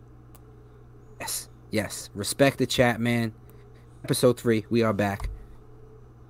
Yes, 1.20 1.50
yes. 1.72 2.10
Respect 2.14 2.60
the 2.60 2.68
chat, 2.68 3.00
man. 3.00 3.34
Episode 4.04 4.40
three, 4.40 4.66
we 4.70 4.84
are 4.84 4.94
back. 4.94 5.30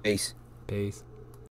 Peace. 0.03 0.33
Peace. 0.67 1.03